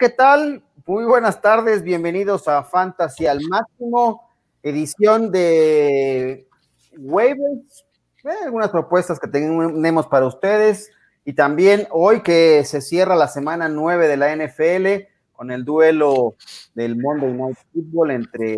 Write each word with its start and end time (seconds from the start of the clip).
¿qué 0.00 0.08
tal? 0.08 0.62
Muy 0.86 1.04
buenas 1.04 1.42
tardes, 1.42 1.82
bienvenidos 1.82 2.48
a 2.48 2.64
Fantasy 2.64 3.26
al 3.26 3.38
Máximo, 3.46 4.30
edición 4.62 5.30
de 5.30 6.48
waivers, 6.96 7.84
eh, 8.24 8.30
algunas 8.46 8.70
propuestas 8.70 9.20
que 9.20 9.28
tenemos 9.28 10.06
para 10.06 10.24
ustedes. 10.24 10.90
Y 11.26 11.34
también 11.34 11.86
hoy 11.90 12.22
que 12.22 12.64
se 12.64 12.80
cierra 12.80 13.14
la 13.14 13.28
semana 13.28 13.68
9 13.68 14.08
de 14.08 14.16
la 14.16 14.34
NFL 14.34 15.06
con 15.32 15.50
el 15.50 15.66
duelo 15.66 16.34
del 16.74 16.96
Monday 16.96 17.34
Night 17.34 17.58
Football 17.70 18.12
entre 18.12 18.56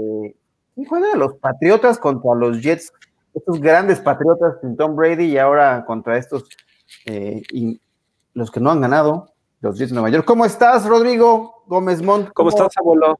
los 1.16 1.34
Patriotas 1.38 1.98
contra 1.98 2.36
los 2.36 2.62
Jets, 2.62 2.92
estos 3.34 3.61
grandes 3.61 3.98
Patriotas 3.98 4.59
Tom 4.78 4.95
Brady 4.95 5.24
y 5.24 5.38
ahora 5.38 5.84
contra 5.86 6.19
estos 6.19 6.48
eh, 7.05 7.42
los 8.33 8.52
que 8.52 8.61
no 8.61 8.70
han 8.70 8.80
ganado, 8.80 9.31
los 9.62 9.78
Jets 9.78 9.90
de 9.90 9.94
Nueva 9.94 10.10
York. 10.10 10.26
¿Cómo 10.26 10.44
estás, 10.44 10.84
Rodrigo 10.84 11.62
Gómez 11.66 12.02
Montt? 12.02 12.30
¿Cómo, 12.34 12.50
estás, 12.50 12.76
abuelo? 12.76 13.18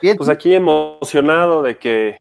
Bien. 0.00 0.16
Pues 0.16 0.28
aquí 0.28 0.54
emocionado 0.54 1.62
de 1.62 1.76
que. 1.76 2.18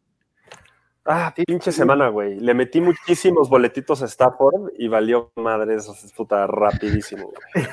Ah, 1.05 1.31
pinche 1.45 1.71
semana, 1.71 2.09
güey. 2.09 2.39
Le 2.39 2.55
metí 2.55 2.81
muchísimos 2.81 3.47
boletitos 3.47 4.01
a 4.01 4.05
Stafford 4.05 4.71
y 4.75 4.87
valió 4.87 5.31
madre 5.35 5.75
eso, 5.75 5.95
puta, 6.17 6.47
rapidísimo, 6.47 7.31
güey. 7.53 7.67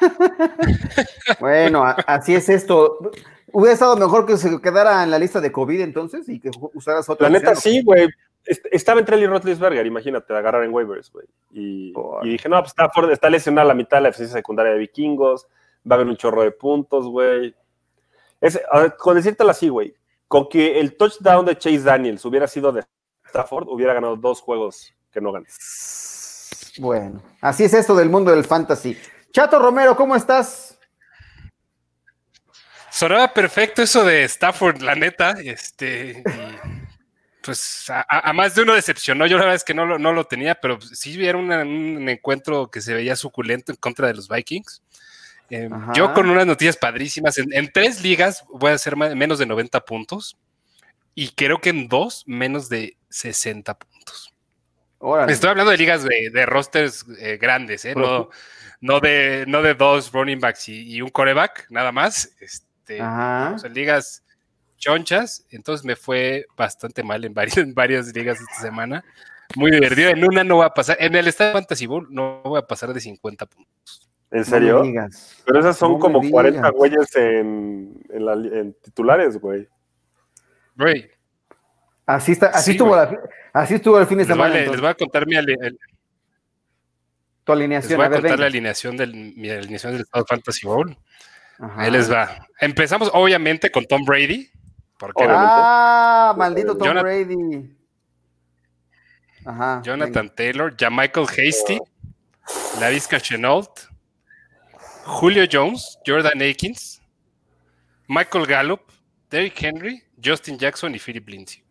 bueno, 1.40 1.84
así 2.06 2.34
es 2.34 2.48
esto. 2.48 2.98
Hubiera 3.52 3.74
estado 3.74 3.96
mejor 3.96 4.24
que 4.24 4.38
se 4.38 4.58
quedara 4.62 5.02
en 5.04 5.10
la 5.10 5.18
lista 5.18 5.42
de 5.42 5.52
COVID 5.52 5.82
entonces 5.82 6.26
y 6.30 6.40
que 6.40 6.50
usaras 6.72 7.06
otra. 7.10 7.28
La 7.28 7.38
neta, 7.38 7.54
sí, 7.54 7.82
güey 7.84 8.08
estaba 8.70 9.00
entre 9.00 9.16
él 9.16 9.22
y 9.22 9.26
Rotlisberger, 9.26 9.84
imagínate, 9.86 10.34
agarrar 10.34 10.64
en 10.64 10.72
waivers, 10.72 11.12
güey. 11.12 11.26
Y, 11.52 11.92
dije, 12.22 12.48
no, 12.48 12.60
pues 12.60 12.72
está, 12.72 12.90
está 13.10 13.30
lesionada 13.30 13.68
la 13.68 13.74
mitad 13.74 13.98
de 13.98 14.02
la 14.02 14.08
eficiencia 14.08 14.38
secundaria 14.38 14.72
de 14.72 14.78
vikingos, 14.78 15.46
va 15.90 15.94
a 15.94 15.94
haber 15.96 16.06
un 16.06 16.16
chorro 16.16 16.42
de 16.42 16.50
puntos, 16.50 17.06
güey. 17.06 17.54
con 18.98 19.16
decírtelo 19.16 19.50
así, 19.50 19.68
güey, 19.68 19.94
con 20.26 20.48
que 20.48 20.80
el 20.80 20.96
touchdown 20.96 21.46
de 21.46 21.56
Chase 21.56 21.82
Daniels 21.82 22.24
hubiera 22.24 22.46
sido 22.46 22.72
de 22.72 22.84
Stafford, 23.26 23.68
hubiera 23.68 23.94
ganado 23.94 24.16
dos 24.16 24.40
juegos 24.40 24.94
que 25.10 25.20
no 25.20 25.32
gané. 25.32 25.46
Bueno, 26.78 27.22
así 27.40 27.64
es 27.64 27.74
esto 27.74 27.94
del 27.94 28.08
mundo 28.08 28.30
del 28.30 28.44
fantasy. 28.44 28.96
Chato 29.32 29.58
Romero, 29.58 29.96
¿cómo 29.96 30.16
estás? 30.16 30.78
Sonaba 32.90 33.32
perfecto 33.32 33.82
eso 33.82 34.04
de 34.04 34.24
Stafford, 34.24 34.80
la 34.80 34.94
neta. 34.94 35.36
Este, 35.42 36.22
pues 37.48 37.86
a, 37.88 38.32
más 38.34 38.54
de 38.54 38.60
uno 38.60 38.74
decepcionó. 38.74 39.26
Yo 39.26 39.38
la 39.38 39.44
verdad 39.44 39.56
es 39.56 39.64
que 39.64 39.72
no 39.72 39.86
lo, 39.86 39.98
no 39.98 40.12
lo 40.12 40.24
tenía, 40.24 40.54
pero 40.54 40.78
sí 40.82 41.24
era 41.26 41.38
un 41.38 42.06
encuentro 42.06 42.70
que 42.70 42.82
se 42.82 42.92
veía 42.92 43.16
suculento 43.16 43.72
en 43.72 43.76
contra 43.76 44.06
de 44.06 44.12
los 44.12 44.28
Vikings. 44.28 44.82
Em, 45.48 45.72
yo 45.94 46.12
con 46.12 46.28
unas 46.28 46.46
noticias 46.46 46.76
padrísimas. 46.76 47.38
En, 47.38 47.72
tres 47.72 48.02
ligas 48.02 48.44
voy 48.50 48.72
a 48.72 48.74
hacer 48.74 48.96
menos 48.96 49.38
de 49.38 49.46
90 49.46 49.80
puntos 49.86 50.36
y 51.14 51.30
creo 51.30 51.58
que 51.58 51.70
en 51.70 51.88
dos 51.88 52.22
menos 52.26 52.68
de 52.68 52.98
60 53.08 53.78
puntos. 53.78 54.34
Estoy 55.28 55.48
hablando 55.48 55.70
de 55.70 55.78
ligas 55.78 56.02
de, 56.02 56.28
de 56.30 56.44
rosters 56.44 57.06
eh, 57.18 57.38
grandes, 57.40 57.86
¿eh? 57.86 57.94
no, 57.94 58.28
no, 58.82 59.00
de, 59.00 59.46
no 59.48 59.62
de 59.62 59.72
dos 59.72 60.12
running 60.12 60.38
backs 60.38 60.68
y, 60.68 61.00
un 61.00 61.08
coreback, 61.08 61.64
nada 61.70 61.92
más. 61.92 62.30
Este, 62.40 63.00
ligas 63.70 64.22
chonchas, 64.78 65.46
entonces 65.50 65.84
me 65.84 65.96
fue 65.96 66.46
bastante 66.56 67.02
mal 67.02 67.24
en 67.24 67.34
varias, 67.34 67.56
en 67.58 67.74
varias 67.74 68.14
ligas 68.14 68.40
esta 68.40 68.62
semana. 68.62 69.04
Muy 69.56 69.70
divertido. 69.70 70.10
En 70.10 70.24
una 70.24 70.44
no 70.44 70.58
va 70.58 70.66
a 70.66 70.74
pasar, 70.74 70.96
en 71.00 71.14
el 71.14 71.26
Estado 71.28 71.52
Fantasy 71.52 71.86
Bowl 71.86 72.06
no 72.10 72.42
voy 72.42 72.58
a 72.58 72.66
pasar 72.66 72.92
de 72.92 73.00
50 73.00 73.46
puntos. 73.46 74.08
¿En 74.30 74.44
serio? 74.44 74.82
Pero 75.46 75.60
esas 75.60 75.78
son 75.78 75.98
como 75.98 76.20
40 76.30 76.68
güeyes 76.70 77.16
en, 77.16 77.98
en, 78.10 78.74
titulares, 78.82 79.38
güey. 79.38 79.66
Güey. 80.76 81.10
Así, 82.04 82.32
está, 82.32 82.48
así, 82.48 82.72
estuvo 82.72 82.94
así 83.52 83.74
estuvo 83.74 83.98
el 83.98 84.06
fin 84.06 84.18
de 84.18 84.24
semana. 84.24 84.54
les 84.54 84.80
voy 84.80 84.90
a 84.90 84.94
contar 84.94 85.26
mi 85.26 85.34
tu 87.44 87.52
alineación. 87.52 87.90
Les 87.90 87.96
voy 87.96 88.06
a, 88.06 88.20
contar 88.20 88.38
la 88.38 88.46
alineación 88.46 88.96
del, 88.96 89.14
mi 89.14 89.48
alineación 89.48 89.92
del 89.92 90.02
Estado 90.02 90.26
Fantasy 90.26 90.66
Bowl. 90.66 90.96
Ahí 91.58 91.90
les 91.90 92.10
va. 92.10 92.46
Empezamos 92.60 93.10
obviamente 93.12 93.70
con 93.70 93.86
Tom 93.86 94.04
Brady 94.04 94.50
ah, 95.16 96.34
maldito 96.36 96.76
Tom 96.76 97.00
Brady. 97.00 97.74
Ajá, 99.44 99.80
Jonathan 99.82 100.28
Taylor, 100.34 100.76
ya 100.76 100.90
Michael 100.90 101.26
Hasty, 101.26 101.78
Lavisca 102.80 103.18
Chenault, 103.20 103.88
Julio 105.04 105.44
Jones, 105.50 105.98
Jordan 106.06 106.42
Akins, 106.42 107.00
Michael 108.08 108.46
Gallup, 108.46 108.82
Derrick 109.30 109.62
Henry, 109.62 110.02
Justin 110.22 110.58
Jackson 110.58 110.94
y 110.94 110.98
Philip 110.98 111.28
Lindsay. 111.28 111.62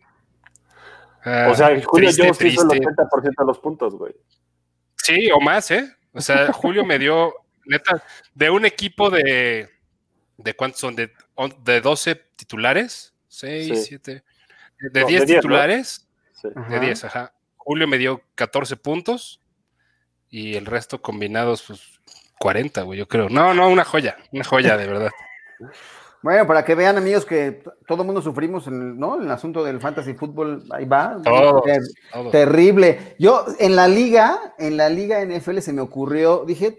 o 1.23 1.55
sea, 1.55 1.67
ah, 1.67 1.81
Julio 1.85 2.09
Jones 2.15 2.41
hizo 2.41 2.71
el 2.71 2.79
80% 2.79 3.21
de 3.38 3.45
los 3.45 3.59
puntos, 3.59 3.95
güey. 3.95 4.15
Sí, 4.95 5.29
o 5.31 5.39
más, 5.39 5.69
¿eh? 5.71 5.95
O 6.13 6.21
sea, 6.21 6.51
Julio 6.51 6.83
me 6.83 6.97
dio, 6.97 7.33
neta, 7.65 8.03
de 8.33 8.49
un 8.49 8.65
equipo 8.65 9.09
de, 9.09 9.69
¿de 10.38 10.53
cuántos 10.55 10.81
son? 10.81 10.95
De, 10.95 11.11
de 11.63 11.81
12 11.81 12.15
titulares, 12.35 13.13
6, 13.39 13.85
7. 13.87 14.23
De 14.91 15.05
10 15.05 15.25
titulares. 15.25 16.07
De 16.69 16.79
10, 16.79 17.05
ajá. 17.05 17.33
Julio 17.55 17.87
me 17.87 17.97
dio 17.97 18.21
14 18.35 18.77
puntos 18.77 19.41
y 20.29 20.55
el 20.55 20.65
resto 20.65 21.01
combinados, 21.01 21.63
pues 21.63 21.81
40, 22.39 22.81
güey, 22.83 22.99
yo 22.99 23.07
creo. 23.07 23.29
No, 23.29 23.53
no, 23.53 23.69
una 23.69 23.83
joya, 23.83 24.17
una 24.31 24.43
joya 24.43 24.77
de 24.77 24.87
verdad. 24.87 25.11
Bueno, 26.23 26.47
para 26.47 26.65
que 26.65 26.73
vean, 26.73 26.97
amigos, 26.97 27.25
que 27.25 27.63
todo 27.87 28.01
el 28.01 28.05
mundo 28.07 28.21
sufrimos 28.21 28.65
en, 28.67 28.97
¿no? 28.99 29.17
en 29.17 29.23
el 29.23 29.31
asunto 29.31 29.63
del 29.63 29.79
fantasy 29.79 30.15
fútbol, 30.15 30.63
ahí 30.71 30.83
va. 30.83 31.21
Terrible. 32.31 33.15
Yo 33.19 33.45
en 33.59 33.75
la 33.75 33.87
liga, 33.87 34.55
en 34.57 34.77
la 34.77 34.89
liga 34.89 35.23
NFL 35.23 35.59
se 35.59 35.73
me 35.73 35.81
ocurrió, 35.81 36.43
dije, 36.45 36.75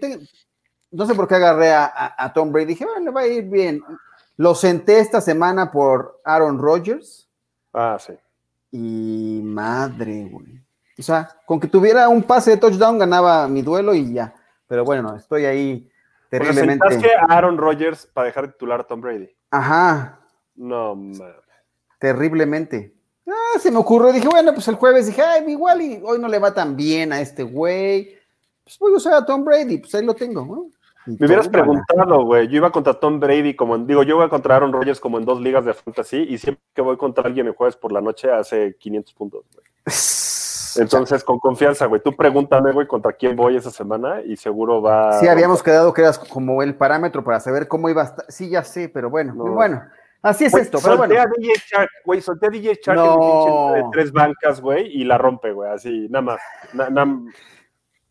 no 0.91 1.05
sé 1.05 1.15
por 1.15 1.27
qué 1.27 1.35
agarré 1.35 1.71
a, 1.71 2.31
Tom 2.35 2.51
Brady, 2.51 2.67
dije, 2.67 2.85
bueno, 2.85 3.05
le 3.05 3.11
va 3.11 3.21
a 3.21 3.27
ir 3.27 3.45
bien. 3.45 3.81
Lo 4.39 4.55
senté 4.55 4.99
esta 4.99 5.19
semana 5.19 5.69
por 5.69 6.21
Aaron 6.23 6.59
Rodgers. 6.59 7.27
Ah, 7.73 7.97
sí. 7.99 8.13
Y 8.71 9.41
madre, 9.43 10.29
güey. 10.31 10.63
O 10.97 11.03
sea, 11.03 11.29
con 11.45 11.59
que 11.59 11.67
tuviera 11.67 12.07
un 12.07 12.23
pase 12.23 12.51
de 12.51 12.57
touchdown 12.57 12.97
ganaba 12.97 13.49
mi 13.49 13.61
duelo 13.61 13.93
y 13.93 14.13
ya. 14.13 14.33
Pero 14.65 14.85
bueno, 14.85 15.13
estoy 15.13 15.43
ahí 15.43 15.91
terriblemente. 16.29 16.87
O 16.87 17.01
sea, 17.01 17.25
a 17.27 17.33
Aaron 17.33 17.57
Rodgers 17.57 18.05
para 18.13 18.27
dejar 18.27 18.47
de 18.47 18.53
titular 18.53 18.79
a 18.79 18.87
Tom 18.87 19.01
Brady. 19.01 19.29
Ajá. 19.51 20.21
No, 20.55 20.95
mames. 20.95 21.21
Terriblemente. 21.99 22.95
Ah, 23.27 23.59
se 23.59 23.69
me 23.71 23.79
ocurrió, 23.79 24.13
dije, 24.13 24.29
bueno, 24.29 24.53
pues 24.53 24.69
el 24.69 24.75
jueves 24.75 25.07
dije, 25.07 25.21
ay, 25.21 25.51
igual 25.51 25.81
y 25.81 26.01
hoy 26.01 26.17
no 26.17 26.29
le 26.29 26.39
va 26.39 26.53
tan 26.53 26.77
bien 26.77 27.11
a 27.11 27.19
este 27.19 27.43
güey. 27.43 28.17
Pues 28.63 28.79
voy 28.79 28.93
a 28.93 28.95
usar 28.95 29.15
a 29.15 29.25
Tom 29.25 29.43
Brady, 29.43 29.79
pues 29.79 29.93
ahí 29.95 30.05
lo 30.05 30.13
tengo, 30.13 30.45
¿no? 30.45 30.69
Me 31.17 31.25
hubieras 31.25 31.49
preguntado, 31.49 32.23
güey. 32.25 32.47
Yo 32.47 32.57
iba 32.57 32.71
contra 32.71 32.93
Tom 32.93 33.19
Brady, 33.19 33.55
como 33.55 33.77
digo, 33.79 34.03
yo 34.03 34.17
iba 34.17 34.29
contra 34.29 34.55
Aaron 34.55 34.73
Rodgers 34.73 34.99
como 34.99 35.17
en 35.17 35.25
dos 35.25 35.41
ligas 35.41 35.65
de 35.65 35.73
fantasy 35.73 36.17
y 36.29 36.37
siempre 36.37 36.63
que 36.73 36.81
voy 36.81 36.97
contra 36.97 37.23
alguien 37.25 37.47
el 37.47 37.53
jueves 37.53 37.75
por 37.75 37.91
la 37.91 38.01
noche 38.01 38.31
hace 38.31 38.75
500 38.77 39.13
puntos, 39.13 39.45
güey. 39.53 39.65
Entonces, 40.77 41.23
con 41.23 41.39
confianza, 41.39 41.87
güey. 41.87 42.01
Tú 42.01 42.15
pregúntame, 42.15 42.71
güey, 42.71 42.87
contra 42.87 43.13
quién 43.13 43.35
voy 43.35 43.55
esa 43.55 43.71
semana 43.71 44.21
y 44.21 44.35
seguro 44.37 44.81
va. 44.81 45.13
Sí, 45.19 45.27
habíamos 45.27 45.63
quedado 45.63 45.93
que 45.93 46.01
eras 46.01 46.19
como 46.19 46.61
el 46.61 46.75
parámetro 46.75 47.23
para 47.23 47.39
saber 47.39 47.67
cómo 47.67 47.89
iba 47.89 48.03
a 48.03 48.05
estar. 48.05 48.25
Sí, 48.29 48.49
ya 48.49 48.63
sé, 48.63 48.89
pero 48.89 49.09
bueno, 49.09 49.33
bueno. 49.33 49.81
Así 50.21 50.45
es 50.45 50.53
esto, 50.53 50.79
pero 50.83 50.97
bueno. 50.97 51.15
A 51.19 51.25
DJ 51.25 51.53
Shark, 51.71 51.89
güey, 52.05 52.21
solté 52.21 52.47
a 52.47 52.49
DJ 52.49 52.79
Shark 52.83 52.99
en 52.99 53.73
de 53.73 53.89
tres 53.91 54.11
bancas, 54.11 54.61
güey, 54.61 54.87
y 54.87 55.05
la 55.05 55.17
rompe, 55.17 55.53
güey, 55.53 55.71
así, 55.71 56.07
nada 56.09 56.21
más. 56.21 56.39
nada 56.73 57.05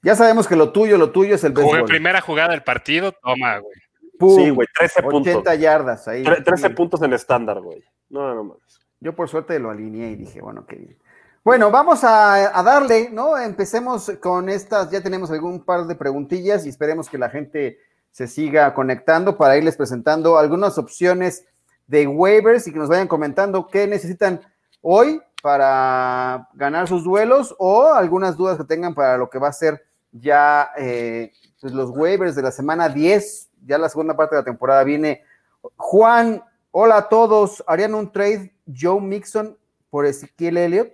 ya 0.02 0.14
sabemos 0.14 0.46
que 0.46 0.56
lo 0.56 0.72
tuyo, 0.72 0.96
lo 0.96 1.10
tuyo 1.10 1.34
es 1.34 1.44
el 1.44 1.52
béisbol. 1.52 1.84
primera 1.84 2.20
jugada 2.20 2.50
del 2.50 2.62
partido, 2.62 3.12
toma, 3.12 3.58
güey. 3.58 4.36
sí, 4.36 4.50
güey, 4.50 4.68
13 4.78 5.02
puntos. 5.02 5.34
80 5.34 5.54
yardas 5.56 6.08
ahí. 6.08 6.22
13 6.22 6.70
puntos 6.70 7.02
en 7.02 7.12
estándar, 7.12 7.60
güey. 7.60 7.82
No, 8.08 8.34
no 8.34 8.44
más. 8.44 8.58
Yo 9.00 9.14
por 9.14 9.28
suerte 9.28 9.58
lo 9.58 9.70
alineé 9.70 10.10
y 10.10 10.16
dije, 10.16 10.40
bueno, 10.40 10.66
qué 10.66 10.96
Bueno, 11.44 11.70
vamos 11.70 12.00
a, 12.02 12.62
darle, 12.64 13.10
¿no? 13.10 13.38
Empecemos 13.38 14.10
con 14.20 14.48
estas, 14.48 14.90
ya 14.90 15.00
tenemos 15.00 15.30
algún 15.30 15.64
par 15.64 15.86
de 15.86 15.94
preguntillas 15.94 16.66
y 16.66 16.68
esperemos 16.68 17.08
que 17.08 17.18
la 17.18 17.30
gente 17.30 17.78
se 18.10 18.26
siga 18.26 18.74
conectando 18.74 19.36
para 19.36 19.56
irles 19.56 19.76
presentando 19.76 20.38
algunas 20.38 20.78
opciones 20.78 21.46
de 21.86 22.06
waivers 22.06 22.66
y 22.66 22.72
que 22.72 22.78
nos 22.78 22.88
vayan 22.88 23.06
comentando 23.06 23.68
qué 23.68 23.86
necesitan 23.86 24.40
hoy 24.80 25.20
para 25.40 26.48
ganar 26.54 26.88
sus 26.88 27.04
duelos 27.04 27.54
o 27.58 27.92
algunas 27.92 28.36
dudas 28.36 28.58
que 28.58 28.64
tengan 28.64 28.94
para 28.94 29.16
lo 29.16 29.30
que 29.30 29.38
va 29.38 29.48
a 29.48 29.52
ser 29.52 29.87
ya 30.12 30.70
eh, 30.76 31.32
pues, 31.60 31.72
los 31.72 31.90
waivers 31.90 32.34
de 32.34 32.42
la 32.42 32.50
semana 32.50 32.88
10, 32.88 33.50
ya 33.66 33.78
la 33.78 33.88
segunda 33.88 34.16
parte 34.16 34.36
de 34.36 34.42
la 34.42 34.44
temporada 34.44 34.84
viene. 34.84 35.24
Juan, 35.76 36.42
hola 36.70 36.96
a 36.98 37.08
todos. 37.08 37.64
¿Harían 37.66 37.94
un 37.94 38.10
trade 38.10 38.54
Joe 38.66 39.00
Mixon 39.00 39.56
por 39.90 40.06
Ezequiel 40.06 40.56
Elliott? 40.56 40.92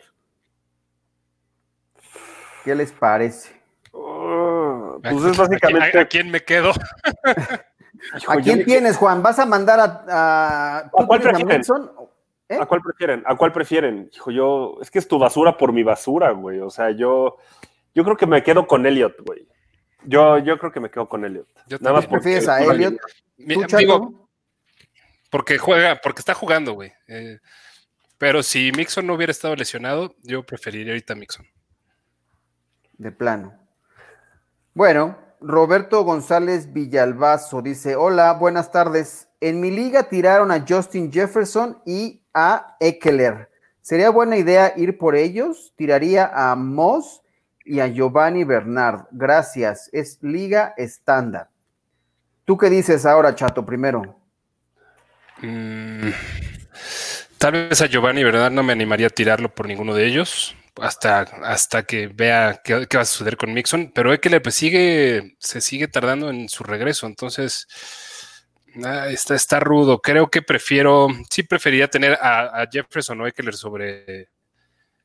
¿Qué 2.64 2.74
les 2.74 2.92
parece? 2.92 3.50
Oh, 3.92 4.98
pues 5.02 5.24
es 5.24 5.36
básicamente. 5.36 5.98
¿A, 5.98 6.08
quién 6.08 6.30
me 6.30 6.40
quedo? 6.40 6.72
¿A 8.26 8.36
quién 8.36 8.64
tienes, 8.64 8.96
Juan? 8.96 9.22
¿Vas 9.22 9.38
a 9.38 9.46
mandar 9.46 9.80
a. 9.80 10.78
¿A, 10.78 10.90
cuál 10.90 11.20
prefieren? 11.20 11.62
¿Eh? 12.48 12.58
¿A 12.60 12.66
cuál 12.66 12.80
prefieren? 12.82 13.22
¿A 13.26 13.36
cuál 13.36 13.52
prefieren? 13.52 14.10
Hijo, 14.12 14.30
yo. 14.30 14.78
Es 14.80 14.90
que 14.90 14.98
es 14.98 15.06
tu 15.06 15.18
basura 15.18 15.56
por 15.56 15.72
mi 15.72 15.82
basura, 15.82 16.30
güey. 16.30 16.60
O 16.60 16.70
sea, 16.70 16.90
yo. 16.90 17.36
Yo 17.94 18.04
creo 18.04 18.16
que 18.16 18.26
me 18.26 18.42
quedo 18.42 18.66
con 18.66 18.84
Elliot, 18.86 19.20
güey. 19.24 19.46
Yo, 20.04 20.38
yo 20.38 20.58
creo 20.58 20.72
que 20.72 20.80
me 20.80 20.90
quedo 20.90 21.08
con 21.08 21.24
Elliot. 21.24 21.48
Nada 21.80 21.96
más 21.96 22.06
prefieres 22.06 22.48
a 22.48 22.62
Elliot. 22.62 22.96
porque 25.30 25.58
juega, 25.58 26.00
porque 26.02 26.20
está 26.20 26.34
jugando, 26.34 26.72
güey. 26.74 26.92
Eh, 27.08 27.38
pero 28.18 28.42
si 28.42 28.72
Mixon 28.72 29.06
no 29.06 29.14
hubiera 29.14 29.30
estado 29.30 29.56
lesionado, 29.56 30.14
yo 30.22 30.44
preferiría 30.44 30.92
ahorita 30.92 31.14
a 31.14 31.16
Mixon. 31.16 31.46
De 32.98 33.10
plano. 33.10 33.54
Bueno, 34.74 35.18
Roberto 35.40 36.02
González 36.04 36.72
Villalbazo 36.72 37.62
dice: 37.62 37.96
Hola, 37.96 38.32
buenas 38.34 38.70
tardes. 38.70 39.28
En 39.40 39.60
mi 39.60 39.70
liga 39.70 40.08
tiraron 40.08 40.50
a 40.50 40.64
Justin 40.66 41.12
Jefferson 41.12 41.80
y 41.86 42.22
a 42.32 42.76
Eckler. 42.80 43.50
¿Sería 43.80 44.10
buena 44.10 44.36
idea 44.36 44.72
ir 44.76 44.96
por 44.96 45.14
ellos? 45.14 45.74
Tiraría 45.76 46.30
a 46.32 46.54
Moss 46.56 47.23
y 47.64 47.80
a 47.80 47.86
Giovanni 47.86 48.44
Bernard. 48.44 49.06
Gracias. 49.10 49.88
Es 49.92 50.18
liga 50.20 50.74
estándar. 50.76 51.48
¿Tú 52.44 52.58
qué 52.58 52.68
dices 52.68 53.06
ahora, 53.06 53.34
Chato, 53.34 53.64
primero? 53.64 54.18
Mm, 55.40 56.10
tal 57.38 57.52
vez 57.52 57.80
a 57.80 57.86
Giovanni 57.86 58.22
Bernard 58.22 58.52
no 58.52 58.62
me 58.62 58.72
animaría 58.72 59.06
a 59.06 59.10
tirarlo 59.10 59.52
por 59.52 59.66
ninguno 59.66 59.94
de 59.94 60.06
ellos 60.06 60.54
hasta, 60.80 61.20
hasta 61.20 61.84
que 61.84 62.08
vea 62.08 62.60
qué, 62.64 62.86
va 62.94 63.00
a 63.00 63.04
suceder 63.04 63.36
con 63.36 63.52
Mixon, 63.52 63.92
pero 63.94 64.12
es 64.12 64.20
que 64.20 64.40
pues 64.40 64.54
sigue, 64.54 65.36
se 65.38 65.60
sigue 65.60 65.88
tardando 65.88 66.30
en 66.30 66.48
su 66.48 66.64
regreso, 66.64 67.06
entonces 67.06 67.66
ah, 68.84 69.08
está, 69.08 69.34
está 69.34 69.60
rudo. 69.60 70.00
Creo 70.00 70.28
que 70.30 70.42
prefiero, 70.42 71.08
sí 71.30 71.42
preferiría 71.42 71.88
tener 71.88 72.18
a, 72.20 72.66
Jefferson 72.70 73.20
o 73.20 73.26
Eckler 73.26 73.54
sobre, 73.54 74.28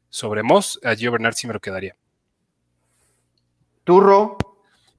sobre 0.09 0.43
Moss, 0.43 0.79
a 0.83 0.95
Gio 0.95 1.11
Bernard 1.11 1.35
sí 1.35 1.47
me 1.47 1.53
lo 1.53 1.59
quedaría. 1.59 1.95
Turro. 3.89 4.37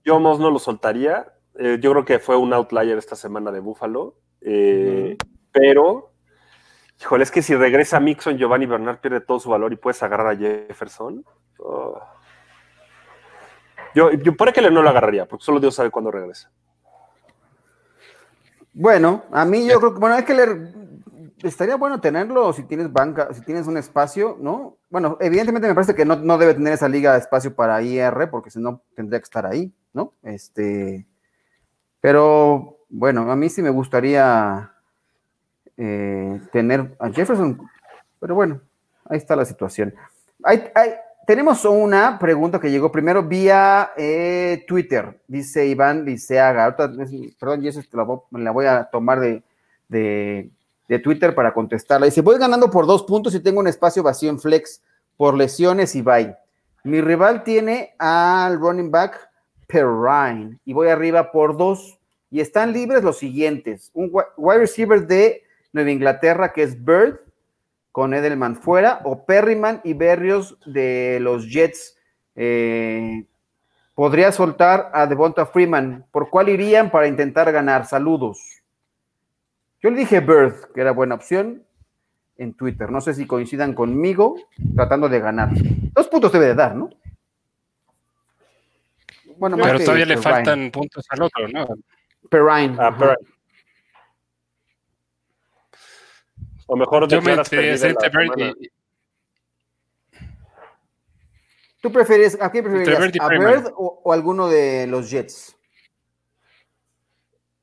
Yo 0.04 0.18
Moss 0.18 0.40
no 0.40 0.50
lo 0.50 0.58
soltaría. 0.58 1.32
Eh, 1.56 1.78
yo 1.80 1.92
creo 1.92 2.04
que 2.04 2.18
fue 2.18 2.36
un 2.36 2.52
outlier 2.52 2.98
esta 2.98 3.14
semana 3.14 3.52
de 3.52 3.60
Buffalo. 3.60 4.16
Eh, 4.40 5.16
pero, 5.52 6.10
híjole, 7.00 7.22
es 7.22 7.30
que 7.30 7.40
si 7.40 7.54
regresa 7.54 8.00
Mixon, 8.00 8.36
Giovanni 8.36 8.66
Bernard 8.66 8.98
pierde 8.98 9.20
todo 9.20 9.38
su 9.38 9.48
valor 9.48 9.72
y 9.72 9.76
puedes 9.76 10.02
agarrar 10.02 10.34
a 10.34 10.36
Jefferson. 10.36 11.24
Oh. 11.58 12.00
Yo, 13.94 14.10
yo 14.10 14.34
por 14.34 14.52
que 14.52 14.60
no 14.60 14.82
lo 14.82 14.90
agarraría, 14.90 15.24
porque 15.24 15.44
solo 15.44 15.60
Dios 15.60 15.76
sabe 15.76 15.92
cuándo 15.92 16.10
regresa. 16.10 16.50
Bueno, 18.72 19.22
a 19.30 19.44
mí 19.44 19.68
yo 19.68 19.78
creo 19.78 19.94
que, 19.94 20.00
bueno, 20.00 20.16
es 20.16 20.24
que 20.24 20.34
le, 20.34 20.46
estaría 21.42 21.76
bueno 21.76 22.00
tenerlo 22.00 22.52
si 22.52 22.64
tienes 22.64 22.92
banca, 22.92 23.32
si 23.32 23.42
tienes 23.42 23.66
un 23.66 23.76
espacio, 23.76 24.36
¿no? 24.40 24.78
Bueno, 24.88 25.16
evidentemente 25.20 25.68
me 25.68 25.74
parece 25.74 25.94
que 25.94 26.04
no, 26.04 26.16
debe 26.38 26.54
tener 26.54 26.72
esa 26.72 26.88
liga 26.88 27.12
de 27.12 27.18
espacio 27.18 27.54
para 27.54 27.82
IR, 27.82 28.28
porque 28.30 28.50
si 28.50 28.60
no 28.60 28.82
tendría 28.94 29.20
que 29.20 29.24
estar 29.24 29.46
ahí, 29.46 29.72
¿no? 29.92 30.14
Este, 30.22 31.06
pero 32.00 32.78
bueno, 32.88 33.30
a 33.30 33.36
mí 33.36 33.48
sí 33.48 33.62
me 33.62 33.70
gustaría 33.70 34.72
eh, 35.76 36.40
tener 36.52 36.96
a 36.98 37.10
Jefferson, 37.10 37.60
pero 38.18 38.34
bueno, 38.34 38.60
ahí 39.04 39.18
está 39.18 39.36
la 39.36 39.44
situación. 39.44 39.94
tenemos 41.26 41.64
una 41.64 42.18
pregunta 42.18 42.58
que 42.58 42.70
llegó 42.70 42.90
primero 42.90 43.22
vía 43.22 43.92
eh, 43.96 44.64
Twitter, 44.66 45.20
dice 45.28 45.66
Iván 45.66 46.04
Liceaga. 46.04 46.76
perdón, 46.76 47.62
Jess, 47.62 47.88
me 48.30 48.40
la 48.40 48.50
voy 48.50 48.66
a 48.66 48.84
tomar 48.84 49.20
de 49.20 49.42
de 49.90 50.50
Twitter 50.98 51.34
para 51.34 51.54
contestarla. 51.54 52.06
Dice, 52.06 52.20
voy 52.20 52.38
ganando 52.38 52.70
por 52.70 52.86
dos 52.86 53.04
puntos 53.04 53.34
y 53.34 53.40
tengo 53.40 53.60
un 53.60 53.68
espacio 53.68 54.02
vacío 54.02 54.30
en 54.30 54.40
flex 54.40 54.82
por 55.16 55.36
lesiones 55.36 55.94
y 55.94 56.02
bye. 56.02 56.34
Mi 56.82 57.00
rival 57.00 57.44
tiene 57.44 57.94
al 57.98 58.58
running 58.58 58.90
back 58.90 59.30
Perrine 59.66 60.58
y 60.64 60.72
voy 60.72 60.88
arriba 60.88 61.30
por 61.30 61.56
dos. 61.56 61.98
Y 62.30 62.40
están 62.40 62.72
libres 62.72 63.02
los 63.02 63.18
siguientes. 63.18 63.90
Un 63.92 64.10
wide 64.36 64.58
receiver 64.58 65.06
de 65.06 65.42
Nueva 65.72 65.90
Inglaterra 65.90 66.52
que 66.52 66.62
es 66.62 66.84
Bird 66.84 67.20
con 67.92 68.14
Edelman 68.14 68.56
fuera 68.56 69.00
o 69.04 69.24
Perryman 69.24 69.80
y 69.84 69.94
Berrios 69.94 70.58
de 70.64 71.18
los 71.20 71.50
Jets. 71.50 71.96
Eh, 72.36 73.24
podría 73.94 74.32
soltar 74.32 74.90
a 74.92 75.06
Devonta 75.06 75.46
Freeman. 75.46 76.06
¿Por 76.10 76.30
cuál 76.30 76.48
irían 76.48 76.90
para 76.90 77.08
intentar 77.08 77.50
ganar? 77.52 77.86
Saludos. 77.86 78.59
Yo 79.82 79.90
le 79.90 79.96
dije 79.96 80.20
Bird, 80.20 80.72
que 80.74 80.80
era 80.80 80.92
buena 80.92 81.14
opción, 81.14 81.64
en 82.36 82.54
Twitter. 82.54 82.90
No 82.90 83.00
sé 83.00 83.14
si 83.14 83.26
coincidan 83.26 83.74
conmigo 83.74 84.36
tratando 84.74 85.08
de 85.08 85.20
ganar. 85.20 85.50
Dos 85.94 86.08
puntos 86.08 86.32
debe 86.32 86.46
de 86.46 86.54
dar, 86.54 86.74
¿no? 86.74 86.90
Bueno, 89.36 89.56
Pero 89.56 89.78
todavía 89.78 90.06
le 90.06 90.16
faltan 90.16 90.70
puntos 90.70 91.06
al 91.08 91.22
otro, 91.22 91.48
¿no? 91.48 91.66
Perrine. 92.28 92.76
Ah, 92.78 92.96
Perrine. 92.96 93.16
O 96.66 96.76
mejor 96.76 97.08
Yo 97.08 97.20
me 97.22 97.32
entre 97.32 97.76
Bird 97.76 98.56
y... 98.58 98.70
¿Tú 101.80 101.90
prefieres, 101.90 102.40
a 102.40 102.50
quién 102.50 102.64
prefieres? 102.64 103.20
¿A 103.20 103.28
Bird 103.28 103.72
o, 103.74 104.02
o 104.04 104.12
alguno 104.12 104.48
de 104.48 104.86
los 104.86 105.10
Jets? 105.10 105.56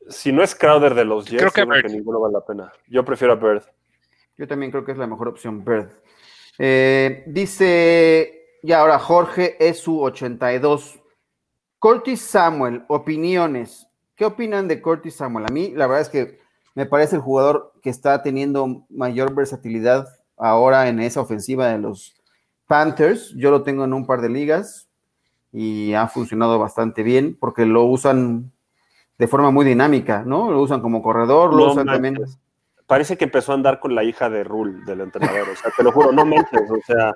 Si 0.09 0.31
no 0.31 0.43
es 0.43 0.55
Crowder 0.55 0.93
de 0.93 1.05
los 1.05 1.25
Jets, 1.25 1.51
creo 1.51 1.67
que, 1.67 1.89
ninguno 1.89 2.19
vale 2.19 2.33
la 2.33 2.45
pena. 2.45 2.71
Yo 2.87 3.03
prefiero 3.03 3.33
a 3.33 3.35
Bird. 3.35 3.63
Yo 4.37 4.47
también 4.47 4.71
creo 4.71 4.85
que 4.85 4.91
es 4.91 4.97
la 4.97 5.07
mejor 5.07 5.27
opción, 5.27 5.63
Bird. 5.63 5.89
Eh, 6.59 7.23
dice, 7.27 8.59
y 8.61 8.71
ahora 8.71 8.99
Jorge 8.99 9.55
es 9.59 9.79
su 9.79 10.01
82. 10.01 10.99
Curtis 11.79 12.21
Samuel, 12.21 12.83
opiniones. 12.87 13.87
¿Qué 14.15 14.25
opinan 14.25 14.67
de 14.67 14.81
Curtis 14.81 15.15
Samuel? 15.15 15.45
A 15.47 15.53
mí, 15.53 15.73
la 15.75 15.87
verdad 15.87 16.01
es 16.01 16.09
que 16.09 16.39
me 16.73 16.85
parece 16.85 17.15
el 17.15 17.21
jugador 17.21 17.73
que 17.81 17.89
está 17.89 18.21
teniendo 18.23 18.85
mayor 18.89 19.33
versatilidad 19.33 20.07
ahora 20.37 20.87
en 20.87 20.99
esa 20.99 21.21
ofensiva 21.21 21.67
de 21.67 21.79
los 21.79 22.15
Panthers. 22.67 23.33
Yo 23.35 23.51
lo 23.51 23.63
tengo 23.63 23.83
en 23.83 23.93
un 23.93 24.05
par 24.05 24.21
de 24.21 24.29
ligas 24.29 24.87
y 25.51 25.93
ha 25.93 26.07
funcionado 26.07 26.59
bastante 26.59 27.03
bien 27.03 27.37
porque 27.39 27.65
lo 27.65 27.83
usan 27.85 28.51
de 29.17 29.27
forma 29.27 29.51
muy 29.51 29.65
dinámica, 29.65 30.23
¿no? 30.25 30.51
Lo 30.51 30.61
usan 30.61 30.81
como 30.81 31.01
corredor, 31.01 31.53
lo 31.53 31.71
usan 31.71 31.87
también. 31.87 32.17
Parece 32.85 33.17
que 33.17 33.25
empezó 33.25 33.51
a 33.51 33.55
andar 33.55 33.79
con 33.79 33.95
la 33.95 34.03
hija 34.03 34.29
de 34.29 34.43
Rule, 34.43 34.85
del 34.85 35.01
entrenador, 35.01 35.49
o 35.49 35.55
sea, 35.55 35.71
te 35.75 35.83
lo 35.83 35.91
juro, 35.91 36.11
no 36.11 36.25
mentes, 36.25 36.61
o 36.71 36.79
sea, 36.85 37.13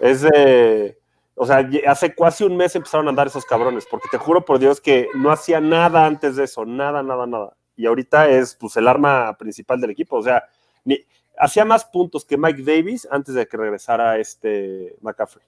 es 0.00 0.22
de. 0.22 0.98
O 1.34 1.46
sea, 1.46 1.68
hace 1.86 2.14
casi 2.14 2.44
un 2.44 2.56
mes 2.56 2.74
empezaron 2.74 3.06
a 3.06 3.10
andar 3.10 3.28
esos 3.28 3.44
cabrones, 3.44 3.86
porque 3.88 4.08
te 4.10 4.18
juro 4.18 4.44
por 4.44 4.58
Dios 4.58 4.80
que 4.80 5.08
no 5.14 5.30
hacía 5.30 5.60
nada 5.60 6.04
antes 6.04 6.36
de 6.36 6.44
eso, 6.44 6.64
nada, 6.64 7.02
nada, 7.02 7.26
nada. 7.26 7.56
Y 7.76 7.86
ahorita 7.86 8.28
es 8.28 8.56
pues 8.56 8.76
el 8.76 8.88
arma 8.88 9.36
principal 9.38 9.80
del 9.80 9.90
equipo, 9.90 10.16
o 10.16 10.22
sea, 10.22 10.44
ni, 10.84 10.98
hacía 11.38 11.64
más 11.64 11.84
puntos 11.84 12.24
que 12.24 12.36
Mike 12.36 12.62
Davis 12.62 13.06
antes 13.10 13.34
de 13.34 13.46
que 13.46 13.56
regresara 13.56 14.18
este 14.18 14.96
McCaffrey. 15.00 15.44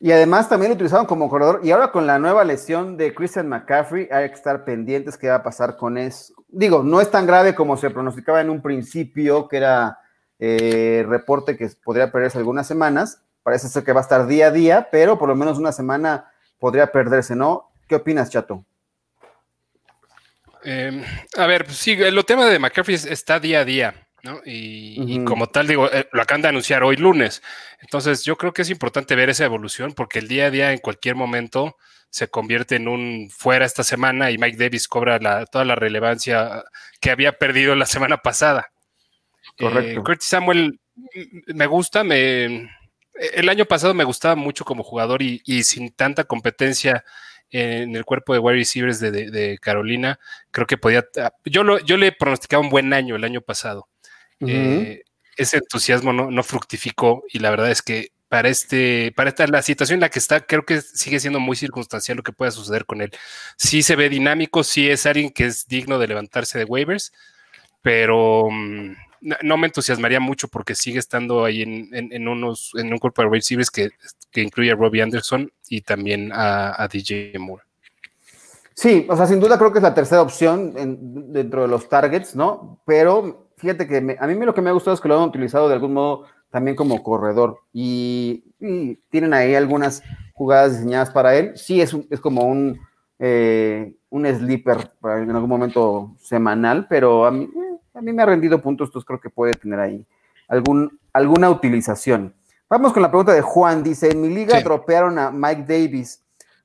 Y 0.00 0.12
además 0.12 0.48
también 0.48 0.70
lo 0.70 0.76
utilizaron 0.76 1.06
como 1.06 1.28
corredor. 1.28 1.60
Y 1.64 1.72
ahora 1.72 1.90
con 1.90 2.06
la 2.06 2.18
nueva 2.18 2.44
lesión 2.44 2.96
de 2.96 3.14
Christian 3.14 3.48
McCaffrey, 3.48 4.08
hay 4.10 4.28
que 4.28 4.34
estar 4.34 4.64
pendientes 4.64 5.18
qué 5.18 5.28
va 5.28 5.36
a 5.36 5.42
pasar 5.42 5.76
con 5.76 5.98
eso. 5.98 6.34
Digo, 6.48 6.82
no 6.84 7.00
es 7.00 7.10
tan 7.10 7.26
grave 7.26 7.54
como 7.54 7.76
se 7.76 7.90
pronosticaba 7.90 8.40
en 8.40 8.50
un 8.50 8.62
principio, 8.62 9.48
que 9.48 9.56
era 9.56 9.98
eh, 10.38 11.04
reporte 11.08 11.56
que 11.56 11.68
podría 11.82 12.12
perderse 12.12 12.38
algunas 12.38 12.66
semanas. 12.66 13.22
Parece 13.42 13.68
ser 13.68 13.82
que 13.82 13.92
va 13.92 14.00
a 14.00 14.02
estar 14.02 14.26
día 14.26 14.46
a 14.46 14.50
día, 14.52 14.88
pero 14.90 15.18
por 15.18 15.28
lo 15.28 15.34
menos 15.34 15.58
una 15.58 15.72
semana 15.72 16.30
podría 16.60 16.92
perderse, 16.92 17.34
¿no? 17.34 17.70
¿Qué 17.88 17.96
opinas, 17.96 18.30
Chato? 18.30 18.64
Eh, 20.64 21.04
a 21.36 21.46
ver, 21.46 21.64
pues 21.64 21.76
sí, 21.76 21.92
el 21.92 22.24
tema 22.24 22.46
de 22.46 22.58
McCaffrey 22.58 22.94
está 22.94 23.40
día 23.40 23.60
a 23.60 23.64
día. 23.64 24.07
Y, 24.44 25.24
como 25.24 25.46
tal, 25.46 25.66
digo, 25.66 25.90
eh, 25.92 26.08
lo 26.12 26.22
acaban 26.22 26.42
de 26.42 26.48
anunciar 26.48 26.82
hoy 26.82 26.96
lunes. 26.96 27.42
Entonces, 27.80 28.24
yo 28.24 28.36
creo 28.36 28.52
que 28.52 28.62
es 28.62 28.70
importante 28.70 29.14
ver 29.14 29.30
esa 29.30 29.44
evolución 29.44 29.92
porque 29.92 30.18
el 30.18 30.28
día 30.28 30.46
a 30.46 30.50
día, 30.50 30.72
en 30.72 30.78
cualquier 30.78 31.14
momento, 31.14 31.76
se 32.10 32.28
convierte 32.28 32.76
en 32.76 32.88
un 32.88 33.30
fuera 33.30 33.66
esta 33.66 33.84
semana 33.84 34.30
y 34.30 34.38
Mike 34.38 34.56
Davis 34.56 34.88
cobra 34.88 35.46
toda 35.46 35.64
la 35.64 35.74
relevancia 35.74 36.64
que 37.00 37.10
había 37.10 37.32
perdido 37.32 37.74
la 37.74 37.86
semana 37.86 38.18
pasada. 38.18 38.72
Correcto. 39.58 40.00
Eh, 40.00 40.04
Curtis 40.04 40.28
Samuel 40.28 40.80
me 41.46 41.66
gusta, 41.66 42.04
me, 42.04 42.68
el 43.18 43.48
año 43.48 43.66
pasado 43.66 43.94
me 43.94 44.04
gustaba 44.04 44.34
mucho 44.36 44.64
como 44.64 44.82
jugador 44.82 45.22
y, 45.22 45.62
sin 45.64 45.92
tanta 45.92 46.24
competencia 46.24 47.04
en 47.50 47.96
el 47.96 48.04
cuerpo 48.04 48.32
de 48.32 48.38
wide 48.38 48.58
receivers 48.58 49.00
de, 49.00 49.58
Carolina, 49.60 50.18
creo 50.50 50.66
que 50.66 50.76
podía. 50.76 51.04
Yo, 51.44 51.62
lo, 51.62 51.78
yo 51.78 51.96
le 51.96 52.12
pronosticaba 52.12 52.62
un 52.62 52.68
buen 52.68 52.92
año 52.92 53.16
el 53.16 53.24
año 53.24 53.40
pasado. 53.40 53.88
Eh, 54.40 55.02
ese 55.36 55.58
entusiasmo 55.58 56.12
no, 56.12 56.42
fructificó 56.42 57.24
y 57.32 57.38
la 57.38 57.50
verdad 57.50 57.70
es 57.70 57.82
que 57.82 58.12
para 58.28 58.48
este, 58.48 59.12
para 59.16 59.30
esta, 59.30 59.46
la 59.46 59.62
situación 59.62 59.96
en 59.96 60.00
la 60.00 60.10
que 60.10 60.18
está, 60.18 60.40
creo 60.40 60.64
que 60.64 60.80
sigue 60.82 61.18
siendo 61.18 61.40
muy 61.40 61.56
circunstancial 61.56 62.18
lo 62.18 62.22
que 62.22 62.32
pueda 62.32 62.50
suceder 62.50 62.84
con 62.84 63.00
él. 63.00 63.10
Sí 63.56 63.82
se 63.82 63.96
ve 63.96 64.08
dinámico, 64.08 64.64
sí 64.64 64.88
es 64.90 65.06
alguien 65.06 65.30
que 65.30 65.46
es 65.46 65.66
digno 65.66 65.98
de 65.98 66.08
levantarse 66.08 66.58
de 66.58 66.64
waivers, 66.64 67.12
pero 67.80 68.48
mm, 68.50 68.92
no, 69.42 69.56
me 69.56 69.66
entusiasmaría 69.68 70.20
mucho 70.20 70.48
porque 70.48 70.74
sigue 70.74 70.98
estando 70.98 71.44
ahí 71.44 71.62
en, 71.62 72.28
unos, 72.28 72.72
en 72.76 72.92
un 72.92 72.98
cuerpo 72.98 73.22
de 73.22 73.30
receivers 73.30 73.70
que, 73.70 73.90
que 74.30 74.42
incluye 74.42 74.72
a 74.72 74.76
Robbie 74.76 75.02
Anderson 75.02 75.50
y 75.68 75.80
también 75.80 76.30
a, 76.32 76.88
DJ 76.90 77.38
Moore. 77.38 77.64
Sí, 78.74 79.06
o 79.08 79.16
sea, 79.16 79.26
sin 79.26 79.40
duda 79.40 79.58
creo 79.58 79.72
que 79.72 79.78
es 79.78 79.82
la 79.82 79.94
tercera 79.94 80.22
opción 80.22 80.72
dentro 81.32 81.62
de 81.62 81.68
los 81.68 81.88
targets, 81.88 82.36
¿no? 82.36 82.80
Pero 82.86 83.47
fíjate 83.58 83.86
que 83.86 84.16
a 84.18 84.26
mí 84.26 84.34
lo 84.44 84.54
que 84.54 84.62
me 84.62 84.70
ha 84.70 84.72
gustado 84.72 84.94
es 84.94 85.00
que 85.00 85.08
lo 85.08 85.18
han 85.18 85.28
utilizado 85.28 85.68
de 85.68 85.74
algún 85.74 85.92
modo 85.92 86.24
también 86.50 86.76
como 86.76 87.02
corredor 87.02 87.60
y, 87.72 88.44
tienen 89.10 89.34
ahí 89.34 89.54
algunas 89.54 90.02
jugadas 90.32 90.72
diseñadas 90.72 91.10
para 91.10 91.36
él. 91.36 91.52
Sí, 91.56 91.80
es, 91.80 91.96
es 92.10 92.20
como 92.20 92.42
un, 92.42 92.80
eh, 93.20 93.94
un 94.10 94.26
sleeper 94.26 94.90
en 95.04 95.30
algún 95.30 95.48
momento 95.48 96.16
semanal, 96.18 96.86
pero 96.88 97.24
a 97.24 97.30
mí, 97.30 97.44
eh, 97.44 97.78
a 97.94 98.00
mí 98.00 98.12
me 98.12 98.22
ha 98.22 98.26
rendido 98.26 98.60
puntos, 98.60 98.88
entonces 98.88 99.06
creo 99.06 99.20
que 99.20 99.30
puede 99.30 99.52
tener 99.52 99.78
ahí 99.78 100.04
algún, 100.48 100.98
alguna 101.12 101.50
utilización. 101.50 102.34
Vamos 102.68 102.92
con 102.92 103.02
la 103.02 103.10
pregunta 103.10 103.32
de 103.32 103.42
Juan. 103.42 103.82
Dice, 103.82 104.10
en 104.10 104.20
mi 104.20 104.28
liga 104.28 104.60
dropearon 104.60 105.18
a 105.18 105.30
Mike 105.30 105.64
Davis. 105.66 106.22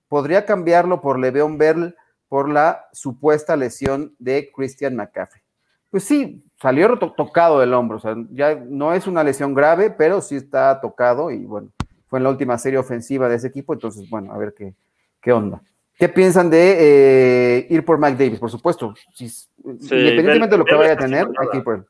¿Podría 0.08 0.46
cambiarlo 0.46 1.00
por 1.00 1.20
Le'Veon 1.20 1.58
Bell 1.58 1.96
por 2.28 2.50
la 2.50 2.86
supuesta 2.92 3.56
lesión 3.56 4.16
de 4.20 4.52
Christian 4.54 4.96
McCaffrey? 4.96 5.44
Pues 5.90 6.04
sí, 6.04 6.44
salió 6.64 6.98
tocado 6.98 7.60
del 7.60 7.74
hombro. 7.74 7.98
O 7.98 8.00
sea, 8.00 8.16
ya 8.32 8.56
no 8.56 8.94
es 8.94 9.06
una 9.06 9.22
lesión 9.22 9.54
grave, 9.54 9.92
pero 9.92 10.22
sí 10.22 10.38
está 10.38 10.80
tocado 10.80 11.30
y 11.30 11.46
bueno, 11.46 11.70
fue 12.08 12.20
en 12.20 12.24
la 12.24 12.30
última 12.30 12.58
serie 12.58 12.80
ofensiva 12.80 13.28
de 13.28 13.36
ese 13.36 13.48
equipo. 13.48 13.74
Entonces, 13.74 14.10
bueno, 14.10 14.32
a 14.32 14.38
ver 14.38 14.56
qué, 14.58 14.74
qué 15.22 15.34
onda. 15.34 15.62
¿Qué 16.00 16.08
piensan 16.08 16.50
de 16.50 16.78
eh, 16.80 17.68
ir 17.70 17.84
por 17.84 18.00
Mike 18.00 18.24
Davis? 18.24 18.40
Por 18.40 18.50
supuesto, 18.50 18.94
independientemente 19.20 20.56
de 20.56 20.58
lo 20.58 20.66
que 20.66 20.74
vaya 20.74 20.94
a 20.94 20.98
tener, 20.98 21.28
hay 21.38 21.48
que 21.52 21.58
ir 21.58 21.64
por 21.66 21.76
él. 21.76 21.86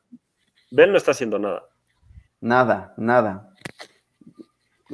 Ben 0.72 0.90
no 0.90 0.98
está 0.98 1.12
haciendo 1.12 1.38
nada. 1.38 1.62
Nada, 2.40 2.94
nada 2.96 3.54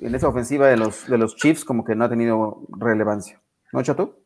en 0.01 0.15
esa 0.15 0.29
ofensiva 0.29 0.69
de 0.69 0.77
los, 0.77 1.07
de 1.07 1.19
los 1.19 1.37
Chiefs 1.37 1.65
como 1.65 1.85
que 1.85 1.95
no 1.95 2.05
ha 2.05 2.09
tenido 2.09 2.63
relevancia. 2.79 3.41
¿No, 3.73 3.83
Chato? 3.83 4.19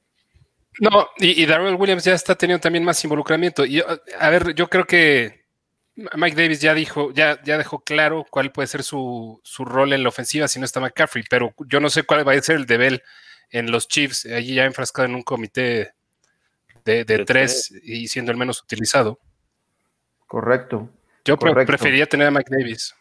No, 0.81 1.09
y, 1.19 1.43
y 1.43 1.47
Darrell 1.47 1.77
Williams 1.77 2.05
ya 2.05 2.15
está 2.15 2.35
teniendo 2.35 2.61
también 2.61 2.85
más 2.85 3.03
involucramiento. 3.05 3.65
Y 3.65 3.81
a 3.81 4.31
ver, 4.31 4.55
yo 4.55 4.69
creo 4.69 4.85
que 4.85 5.44
Mike 5.97 6.37
Davis 6.37 6.61
ya 6.61 6.75
dijo, 6.75 7.13
ya, 7.13 7.41
ya 7.45 7.57
dejó 7.57 7.81
claro 7.81 8.27
cuál 8.29 8.51
puede 8.51 8.67
ser 8.67 8.83
su, 8.83 9.41
rol 9.59 9.93
en 9.93 10.03
la 10.03 10.09
ofensiva 10.09 10.49
si 10.49 10.59
no 10.59 10.65
está 10.65 10.81
McCaffrey, 10.81 11.25
pero 11.31 11.55
yo 11.69 11.79
no 11.79 11.89
sé 11.89 12.03
cuál 12.03 12.27
va 12.27 12.33
a 12.33 12.41
ser 12.43 12.57
el 12.57 12.67
de 12.67 12.77
Bell 12.77 13.03
en 13.51 13.71
los 13.71 13.87
Chiefs, 13.87 14.27
allí 14.27 14.55
ya 14.55 14.65
enfrascado 14.65 15.07
en 15.07 15.15
un 15.15 15.23
comité 15.23 15.95
de, 16.85 17.05
tres 17.25 17.73
y 17.83 18.09
siendo 18.09 18.33
el 18.33 18.39
menos 18.39 18.61
utilizado. 18.63 19.21
Correcto. 20.27 20.91
Yo 21.25 21.39
preferiría 21.39 22.07
tener 22.07 22.27
a 22.27 22.31
Mike 22.31 22.51
Davis. 22.51 22.95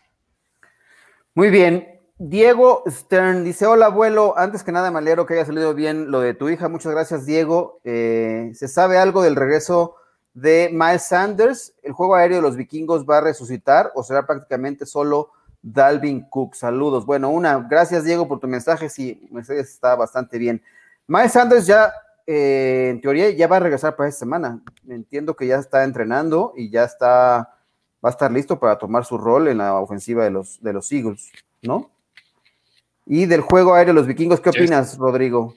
Muy 1.33 1.49
bien, 1.49 1.99
Diego 2.17 2.83
Stern 2.87 3.43
dice: 3.43 3.65
Hola, 3.65 3.87
abuelo. 3.87 4.37
Antes 4.37 4.63
que 4.63 4.71
nada, 4.71 4.91
me 4.91 4.99
alegro 4.99 5.25
que 5.25 5.33
haya 5.33 5.45
salido 5.45 5.73
bien 5.73 6.11
lo 6.11 6.21
de 6.21 6.33
tu 6.33 6.47
hija. 6.47 6.69
Muchas 6.69 6.91
gracias, 6.93 7.25
Diego. 7.25 7.81
Eh, 7.83 8.51
¿Se 8.53 8.67
sabe 8.67 8.97
algo 8.97 9.23
del 9.23 9.35
regreso 9.35 9.95
de 10.33 10.69
Miles 10.71 11.03
Sanders? 11.03 11.73
¿El 11.83 11.93
juego 11.93 12.15
aéreo 12.15 12.37
de 12.37 12.41
los 12.41 12.55
vikingos 12.55 13.05
va 13.05 13.19
a 13.19 13.21
resucitar 13.21 13.91
o 13.95 14.03
será 14.03 14.25
prácticamente 14.25 14.85
solo 14.85 15.29
Dalvin 15.61 16.21
Cook? 16.29 16.55
Saludos. 16.55 17.05
Bueno, 17.05 17.29
una, 17.29 17.59
gracias, 17.59 18.03
Diego, 18.03 18.27
por 18.27 18.39
tu 18.39 18.47
mensaje. 18.47 18.89
Sí, 18.89 19.27
Mercedes 19.31 19.69
está 19.69 19.95
bastante 19.95 20.37
bien. 20.37 20.61
Miles 21.07 21.31
Sanders 21.31 21.65
ya, 21.65 21.93
eh, 22.25 22.89
en 22.91 23.01
teoría, 23.01 23.29
ya 23.31 23.47
va 23.47 23.57
a 23.57 23.61
regresar 23.61 23.95
para 23.95 24.09
esta 24.09 24.19
semana. 24.19 24.61
Entiendo 24.87 25.35
que 25.35 25.47
ya 25.47 25.57
está 25.57 25.83
entrenando 25.83 26.53
y 26.55 26.69
ya 26.69 26.83
está, 26.83 27.55
va 28.03 28.09
a 28.09 28.11
estar 28.11 28.31
listo 28.31 28.59
para 28.59 28.77
tomar 28.77 29.05
su 29.05 29.17
rol 29.17 29.47
en 29.47 29.59
la 29.59 29.75
ofensiva 29.75 30.23
de 30.23 30.31
los, 30.31 30.61
de 30.61 30.73
los 30.73 30.91
Eagles, 30.91 31.31
¿no? 31.61 31.89
Y 33.05 33.25
del 33.25 33.41
juego 33.41 33.73
aéreo 33.73 33.93
de 33.93 33.99
los 33.99 34.07
vikingos, 34.07 34.39
¿qué 34.39 34.49
opinas, 34.49 34.97
Rodrigo? 34.97 35.55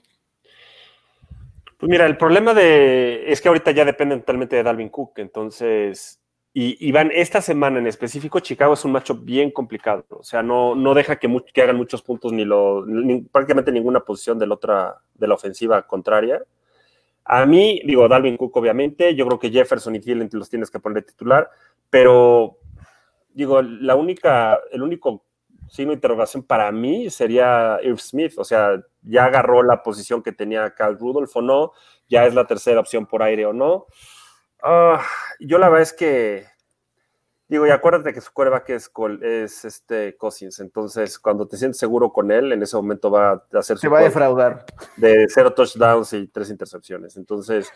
Pues 1.79 1.91
mira, 1.91 2.07
el 2.07 2.17
problema 2.17 2.55
de 2.55 3.31
es 3.31 3.41
que 3.41 3.49
ahorita 3.49 3.71
ya 3.71 3.85
depende 3.85 4.17
totalmente 4.17 4.57
de 4.57 4.63
Dalvin 4.63 4.89
Cook, 4.89 5.19
entonces, 5.19 6.21
y, 6.55 6.91
van 6.91 7.11
esta 7.13 7.43
semana 7.43 7.79
en 7.79 7.87
específico, 7.87 8.41
Chicago 8.41 8.73
es 8.75 8.85
un 8.87 8.93
macho 8.93 9.15
bien 9.15 9.51
complicado, 9.51 10.07
o 10.09 10.23
sea, 10.23 10.43
no, 10.43 10.75
no 10.75 10.95
deja 10.95 11.17
que, 11.19 11.29
que 11.53 11.63
hagan 11.63 11.77
muchos 11.77 12.01
puntos 12.01 12.33
ni 12.33 12.47
lo, 12.47 12.87
prácticamente 13.31 13.73
ninguna 13.73 14.01
posición 14.01 14.39
de 14.39 14.47
la 14.47 14.55
otra, 14.55 14.97
de 15.15 15.29
la 15.29 15.35
ofensiva 15.35 15.87
contraria. 15.87 16.43
A 17.27 17.45
mí, 17.45 17.83
digo, 17.85 18.09
Dalvin 18.09 18.39
Cook, 18.39 18.57
obviamente, 18.57 19.15
yo 19.15 19.27
creo 19.27 19.39
que 19.39 19.51
Jefferson 19.51 19.97
y 19.97 20.01
Thielen 20.01 20.31
los 20.33 20.49
tienes 20.49 20.71
que 20.71 20.81
poner 20.81 21.05
titular, 21.05 21.51
pero 21.91 22.57
digo, 23.35 23.61
la 23.61 23.97
única, 23.97 24.59
el 24.73 24.83
único 24.83 25.26
signo 25.69 25.91
de 25.91 25.97
interrogación 25.97 26.43
para 26.43 26.71
mí 26.73 27.11
sería 27.11 27.79
Irv 27.83 27.99
Smith, 27.99 28.35
o 28.39 28.45
sea, 28.45 28.81
ya 29.03 29.25
agarró 29.25 29.63
la 29.63 29.83
posición 29.83 30.23
que 30.23 30.33
tenía 30.33 30.75
Cal 30.75 30.99
Rudolph 30.99 31.35
o 31.37 31.43
no, 31.43 31.73
ya 32.09 32.27
es 32.27 32.35
la 32.35 32.47
tercera 32.47 32.81
opción 32.81 33.07
por 33.07 33.23
aire 33.23 33.47
o 33.47 33.53
no. 33.53 33.87
Ah, 34.63 35.03
yo 35.41 35.59
la 35.59 35.69
verdad 35.69 35.83
es 35.83 35.93
que, 35.93 36.47
digo, 37.49 37.67
y 37.67 37.71
acuérdate 37.71 38.13
que 38.13 38.21
su 38.21 38.33
coreback 38.33 38.71
es, 38.71 38.91
es 39.23 39.65
este 39.65 40.17
Cousins, 40.17 40.61
entonces 40.61 41.19
cuando 41.19 41.47
te 41.47 41.57
sientes 41.57 41.79
seguro 41.79 42.13
con 42.13 42.31
él, 42.31 42.53
en 42.53 42.63
ese 42.63 42.77
momento 42.77 43.11
va 43.11 43.31
a 43.31 43.59
hacer 43.59 43.77
su... 43.77 43.83
Se 43.83 43.89
va 43.89 44.01
a 44.01 44.05
defraudar. 44.05 44.65
De 44.97 45.27
cero 45.29 45.53
touchdowns 45.53 46.13
y 46.13 46.27
tres 46.29 46.51
intercepciones, 46.51 47.17
entonces 47.17 47.71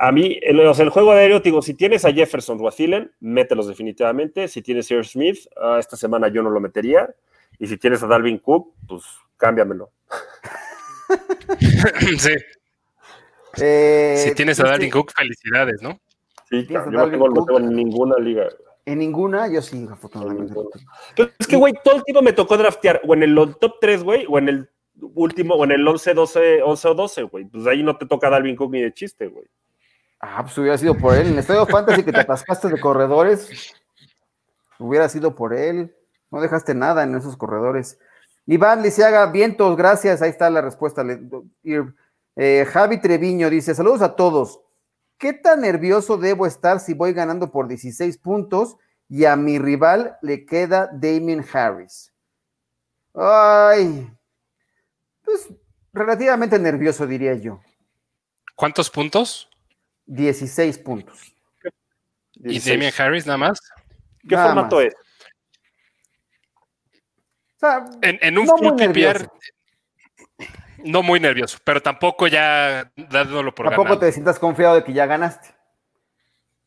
a 0.00 0.12
mí, 0.12 0.38
el, 0.42 0.60
el 0.60 0.90
juego 0.90 1.10
aéreo, 1.10 1.40
digo, 1.40 1.60
si 1.60 1.74
tienes 1.74 2.04
a 2.04 2.12
Jefferson 2.12 2.56
o 2.60 2.68
a 2.68 2.70
Thielen, 2.70 3.10
mételos 3.18 3.66
definitivamente. 3.66 4.46
Si 4.46 4.62
tienes 4.62 4.88
a 4.90 4.94
Irv 4.94 5.04
Smith, 5.04 5.38
ah, 5.60 5.78
esta 5.80 5.96
semana 5.96 6.28
yo 6.28 6.40
no 6.40 6.50
lo 6.50 6.60
metería. 6.60 7.12
Y 7.58 7.66
si 7.66 7.76
tienes 7.78 8.00
a 8.04 8.06
Dalvin 8.06 8.38
Cook, 8.38 8.74
pues 8.86 9.02
cámbiamelo. 9.36 9.90
sí. 12.18 12.30
Eh, 13.60 14.22
si 14.24 14.34
tienes 14.36 14.60
a 14.60 14.68
Dalvin 14.68 14.90
Cook, 14.90 15.10
felicidades, 15.16 15.82
¿no? 15.82 15.98
Sí, 16.48 16.64
yo 16.70 16.86
no 16.86 17.10
tengo, 17.10 17.58
en 17.58 17.74
ninguna 17.74 18.18
liga. 18.18 18.46
En 18.86 19.00
ninguna, 19.00 19.52
yo 19.52 19.60
sí, 19.60 19.84
afortunadamente. 19.90 20.54
es 21.40 21.46
que, 21.48 21.56
güey, 21.56 21.74
todo 21.82 21.96
el 21.96 22.04
tiempo 22.04 22.22
me 22.22 22.32
tocó 22.32 22.56
draftear 22.56 23.00
o 23.04 23.14
en 23.14 23.24
el 23.24 23.34
top 23.60 23.74
3, 23.80 24.04
güey, 24.04 24.26
o 24.28 24.38
en 24.38 24.48
el 24.48 24.70
último, 25.14 25.56
o 25.56 25.64
en 25.64 25.72
el 25.72 25.86
11, 25.86 26.14
12, 26.14 26.62
11 26.62 26.88
o 26.88 26.94
12, 26.94 27.22
güey. 27.24 27.44
Pues 27.46 27.66
ahí 27.66 27.82
no 27.82 27.98
te 27.98 28.06
toca 28.06 28.30
Dalvin 28.30 28.54
Cook 28.54 28.70
ni 28.70 28.80
de 28.80 28.94
chiste, 28.94 29.26
güey. 29.26 29.44
Ah, 30.20 30.42
pues 30.42 30.56
hubiera 30.58 30.76
sido 30.76 30.96
por 30.96 31.14
él. 31.14 31.28
En 31.28 31.32
el 31.34 31.38
Estadio 31.38 31.66
Fantasy 31.66 32.02
que 32.02 32.12
te 32.12 32.20
atascaste 32.20 32.68
de 32.68 32.80
corredores, 32.80 33.72
hubiera 34.78 35.08
sido 35.08 35.34
por 35.34 35.54
él. 35.54 35.94
No 36.30 36.40
dejaste 36.40 36.74
nada 36.74 37.04
en 37.04 37.14
esos 37.14 37.36
corredores. 37.36 37.98
Iván 38.46 38.82
Lisiaga, 38.82 39.26
vientos, 39.26 39.76
gracias. 39.76 40.22
Ahí 40.22 40.30
está 40.30 40.50
la 40.50 40.60
respuesta. 40.60 41.04
Eh, 42.36 42.66
Javi 42.70 43.00
Treviño 43.00 43.48
dice: 43.50 43.74
Saludos 43.74 44.02
a 44.02 44.16
todos. 44.16 44.60
¿Qué 45.18 45.32
tan 45.32 45.62
nervioso 45.62 46.16
debo 46.16 46.46
estar 46.46 46.80
si 46.80 46.94
voy 46.94 47.12
ganando 47.12 47.50
por 47.50 47.66
16 47.66 48.18
puntos 48.18 48.76
y 49.08 49.24
a 49.24 49.34
mi 49.36 49.58
rival 49.58 50.16
le 50.22 50.46
queda 50.46 50.88
Damien 50.92 51.44
Harris? 51.52 52.12
Ay, 53.14 54.08
pues 55.24 55.48
relativamente 55.92 56.58
nervioso, 56.58 57.06
diría 57.06 57.34
yo. 57.34 57.60
¿Cuántos 58.54 58.90
puntos? 58.90 59.47
16 60.08 60.78
puntos. 60.78 61.34
¿Y 62.34 62.58
Damian 62.58 62.92
Harris 62.96 63.26
nada 63.26 63.38
más? 63.38 63.60
¿Qué 64.26 64.36
formato 64.36 64.80
es? 64.80 64.94
en, 68.02 68.38
un 68.38 68.46
no 68.46 68.56
full 68.56 68.76
PPR, 68.76 69.28
no 70.84 71.02
muy 71.02 71.18
nervioso, 71.18 71.58
pero 71.64 71.82
tampoco 71.82 72.28
ya 72.28 72.90
dándolo 72.96 73.52
por 73.54 73.66
Tampoco 73.66 73.98
te 73.98 74.12
sientas 74.12 74.38
confiado 74.38 74.76
de 74.76 74.84
que 74.84 74.92
ya 74.92 75.06
ganaste. 75.06 75.48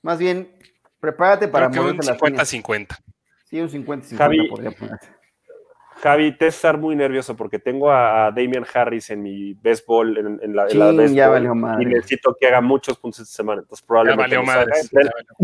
Más 0.02 0.20
bien, 0.20 0.54
prepárate 1.00 1.48
para 1.48 1.70
Creo 1.70 1.84
un 1.84 1.98
50-50. 1.98 2.98
Sí, 3.46 3.62
un 3.62 3.70
50-50 3.70 4.50
podría 4.50 4.72
ponerte. 4.72 5.08
Javi, 6.02 6.36
te 6.36 6.48
estar 6.48 6.80
muy 6.80 6.96
nervioso 6.96 7.36
porque 7.36 7.60
tengo 7.60 7.92
a, 7.92 8.32
Damian 8.32 8.66
Harris 8.74 9.12
en 9.12 9.22
mi 9.22 9.54
béisbol, 9.54 10.18
en, 10.18 10.40
en, 10.42 10.56
la, 10.56 10.68
en 10.68 11.82
y 11.82 11.86
necesito 11.86 12.36
que 12.40 12.48
haga 12.48 12.60
muchos 12.60 12.98
puntos 12.98 13.20
esta 13.20 13.36
semana. 13.36 13.62
Entonces, 13.62 13.86
probablemente 13.86 14.36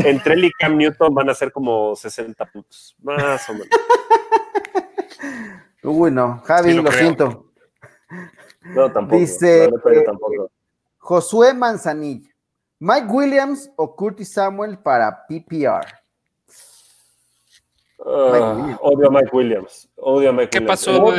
entre, 0.04 0.34
él 0.34 0.46
y 0.46 0.52
Cam 0.52 0.76
Newton 0.76 1.14
van 1.14 1.30
a 1.30 1.36
ser 1.36 1.52
como 1.52 1.96
60 1.96 2.44
puntos, 2.46 2.96
más 3.04 3.48
o 3.50 3.54
menos. 3.54 3.68
Uy, 5.84 6.10
no, 6.10 6.42
Javi, 6.44 6.74
lo, 6.74 6.92
siento. 6.92 7.52
No, 8.64 8.92
tampoco. 8.92 9.20
Dice 9.20 9.70
Josué 10.98 11.54
Manzanilla, 11.54 12.32
Mike 12.80 13.08
Williams 13.08 13.70
o 13.76 13.96
Curtis 13.96 14.34
Samuel 14.34 14.80
para 14.80 15.24
PPR. 15.28 16.07
Ah, 18.10 18.78
odio 18.82 19.08
a 19.08 19.12
Mike 19.12 19.30
Williams. 19.34 19.90
Odio 19.98 20.30
a 20.30 20.32
Mike 20.32 20.50
¿Qué 20.50 20.60
Williams. 20.60 20.86
pasó, 20.86 21.14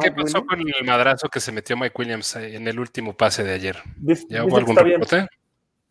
¿qué 0.00 0.10
pasó 0.10 0.44
con 0.44 0.58
el 0.60 0.84
madrazo 0.84 1.28
que 1.28 1.38
se 1.38 1.52
metió 1.52 1.76
Mike 1.76 1.94
Williams 1.96 2.34
en 2.36 2.66
el 2.66 2.80
último 2.80 3.16
pase 3.16 3.44
de 3.44 3.52
ayer? 3.52 3.76
dice- 3.96 4.26
¿Ya 4.28 4.42
dice 4.42 4.48
hubo 4.48 4.48
que 4.56 4.56
algún 4.60 4.70
está 4.72 4.82
bien. 4.82 5.00
reporte? 5.00 5.28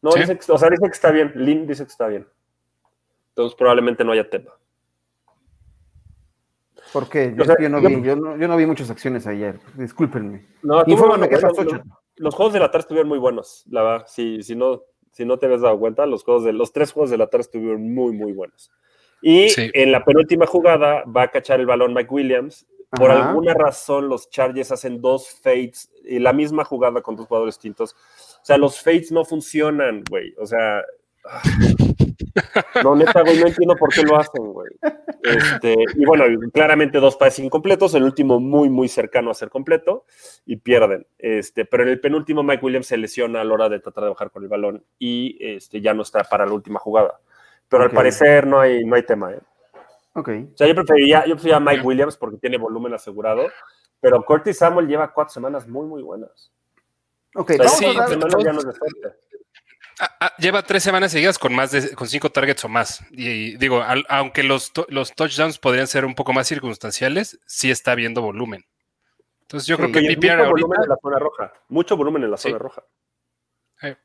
No, 0.01 0.11
¿Sí? 0.11 0.19
dice 0.19 0.37
que, 0.37 0.51
o 0.51 0.57
sea, 0.57 0.69
dice 0.69 0.81
que 0.83 0.91
está 0.91 1.11
bien. 1.11 1.31
Lynn 1.35 1.67
dice 1.67 1.85
que 1.85 1.91
está 1.91 2.07
bien. 2.07 2.27
Entonces 3.29 3.55
probablemente 3.55 4.03
no 4.03 4.11
haya 4.11 4.29
tema. 4.29 4.51
¿Por 6.91 7.07
qué? 7.07 7.33
Yo, 7.35 7.43
O 7.43 7.45
sea, 7.45 7.55
yo 7.59 7.69
no 7.69 7.79
yo- 7.79 7.87
vi, 7.89 8.01
yo, 8.01 8.15
no, 8.15 8.35
yo 8.37 8.47
no 8.47 8.57
vi 8.57 8.65
muchas 8.65 8.89
acciones 8.89 9.25
ayer. 9.27 9.59
Discúlpenme. 9.75 10.45
No, 10.63 10.83
tú, 10.83 10.91
Infórmame 10.91 11.27
bueno, 11.27 11.39
qué 11.39 11.45
bueno, 11.45 11.69
pasó, 11.71 11.83
los, 12.17 12.35
juegos 12.35 12.53
de 12.53 12.59
la 12.59 12.69
tarde 12.69 12.81
estuvieron 12.81 13.07
muy 13.07 13.19
buenos, 13.19 13.63
la 13.69 13.83
verdad. 13.83 14.05
Si, 14.07 14.43
si, 14.43 14.55
no, 14.55 14.81
si 15.11 15.23
no 15.23 15.37
te 15.39 15.45
habías 15.45 15.61
dado 15.61 15.79
cuenta, 15.79 16.05
los, 16.05 16.23
juegos 16.25 16.43
de, 16.43 16.51
los 16.51 16.73
tres 16.73 16.91
juegos 16.91 17.09
de 17.09 17.17
la 17.17 17.27
tarde 17.27 17.43
estuvieron 17.43 17.93
muy, 17.93 18.11
muy 18.11 18.33
buenos. 18.33 18.69
Y 19.21 19.49
Sí. 19.49 19.69
en 19.73 19.91
la 19.91 20.03
penúltima 20.03 20.45
jugada 20.45 21.03
va 21.05 21.23
a 21.23 21.27
cachar 21.31 21.59
el 21.59 21.65
balón 21.65 21.93
Mike 21.93 22.09
Williams. 22.13 22.65
Por 22.91 23.09
Ajá. 23.09 23.29
alguna 23.29 23.53
razón, 23.53 24.09
los 24.09 24.29
Chargers 24.29 24.71
hacen 24.71 24.99
dos 25.01 25.29
fades 25.41 25.89
y 26.03 26.19
la 26.19 26.33
misma 26.33 26.65
jugada 26.65 27.01
con 27.01 27.15
dos 27.15 27.25
jugadores 27.27 27.55
distintos. 27.55 27.93
O 27.93 28.45
sea, 28.45 28.57
los 28.57 28.81
fades 28.81 29.11
no 29.11 29.23
funcionan, 29.23 30.03
güey. 30.09 30.33
O 30.37 30.45
sea. 30.45 30.81
ah. 31.25 31.41
No, 32.83 32.95
neta, 32.95 33.21
güey, 33.21 33.39
no 33.39 33.47
entiendo 33.47 33.75
por 33.75 33.93
qué 33.93 34.01
lo 34.03 34.17
hacen, 34.17 34.53
güey. 34.53 34.69
Este, 35.23 35.75
y 35.95 36.05
bueno, 36.05 36.23
claramente 36.53 36.99
dos 36.99 37.15
pases 37.17 37.39
incompletos, 37.45 37.93
el 37.93 38.03
último 38.03 38.39
muy, 38.39 38.69
muy 38.69 38.87
cercano 38.87 39.29
a 39.29 39.33
ser 39.35 39.49
completo 39.49 40.05
y 40.45 40.55
pierden. 40.57 41.05
Este, 41.19 41.65
pero 41.65 41.83
en 41.83 41.89
el 41.89 41.99
penúltimo, 41.99 42.41
Mike 42.43 42.65
Williams 42.65 42.87
se 42.87 42.97
lesiona 42.97 43.41
a 43.41 43.43
la 43.43 43.53
hora 43.53 43.69
de 43.69 43.79
tratar 43.79 44.05
de 44.05 44.09
bajar 44.11 44.31
con 44.31 44.43
el 44.43 44.49
balón 44.49 44.83
y 44.97 45.37
este, 45.41 45.81
ya 45.81 45.93
no 45.93 46.01
está 46.03 46.23
para 46.23 46.45
la 46.45 46.53
última 46.53 46.79
jugada. 46.79 47.19
Pero 47.71 47.83
al 47.85 47.91
parecer 47.91 48.45
no 48.45 48.59
hay, 48.59 48.83
no 48.85 48.95
hay 48.95 49.03
tema, 49.03 49.31
¿eh? 49.31 49.39
Ok. 50.13 50.27
O 50.53 50.57
sea, 50.57 50.67
yo 50.67 50.75
preferiría, 50.75 51.21
yo 51.25 51.35
preferiría 51.35 51.55
a 51.57 51.59
Mike 51.61 51.81
Williams 51.81 52.17
porque 52.17 52.37
tiene 52.37 52.57
volumen 52.57 52.93
asegurado, 52.93 53.47
pero 54.01 54.23
Curtis 54.25 54.57
Samuel 54.57 54.87
lleva 54.87 55.11
cuatro 55.13 55.33
semanas 55.33 55.67
muy, 55.67 55.87
muy 55.87 56.03
buenas. 56.03 56.51
Ok, 57.33 57.51
O 57.51 57.53
sea, 57.53 57.63
vamos 57.63 57.79
sí, 57.79 57.85
a 57.85 58.43
ya 58.43 58.51
no. 58.53 58.59
Ah, 59.99 60.17
ah, 60.19 60.33
lleva 60.39 60.63
tres 60.63 60.83
semanas 60.83 61.11
seguidas 61.11 61.37
con 61.39 61.53
más 61.53 61.71
de 61.71 61.93
con 61.95 62.07
cinco 62.07 62.29
targets 62.31 62.65
o 62.65 62.69
más. 62.69 63.05
Y, 63.11 63.29
y 63.29 63.57
digo, 63.57 63.81
al- 63.81 64.05
aunque 64.09 64.43
los, 64.43 64.73
to- 64.73 64.87
los 64.89 65.13
touchdowns 65.13 65.59
podrían 65.59 65.87
ser 65.87 66.05
un 66.05 66.15
poco 66.15 66.33
más 66.33 66.47
circunstanciales, 66.47 67.39
sí 67.45 67.69
está 67.71 67.93
viendo 67.95 68.21
volumen. 68.21 68.65
Entonces 69.41 69.67
yo 69.67 69.75
Sí. 69.77 69.83
creo 69.83 69.93
que 69.93 70.15
PPR 70.15 70.37
mucho 70.39 70.49
volumen 70.51 70.79
en 70.83 70.89
la 70.89 70.97
zona 71.01 71.19
roja. 71.19 71.53
Mucho 71.69 71.95
volumen 71.97 72.23
en 72.23 72.31
la 72.31 72.37
Sí. 72.37 72.49
zona 72.49 72.57
roja. 72.59 72.83
eh, 73.83 73.95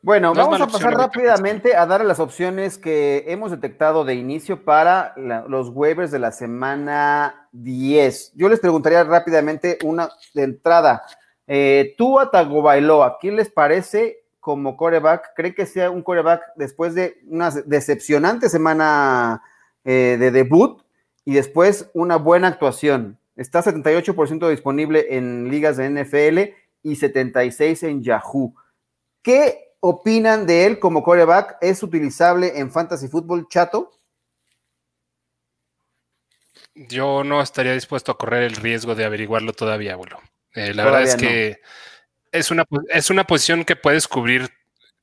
Bueno, 0.00 0.32
No 0.32 0.42
vamos 0.42 0.60
a 0.60 0.66
pasar 0.68 0.94
rápidamente 0.94 1.74
a 1.74 1.84
dar 1.84 2.04
las 2.04 2.20
opciones 2.20 2.78
que 2.78 3.24
hemos 3.26 3.50
detectado 3.50 4.04
de 4.04 4.14
inicio 4.14 4.64
para 4.64 5.12
la- 5.16 5.44
los 5.48 5.70
waivers 5.70 6.12
de 6.12 6.20
la 6.20 6.30
semana 6.30 7.48
10. 7.52 8.32
Yo 8.36 8.48
les 8.48 8.60
preguntaría 8.60 9.02
rápidamente 9.02 9.76
una 9.84 10.08
de 10.34 10.44
entrada. 10.44 11.02
Eh, 11.48 11.94
tú, 11.98 12.16
Tagovailoa, 12.30 13.18
¿quién 13.20 13.34
les 13.36 13.50
parece 13.50 14.18
como 14.38 14.76
coreback? 14.76 15.32
¿Cree 15.34 15.54
que 15.54 15.66
sea 15.66 15.90
un 15.90 16.02
coreback 16.02 16.42
después 16.54 16.94
de 16.94 17.18
una 17.26 17.50
decepcionante 17.50 18.48
semana 18.48 19.42
eh, 19.84 20.16
de 20.18 20.30
debut 20.30 20.80
y 21.24 21.34
después 21.34 21.90
una 21.92 22.16
buena 22.16 22.48
actuación? 22.48 23.18
Está 23.34 23.62
78% 23.62 24.48
disponible 24.48 25.06
en 25.16 25.50
ligas 25.50 25.76
de 25.76 25.86
NFL 25.90 26.54
y 26.82 26.96
76% 26.96 27.88
en 27.88 28.02
Yahoo. 28.02 28.54
¿Qué 29.22 29.67
opinan 29.80 30.46
de 30.46 30.66
él 30.66 30.78
como 30.78 31.02
coreback? 31.02 31.56
¿Es 31.60 31.82
utilizable 31.82 32.58
en 32.58 32.70
fantasy 32.70 33.08
fútbol 33.08 33.46
chato? 33.48 33.92
yo 36.74 37.24
no 37.24 37.40
estaría 37.42 37.72
dispuesto 37.72 38.12
a 38.12 38.18
correr 38.18 38.44
el 38.44 38.56
riesgo 38.56 38.94
de 38.94 39.04
averiguarlo 39.04 39.52
todavía, 39.52 39.94
abuelo. 39.94 40.20
Eh, 40.54 40.74
la 40.74 40.84
Todavía 40.84 40.84
verdad 40.84 41.02
es 41.02 41.16
que 41.16 41.60
es, 42.32 42.50
una, 42.50 42.64
es 42.88 43.10
una 43.10 43.24
posición 43.24 43.64
que 43.64 43.76
puedes 43.76 44.08
cubrir 44.08 44.50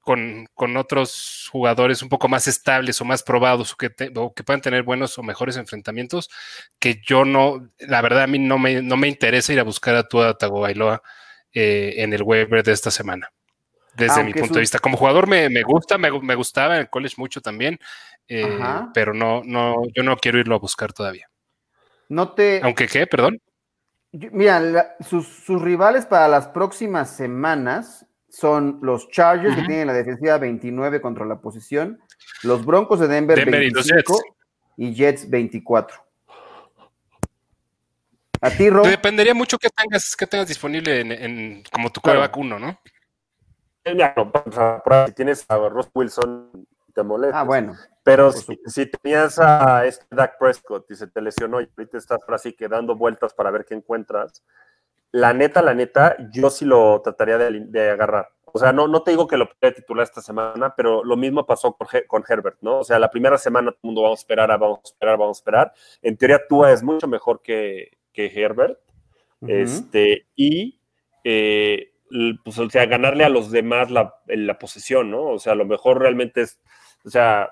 con, 0.02 0.48
con 0.54 0.78
otros 0.78 1.50
jugadores 1.52 2.02
un 2.02 2.10
poco 2.10 2.28
más 2.28 2.48
estables 2.48 3.02
o 3.02 3.06
más 3.06 3.24
probados 3.24 3.74
o 3.74 3.78
que, 3.78 3.90
te- 3.90 4.12
o 4.16 4.34
que 4.34 4.44
puedan 4.44 4.62
tener 4.62 4.84
buenos 4.84 5.18
o 5.18 5.24
mejores 5.24 5.58
enfrentamientos 5.58 6.30
que 6.80 7.02
yo 7.06 7.26
no, 7.26 7.70
la 7.80 8.02
verdad 8.02 8.24
a 8.24 8.28
mí 8.28 8.38
no 8.40 8.58
me, 8.60 8.82
no 8.82 8.98
me 8.98 9.08
interesa 9.08 9.54
ir 9.54 9.60
a 9.60 9.64
buscar 9.64 9.96
a 9.96 10.08
tu 10.08 10.20
Tagovailoa 10.36 11.02
eh, 11.54 11.96
en 11.98 12.14
el 12.14 12.22
waiver 12.24 12.64
de 12.64 12.72
esta 12.72 12.92
semana. 12.92 13.32
Desde 13.96 14.24
mi 14.24 14.34
punto 14.34 14.56
de 14.56 14.60
vista. 14.62 14.80
Como 14.80 14.98
jugador 14.98 15.28
me, 15.28 15.50
me 15.50 15.64
gusta, 15.64 15.98
me, 15.98 16.12
me 16.22 16.36
gustaba 16.36 16.76
en 16.76 16.82
el 16.82 16.90
college 16.90 17.16
mucho 17.18 17.42
también, 17.42 17.80
eh, 18.28 18.60
pero 18.94 19.14
no, 19.14 19.42
no, 19.46 19.76
yo 19.96 20.04
no 20.04 20.18
quiero 20.18 20.38
irlo 20.40 20.56
a 20.56 20.60
buscar 20.60 20.92
todavía. 20.94 21.30
No 22.10 22.34
te. 22.34 22.60
Aunque 22.64 22.88
qué, 22.88 23.08
perdón. 23.08 23.40
Yo- 24.12 24.30
Mira, 24.32 24.60
la- 24.60 24.96
sus, 25.00 25.28
sus 25.28 25.62
rivales 25.62 26.06
para 26.06 26.28
las 26.28 26.48
próximas 26.48 27.16
semanas 27.16 28.06
son 28.30 28.80
los 28.82 29.10
Chargers, 29.10 29.56
que 29.56 29.62
tienen 29.64 29.88
la 29.88 29.94
defensiva 29.94 30.38
29 30.38 31.00
contra 31.02 31.26
la 31.26 31.40
posición, 31.40 32.00
los 32.44 32.66
Broncos 32.66 33.00
de 33.00 33.08
Denver, 33.08 33.38
Denver 33.40 33.64
y 33.64 33.70
los 33.70 33.88
25 33.88 34.22
y 34.78 34.94
Jets 34.94 35.30
24. 35.30 35.96
A 38.42 38.50
ti, 38.52 38.70
Rob. 38.70 38.86
Dependería 38.86 39.34
mucho 39.34 39.58
que 39.58 39.70
tengas, 39.70 40.16
que 40.16 40.28
tengas 40.28 40.48
disponible 40.48 41.00
en, 41.00 41.12
en- 41.12 41.64
como 41.72 41.90
tu 41.92 42.02
Claro. 42.02 42.20
coreback 42.20 42.38
uno, 42.38 42.60
¿no? 42.60 42.80
No, 43.86 45.06
si 45.08 45.14
tienes 45.14 45.46
a 45.48 45.58
Ross 45.70 45.90
Wilson, 45.94 46.68
te 46.94 47.04
molesta. 47.04 47.40
Ah, 47.40 47.44
bueno. 47.44 47.76
Pero 48.04 48.32
si, 48.32 48.60
si 48.66 48.86
tenías 48.86 49.40
a 49.40 49.86
este 49.86 50.06
Dak 50.10 50.38
Prescott 50.38 50.90
y 50.92 50.96
se 50.96 51.08
te 51.08 51.22
lesionó 51.22 51.62
y 51.62 51.70
ahorita 51.78 51.98
estás 51.98 52.20
así 52.28 52.54
que 52.54 52.68
dando 52.68 52.96
vueltas 52.96 53.34
para 53.34 53.52
ver 53.52 53.66
qué 53.66 53.74
encuentras, 53.74 54.44
la 55.12 55.34
neta, 55.34 55.62
la 55.62 55.74
neta, 55.74 56.16
yo 56.32 56.50
sí 56.50 56.66
lo 56.66 57.02
trataría 57.02 57.38
de, 57.38 57.62
de 57.62 57.90
agarrar. 57.90 58.30
O 58.46 58.60
sea, 58.60 58.72
no, 58.72 58.88
no 58.88 59.04
te 59.04 59.12
digo 59.12 59.28
que 59.28 59.38
lo 59.38 59.50
pueda 59.50 59.74
titular 59.74 60.04
esta 60.04 60.22
semana, 60.22 60.74
pero 60.76 61.04
lo 61.04 61.18
mismo 61.18 61.46
pasó 61.46 61.74
con, 61.74 61.88
con 62.08 62.24
Herbert, 62.28 62.58
¿no? 62.62 62.80
O 62.80 62.84
sea, 62.84 63.00
la 63.00 63.10
primera 63.10 63.38
semana 63.38 63.72
todo 63.72 63.80
el 63.84 63.88
mundo 63.88 64.02
vamos 64.04 64.20
a 64.20 64.22
esperar, 64.22 64.52
ah, 64.52 64.58
vamos 64.58 64.80
a 64.84 64.88
esperar, 64.88 65.18
vamos 65.18 65.38
a 65.38 65.40
esperar. 65.40 65.74
En 66.02 66.16
teoría, 66.16 66.40
Tua 66.48 66.72
es 66.72 66.82
mucho 66.82 67.08
mejor 67.08 67.42
que, 67.42 67.98
que 68.14 68.28
Herbert. 68.28 68.80
Ujú. 69.42 69.52
Este, 69.52 70.28
y 70.36 70.80
eh, 71.24 71.95
pues, 72.44 72.58
o 72.60 72.70
sea, 72.70 72.86
ganarle 72.86 73.24
a 73.24 73.30
los 73.30 73.52
demás 73.52 73.92
la, 73.92 74.16
la 74.28 74.60
posesión, 74.60 75.12
¿no? 75.12 75.24
O 75.24 75.40
sea, 75.40 75.54
a 75.54 75.56
lo 75.56 75.66
mejor 75.66 76.00
realmente 76.00 76.42
es, 76.42 76.60
o 77.04 77.10
sea, 77.10 77.50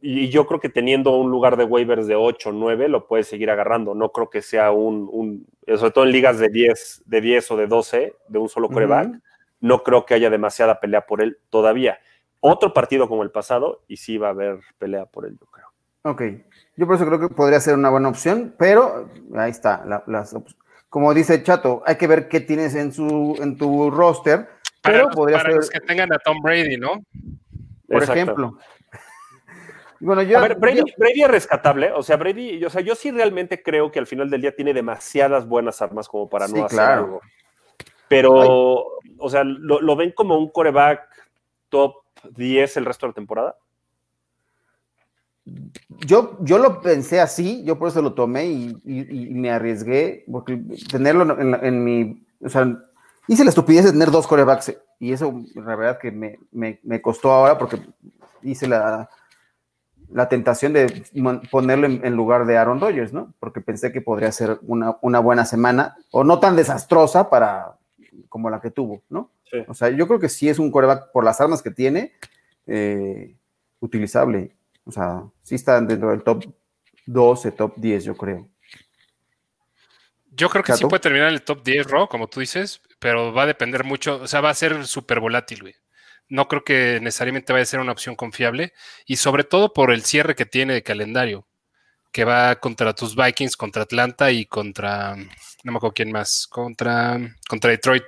y, 0.00 0.30
yo 0.30 0.46
creo 0.46 0.60
que 0.60 0.68
teniendo 0.68 1.16
un 1.16 1.30
lugar 1.30 1.56
de 1.56 1.64
waivers 1.64 2.06
de 2.06 2.14
8 2.16 2.50
o 2.50 2.52
9 2.52 2.88
lo 2.88 3.06
puedes 3.06 3.26
seguir 3.26 3.50
agarrando. 3.50 3.94
No 3.94 4.12
creo 4.12 4.30
que 4.30 4.42
sea 4.42 4.70
un, 4.70 5.08
un 5.12 5.46
sobre 5.76 5.92
todo 5.92 6.04
en 6.04 6.12
ligas 6.12 6.38
de 6.38 6.48
10, 6.48 7.02
de 7.06 7.20
10 7.20 7.50
o 7.50 7.56
de 7.56 7.66
12, 7.66 8.16
de 8.28 8.38
un 8.38 8.48
solo 8.48 8.68
coreback, 8.68 9.20
no 9.60 9.82
creo 9.82 10.06
que 10.06 10.14
haya 10.14 10.30
demasiada 10.30 10.80
pelea 10.80 11.06
por 11.06 11.22
él 11.22 11.38
todavía. 11.50 11.98
Otro 12.40 12.72
partido 12.72 13.08
como 13.08 13.22
el 13.22 13.30
pasado, 13.30 13.82
y 13.86 13.98
sí 13.98 14.16
va 14.16 14.28
a 14.28 14.30
haber 14.30 14.60
pelea 14.78 15.04
por 15.04 15.26
él, 15.26 15.36
yo 15.38 15.46
creo. 15.46 15.66
Ok, 16.02 16.22
yo 16.76 16.86
por 16.86 16.96
eso 16.96 17.04
creo 17.06 17.20
que 17.20 17.28
podría 17.28 17.60
ser 17.60 17.74
una 17.74 17.90
buena 17.90 18.08
opción, 18.08 18.54
pero 18.58 19.10
ahí 19.34 19.50
está. 19.50 19.84
la- 19.84 20.02
las 20.06 20.34
como 20.90 21.14
dice 21.14 21.42
Chato, 21.42 21.82
hay 21.86 21.96
que 21.96 22.06
ver 22.06 22.28
qué 22.28 22.40
tienes 22.40 22.74
en, 22.74 22.92
su, 22.92 23.38
en 23.40 23.56
tu 23.56 23.90
roster, 23.90 24.48
Para, 24.82 24.94
pero 24.96 25.04
los, 25.06 25.14
podría 25.16 25.38
para 25.38 25.48
ser, 25.50 25.56
los 25.56 25.70
que 25.70 25.80
tengan 25.80 26.12
a 26.12 26.18
Tom 26.18 26.42
Brady, 26.42 26.76
¿no? 26.76 27.02
por 27.88 28.02
Exacto. 28.02 28.12
ejemplo. 28.12 28.58
bueno, 30.00 30.22
yo, 30.22 30.38
a 30.38 30.42
ver, 30.42 30.56
Brady, 30.56 30.78
yo- 30.78 30.84
Brady 30.98 31.22
es 31.22 31.30
rescatable. 31.30 31.92
O 31.92 32.02
sea, 32.02 32.16
Brady, 32.16 32.58
yo- 32.58 32.66
o 32.66 32.70
sea, 32.70 32.80
yo 32.82 32.94
sí 32.94 33.10
realmente 33.10 33.62
creo 33.62 33.90
que 33.90 33.98
al 33.98 34.06
final 34.06 34.28
del 34.30 34.40
día 34.42 34.54
tiene 34.54 34.74
demasiadas 34.74 35.46
buenas 35.46 35.80
armas 35.80 36.08
como 36.08 36.28
para 36.28 36.46
Sí, 36.48 36.54
no 36.54 36.64
hacer 36.66 36.76
claro. 36.76 37.02
algo. 37.04 37.20
Pero, 38.08 38.34
o 39.18 39.30
sea, 39.30 39.44
¿lo, 39.44 39.80
lo 39.80 39.94
ven 39.96 40.10
como 40.12 40.36
un 40.36 40.50
coreback 40.50 41.02
top 41.68 41.94
10 42.30 42.76
el 42.78 42.84
resto 42.84 43.06
de 43.06 43.10
la 43.10 43.14
temporada? 43.14 43.56
Yo, 46.06 46.38
yo 46.40 46.58
lo 46.58 46.80
pensé 46.80 47.20
así, 47.20 47.62
yo 47.64 47.78
por 47.78 47.88
eso 47.88 48.02
lo 48.02 48.14
tomé 48.14 48.46
y, 48.46 48.76
y- 48.84 49.28
y 49.30 49.34
me 49.34 49.50
arriesgué, 49.50 50.24
porque 50.30 50.60
tenerlo 50.90 51.38
en, 51.40 51.50
la- 51.50 51.58
en 51.58 51.84
mi, 51.84 52.24
o 52.42 52.48
sea, 52.48 52.76
hice 53.28 53.44
la 53.44 53.50
estupidez 53.50 53.84
de 53.84 53.92
tener 53.92 54.10
dos 54.10 54.26
corebacks 54.26 54.74
y 54.98 55.12
eso 55.12 55.32
la 55.54 55.76
verdad 55.76 55.98
que 55.98 56.10
me, 56.12 56.38
me- 56.52 56.80
me 56.82 57.00
costó 57.02 57.32
ahora 57.32 57.58
porque 57.58 57.78
hice 58.42 58.66
la, 58.66 59.08
la 60.12 60.28
tentación 60.28 60.72
de 60.72 61.04
ponerlo 61.50 61.86
en, 61.86 62.04
en 62.04 62.14
lugar 62.16 62.46
de 62.46 62.56
Aaron 62.58 62.80
Rodgers, 62.80 63.12
¿no? 63.12 63.32
Porque 63.38 63.60
pensé 63.60 63.92
que 63.92 64.00
podría 64.00 64.32
ser 64.32 64.58
una, 64.62 64.96
una 65.02 65.20
buena 65.20 65.44
semana 65.44 65.96
o 66.10 66.24
no 66.24 66.40
tan 66.40 66.56
desastrosa 66.56 67.30
para 67.30 67.76
como 68.28 68.50
la 68.50 68.60
que 68.60 68.70
tuvo, 68.70 69.02
¿no? 69.08 69.30
Sí. 69.50 69.58
O 69.68 69.74
sea, 69.74 69.88
yo 69.90 70.06
creo 70.06 70.18
que 70.20 70.28
sí 70.28 70.48
es 70.48 70.58
un 70.58 70.70
coreback 70.70 71.10
por 71.12 71.24
las 71.24 71.40
armas 71.40 71.62
que 71.62 71.70
tiene, 71.70 72.12
eh, 72.66 73.34
utilizable. 73.80 74.54
O 74.84 74.92
sea, 74.92 75.24
sí 75.42 75.54
está 75.54 75.80
dentro 75.80 76.10
del 76.10 76.22
top 76.22 76.44
12, 77.06 77.52
top 77.52 77.74
10, 77.76 78.04
yo 78.04 78.16
creo. 78.16 78.48
Yo 80.32 80.48
creo 80.48 80.62
que 80.62 80.74
sí 80.74 80.84
puede 80.84 81.00
terminar 81.00 81.28
en 81.28 81.34
el 81.34 81.42
top 81.42 81.62
10, 81.62 81.86
Ro, 81.86 82.08
como 82.08 82.28
tú 82.28 82.40
dices, 82.40 82.80
pero 82.98 83.32
va 83.32 83.42
a 83.42 83.46
depender 83.46 83.84
mucho, 83.84 84.20
o 84.22 84.26
sea, 84.28 84.40
va 84.40 84.50
a 84.50 84.54
ser 84.54 84.86
súper 84.86 85.20
volátil, 85.20 85.62
güey. 85.62 85.74
No 86.28 86.46
creo 86.46 86.64
que 86.64 87.00
necesariamente 87.02 87.52
vaya 87.52 87.64
a 87.64 87.66
ser 87.66 87.80
una 87.80 87.92
opción 87.92 88.14
confiable 88.14 88.72
y 89.04 89.16
sobre 89.16 89.42
todo 89.42 89.72
por 89.72 89.90
el 89.90 90.04
cierre 90.04 90.36
que 90.36 90.46
tiene 90.46 90.74
de 90.74 90.82
calendario. 90.82 91.46
que 92.12 92.24
va 92.24 92.56
contra 92.56 92.94
tus 92.94 93.14
Vikings, 93.14 93.56
contra 93.56 93.82
Atlanta 93.84 94.32
y 94.32 94.46
contra, 94.46 95.14
no 95.16 95.72
me 95.72 95.76
acuerdo 95.76 95.94
quién 95.94 96.10
más, 96.10 96.46
contra, 96.48 97.18
contra 97.48 97.70
Detroit. 97.70 98.04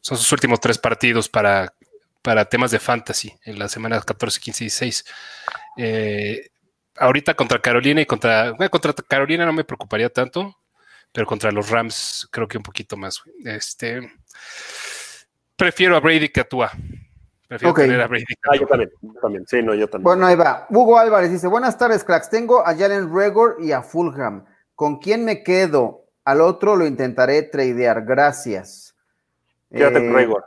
Son 0.00 0.18
sus 0.18 0.32
últimos 0.32 0.60
tres 0.60 0.78
partidos 0.78 1.28
para, 1.28 1.74
para 2.22 2.44
temas 2.46 2.70
de 2.72 2.80
fantasy 2.80 3.32
en 3.44 3.58
la 3.58 3.68
semana 3.68 4.00
14, 4.00 4.40
15 4.40 4.64
y 4.64 4.66
16. 4.66 5.04
Eh, 5.76 6.50
ahorita 6.96 7.34
contra 7.34 7.60
Carolina 7.60 8.00
y 8.00 8.06
contra, 8.06 8.52
bueno, 8.52 8.70
contra 8.70 8.92
Carolina 8.92 9.46
no 9.46 9.52
me 9.52 9.64
preocuparía 9.64 10.10
tanto, 10.10 10.56
pero 11.12 11.26
contra 11.26 11.50
los 11.50 11.70
Rams 11.70 12.28
creo 12.30 12.46
que 12.46 12.58
un 12.58 12.62
poquito 12.62 12.96
más. 12.96 13.22
Este, 13.44 14.00
prefiero 15.56 15.96
a 15.96 16.00
Brady 16.00 16.28
que 16.28 16.40
a 16.40 16.48
Tua. 16.48 16.70
Prefiero 17.48 17.74
tener 17.74 18.00
a 18.00 18.06
Brady. 18.06 18.24
Ah, 18.48 18.56
yo 18.56 18.66
también, 18.66 18.90
también, 19.20 19.44
sí, 19.46 19.60
no, 19.60 19.74
yo 19.74 19.88
también. 19.88 20.04
Bueno, 20.04 20.26
ahí 20.26 20.36
va. 20.36 20.66
Hugo 20.70 20.98
Álvarez 20.98 21.32
dice, 21.32 21.48
buenas 21.48 21.76
tardes, 21.76 22.04
cracks. 22.04 22.30
Tengo 22.30 22.64
a 22.64 22.76
Jalen 22.76 23.12
Regor 23.12 23.56
y 23.58 23.72
a 23.72 23.82
Fulham. 23.82 24.44
¿Con 24.76 24.98
quién 24.98 25.24
me 25.24 25.42
quedo? 25.42 26.04
Al 26.24 26.42
otro 26.42 26.76
lo 26.76 26.86
intentaré 26.86 27.42
tradear. 27.42 28.04
Gracias. 28.04 28.94
Quédate 29.68 29.94
con 29.94 30.10
eh, 30.10 30.12
Regor. 30.12 30.44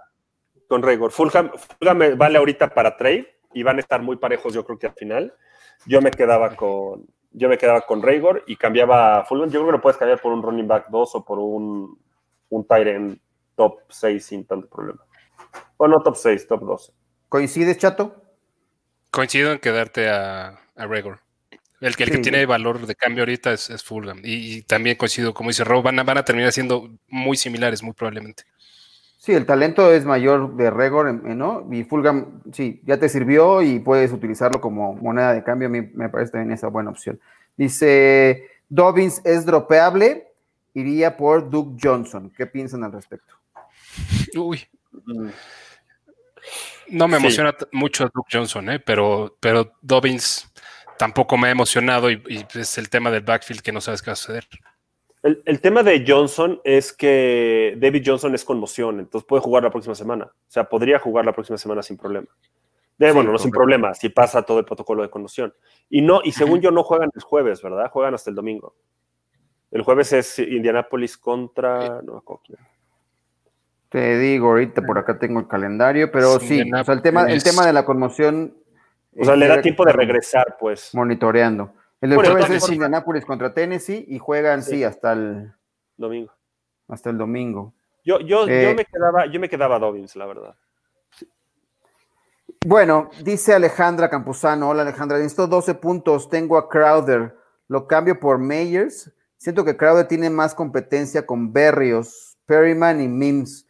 Con 0.70 0.82
Regor. 0.82 1.12
Fulham, 1.12 1.52
Fulham 1.78 2.18
vale 2.18 2.38
ahorita 2.38 2.74
para 2.74 2.96
trade 2.96 3.33
y 3.54 3.64
van 3.64 3.78
a 3.78 3.80
estar 3.80 4.02
muy 4.02 4.18
parejos, 4.18 4.54
yo 4.54 4.66
creo 4.66 4.80
que 4.80 4.88
al 4.88 4.94
final. 4.94 5.34
Yo 5.86 6.02
me 6.02 6.12
quedaba 6.12 6.56
con, 6.56 7.08
yo 7.32 7.50
me 7.50 7.58
quedaba 7.58 7.82
con 7.82 8.02
Regor 8.02 8.44
y 8.48 8.56
cambiaba 8.56 9.20
a 9.20 9.26
Fulham. 9.26 9.50
Yo 9.50 9.60
creo 9.60 9.66
que 9.68 9.78
lo 9.78 9.82
puedes 9.82 9.98
cambiar 9.98 10.22
por 10.22 10.32
un 10.32 10.44
running 10.44 10.68
back 10.68 10.88
2 10.90 11.16
o 11.16 11.26
por 11.26 11.40
un, 11.40 12.00
un 12.50 12.68
Tyrant 12.68 13.20
top 13.56 13.80
6 13.90 14.26
sin 14.26 14.46
tanto 14.46 14.68
problema. 14.70 15.04
O 15.78 15.88
no 15.88 16.02
top 16.02 16.16
6, 16.16 16.48
top 16.48 16.62
12. 16.62 16.94
¿Coincides, 17.30 17.78
Chato? 17.78 18.24
Coincido 19.12 19.52
en 19.52 19.60
quedarte 19.60 20.10
a, 20.10 20.60
a 20.76 20.88
Regor. 20.88 21.20
El 21.82 21.98
que, 21.98 22.04
el 22.06 22.12
que 22.12 22.18
tiene 22.20 22.46
valor 22.46 22.86
de 22.88 22.96
cambio 22.96 23.24
ahorita 23.24 23.52
es, 23.52 23.70
es 23.70 23.84
Fulham. 23.84 24.22
Y, 24.24 24.62
también 24.62 24.96
coincido, 24.96 25.34
como 25.34 25.50
dice 25.50 25.66
Rob, 25.66 25.84
van 25.84 26.00
a, 26.00 26.04
van 26.04 26.18
a 26.18 26.24
terminar 26.24 26.54
siendo 26.54 26.90
muy 27.10 27.36
similares, 27.36 27.84
muy 27.84 27.92
probablemente. 27.92 28.44
Sí, 29.24 29.32
el 29.32 29.46
talento 29.46 29.90
es 29.90 30.04
mayor 30.04 30.58
de 30.58 30.70
Regor, 30.70 31.14
¿no? 31.14 31.66
Y 31.72 31.86
Fulham, 31.86 32.42
sí, 32.52 32.82
ya 32.84 33.00
te 33.00 33.08
sirvió 33.08 33.62
y 33.62 33.80
puedes 33.80 34.12
utilizarlo 34.12 34.60
como 34.60 34.96
moneda 34.96 35.32
de 35.34 35.46
cambio. 35.46 35.70
A 35.70 35.72
mí 35.72 35.80
me 35.94 36.10
parece 36.10 36.34
también 36.34 36.52
esa 36.52 36.68
buena 36.68 36.90
opción. 36.90 37.22
Dice, 37.56 38.50
Dobbins 38.68 39.22
es 39.24 39.46
dropeable, 39.46 40.28
iría 40.74 41.16
por 41.16 41.50
Duke 41.50 41.80
Johnson. 41.82 42.34
¿Qué 42.36 42.48
piensan 42.48 42.84
al 42.84 42.92
respecto? 42.92 43.34
Uy. 44.36 44.68
No 46.90 47.08
me 47.08 47.16
emociona 47.16 47.56
mucho 47.72 48.12
Duke 48.14 48.30
Johnson, 48.30 48.72
¿eh? 48.72 48.80
pero, 48.82 49.38
pero 49.40 49.72
Dobbins 49.82 50.52
tampoco 50.98 51.38
me 51.38 51.48
ha 51.48 51.52
emocionado 51.52 52.12
y, 52.12 52.46
es 52.56 52.78
el 52.78 52.90
tema 52.90 53.10
del 53.10 53.24
backfield 53.24 53.62
que 53.62 53.72
no 53.72 53.80
sabes 53.80 54.02
qué 54.02 54.10
va 54.10 54.14
a 54.14 54.18
suceder. 54.18 54.50
El, 55.24 55.62
tema 55.62 55.84
de 55.84 56.04
Johnson 56.06 56.60
es 56.66 56.92
que 56.92 57.78
David 57.80 58.04
Johnson 58.06 58.36
es 58.36 58.44
conmoción, 58.44 59.00
entonces 59.00 59.26
puede 59.26 59.42
jugar 59.42 59.64
la 59.64 59.72
próxima 59.72 59.96
semana. 59.96 60.26
O 60.26 60.52
sea, 60.52 60.66
podría 60.66 61.00
jugar 61.00 61.24
la 61.24 61.32
próxima 61.32 61.58
semana 61.58 61.82
sin 61.82 61.96
problema. 61.96 62.28
bueno, 62.98 63.32
no 63.32 63.38
sin 63.38 63.50
problema, 63.50 63.94
si 63.94 64.10
pasa 64.10 64.42
todo 64.42 64.60
el 64.60 64.66
protocolo 64.66 65.02
de 65.02 65.10
conmoción. 65.10 65.54
Y 65.90 66.02
no, 66.02 66.20
y 66.26 66.34
según 66.34 66.60
yo 66.60 66.72
no 66.72 66.84
juegan 66.84 67.10
el 67.16 67.22
jueves, 67.22 67.62
¿verdad? 67.62 67.90
Juegan 67.90 68.14
hasta 68.14 68.32
el 68.32 68.36
domingo. 68.36 68.76
El 69.72 69.82
jueves 69.84 70.12
es 70.12 70.40
Indianapolis 70.40 71.18
contra. 71.18 72.02
No 72.02 72.22
te 73.88 74.18
digo, 74.18 74.48
ahorita 74.48 74.82
por 74.82 74.98
acá 74.98 75.18
tengo 75.20 75.40
el 75.40 75.48
calendario, 75.48 76.12
pero 76.12 76.40
sí, 76.40 76.62
o 76.70 76.84
sea, 76.84 76.94
el 76.96 77.02
tema, 77.02 77.32
el 77.32 77.44
tema 77.44 77.66
de 77.66 77.72
la 77.72 77.86
conmoción. 77.86 78.58
O 79.18 79.24
sea, 79.24 79.36
le 79.38 79.48
da 79.48 79.62
tiempo 79.62 79.86
de 79.86 79.94
regresar, 79.94 80.58
pues. 80.60 80.94
Monitoreando. 80.94 81.74
El 82.04 82.10
de 82.10 82.18
jueves 82.18 82.50
es 82.50 82.70
Indianapolis 82.70 83.24
contra 83.24 83.54
Tennessee 83.54 84.04
y 84.10 84.20
juegan, 84.20 84.62
sí, 84.62 84.84
hasta 84.84 85.14
el 85.14 85.54
domingo. 85.96 86.34
Hasta 86.90 87.10
el 87.10 87.18
domingo. 87.18 87.74
Yo, 88.04 88.20
yo, 88.20 88.46
yo 88.46 88.52
eh, 88.52 88.76
me 88.76 88.84
quedaba, 88.84 89.26
yo 89.28 89.40
me 89.40 89.48
quedaba 89.48 89.80
Dobbins, 89.80 90.18
la 90.18 90.26
verdad. 90.26 90.54
Bueno, 92.66 93.10
dice 93.24 93.54
Alejandra 93.54 94.10
Campuzano. 94.10 94.70
Hola 94.70 94.82
Alejandra, 94.82 95.18
necesito 95.18 95.48
12 95.48 95.76
puntos. 95.76 96.30
Tengo 96.30 96.58
a 96.58 96.68
Crowder. 96.68 97.38
Lo 97.70 97.88
cambio 97.88 98.20
por 98.20 98.38
Meyers. 98.38 99.10
Siento 99.38 99.64
que 99.64 99.78
Crowder 99.78 100.06
tiene 100.06 100.30
más 100.30 100.54
competencia 100.54 101.26
con 101.26 101.54
Berrios, 101.54 102.38
Perryman 102.46 103.00
y 103.00 103.08
Mims 103.08 103.66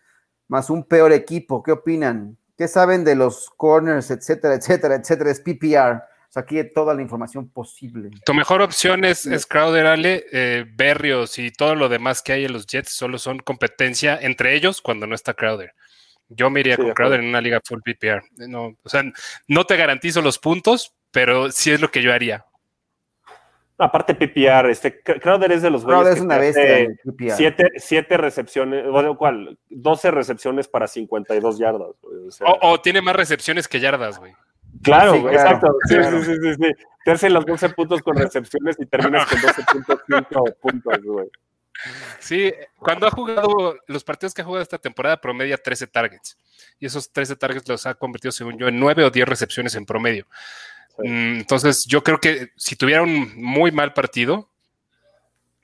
más 0.48 0.72
un 0.72 0.84
peor 0.84 1.12
equipo. 1.12 1.62
¿Qué 1.62 1.72
opinan? 1.72 2.36
¿Qué 2.58 2.68
saben 2.68 3.04
de 3.04 3.14
los 3.14 3.52
corners, 3.58 4.10
etcétera, 4.10 4.56
etcétera, 4.56 4.96
etcétera? 4.96 5.30
Es 5.30 5.40
PPR. 5.40 6.13
O 6.34 6.40
sea, 6.42 6.42
aquí 6.42 6.60
toda 6.74 6.96
la 6.96 7.04
información 7.04 7.48
posible. 7.48 8.10
Tu 8.26 8.34
mejor 8.34 8.64
opción 8.64 9.06
es, 9.06 9.46
Crowder, 9.46 9.86
Ale. 9.86 10.26
Eh, 10.32 10.66
Berrios 10.68 11.38
y 11.38 11.52
todo 11.52 11.76
lo 11.76 11.90
demás 11.90 12.24
que 12.24 12.34
hay 12.34 12.46
en 12.46 12.54
los 12.54 12.66
Jets 12.66 12.92
solo 12.92 13.20
son 13.20 13.38
competencia 13.38 14.18
entre 14.20 14.56
ellos 14.56 14.82
cuando 14.82 15.06
no 15.06 15.14
está 15.14 15.36
Crowder. 15.36 15.76
Yo 16.30 16.50
me 16.50 16.62
iría 16.62 16.76
con 16.76 16.92
Crowder 16.94 17.20
en 17.20 17.28
una 17.28 17.40
liga 17.40 17.62
full 17.64 17.82
PPR. 17.86 18.24
No, 18.48 18.76
o 18.82 18.90
sea, 18.90 19.04
no 19.48 19.66
te 19.66 19.78
garantizo 19.78 20.24
los 20.24 20.40
puntos, 20.40 20.96
pero 21.12 21.52
sí 21.52 21.70
es 21.70 21.80
lo 21.80 21.92
que 21.92 22.02
yo 22.02 22.12
haría. 22.12 22.44
Aparte 23.78 24.16
PPR, 24.16 24.72
este, 24.72 25.04
Crowder 25.04 25.52
es 25.52 25.62
de 25.62 25.70
los 25.70 25.86
Crowder 25.86 26.14
es 26.14 26.20
una 26.20 26.40
bestia 26.40 26.88
siete, 27.36 27.68
siete, 27.78 28.18
recepciones, 28.18 28.90
bueno, 28.90 29.16
¿cuál? 29.18 29.60
12 29.70 30.10
recepciones 30.10 30.68
para 30.68 30.88
52 30.88 31.60
yardas. 31.60 31.90
O, 32.62 32.82
tiene 32.82 33.04
más 33.04 33.16
recepciones 33.16 33.68
que 33.68 33.80
yardas, 33.80 34.18
güey. 34.18 34.34
Claro, 34.84 35.30
exacto. 35.32 35.76
Sí, 35.88 35.96
sí, 35.96 36.26
sí, 36.26 36.36
sí, 36.42 36.54
sí. 36.56 36.72
Te 37.06 37.12
hacen 37.12 37.34
los 37.34 37.46
12 37.46 37.70
puntos 37.70 38.02
con 38.02 38.16
recepciones 38.16 38.76
y 38.80 38.86
terminas 38.86 39.28
con 39.28 39.40
12.5 39.40 40.56
puntos, 40.62 41.00
güey. 41.04 41.30
Sí, 42.20 42.54
cuando 42.78 43.08
ha 43.08 43.12
jugado, 43.12 43.76
los 43.88 44.04
partidos 44.04 44.34
que 44.34 44.42
ha 44.42 44.46
jugado 44.46 44.62
esta 44.62 44.78
temporada 44.78 45.20
promedia 45.20 45.58
13 45.58 45.88
targets. 45.88 46.38
Y 46.80 46.86
esos 46.86 47.12
13 47.12 47.36
targets 47.36 47.68
los 47.68 47.86
ha 47.86 47.96
convertido, 47.96 48.32
según 48.32 48.58
yo, 48.58 48.68
en 48.68 48.80
9 48.80 49.04
o 49.04 49.10
10 49.10 49.28
recepciones 49.28 49.76
en 49.76 49.86
promedio. 49.86 50.28
Mm, 51.00 51.40
entonces, 51.40 51.86
yo 51.86 52.04
creo 52.04 52.20
que 52.20 52.52
si 52.56 52.76
tuviera 52.76 53.02
un 53.02 53.34
muy 53.36 53.72
mal 53.72 53.94
partido, 53.94 54.50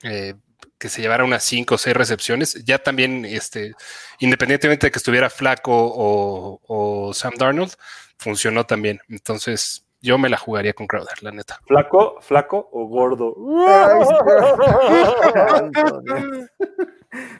eh, 0.02 0.34
que 0.78 0.88
se 0.88 1.02
llevara 1.02 1.24
unas 1.24 1.44
5 1.44 1.74
o 1.74 1.78
6 1.78 1.94
recepciones, 1.94 2.64
ya 2.64 2.78
también, 2.78 3.24
este, 3.24 3.74
independientemente 4.18 4.86
de 4.86 4.90
que 4.90 4.98
estuviera 4.98 5.30
flaco 5.30 5.72
o, 5.72 7.12
Sam 7.14 7.34
Darnold, 7.36 7.74
funcionó 8.20 8.66
también. 8.66 9.00
Entonces, 9.08 9.86
yo 10.02 10.18
me 10.18 10.28
la 10.28 10.36
jugaría 10.36 10.74
con 10.74 10.86
Crowder, 10.86 11.22
la 11.22 11.32
neta. 11.32 11.60
¿Flaco, 11.66 12.20
flaco 12.20 12.68
o 12.72 12.86
gordo? 12.86 13.34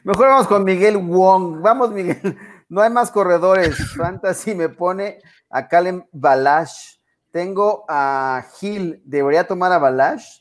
Mejor 0.02 0.26
vamos 0.26 0.46
con 0.46 0.64
Miguel 0.64 0.96
Wong. 0.96 1.60
Vamos, 1.60 1.92
Miguel. 1.92 2.36
No 2.68 2.80
hay 2.80 2.90
más 2.90 3.10
corredores. 3.10 3.76
Fantasy 3.96 4.54
me 4.54 4.68
pone 4.68 5.18
a 5.50 5.68
Calen 5.68 6.08
Balash. 6.12 6.96
Tengo 7.30 7.84
a 7.88 8.44
Gil, 8.58 9.02
¿debería 9.04 9.46
tomar 9.46 9.72
a 9.72 9.78
Balash? 9.78 10.40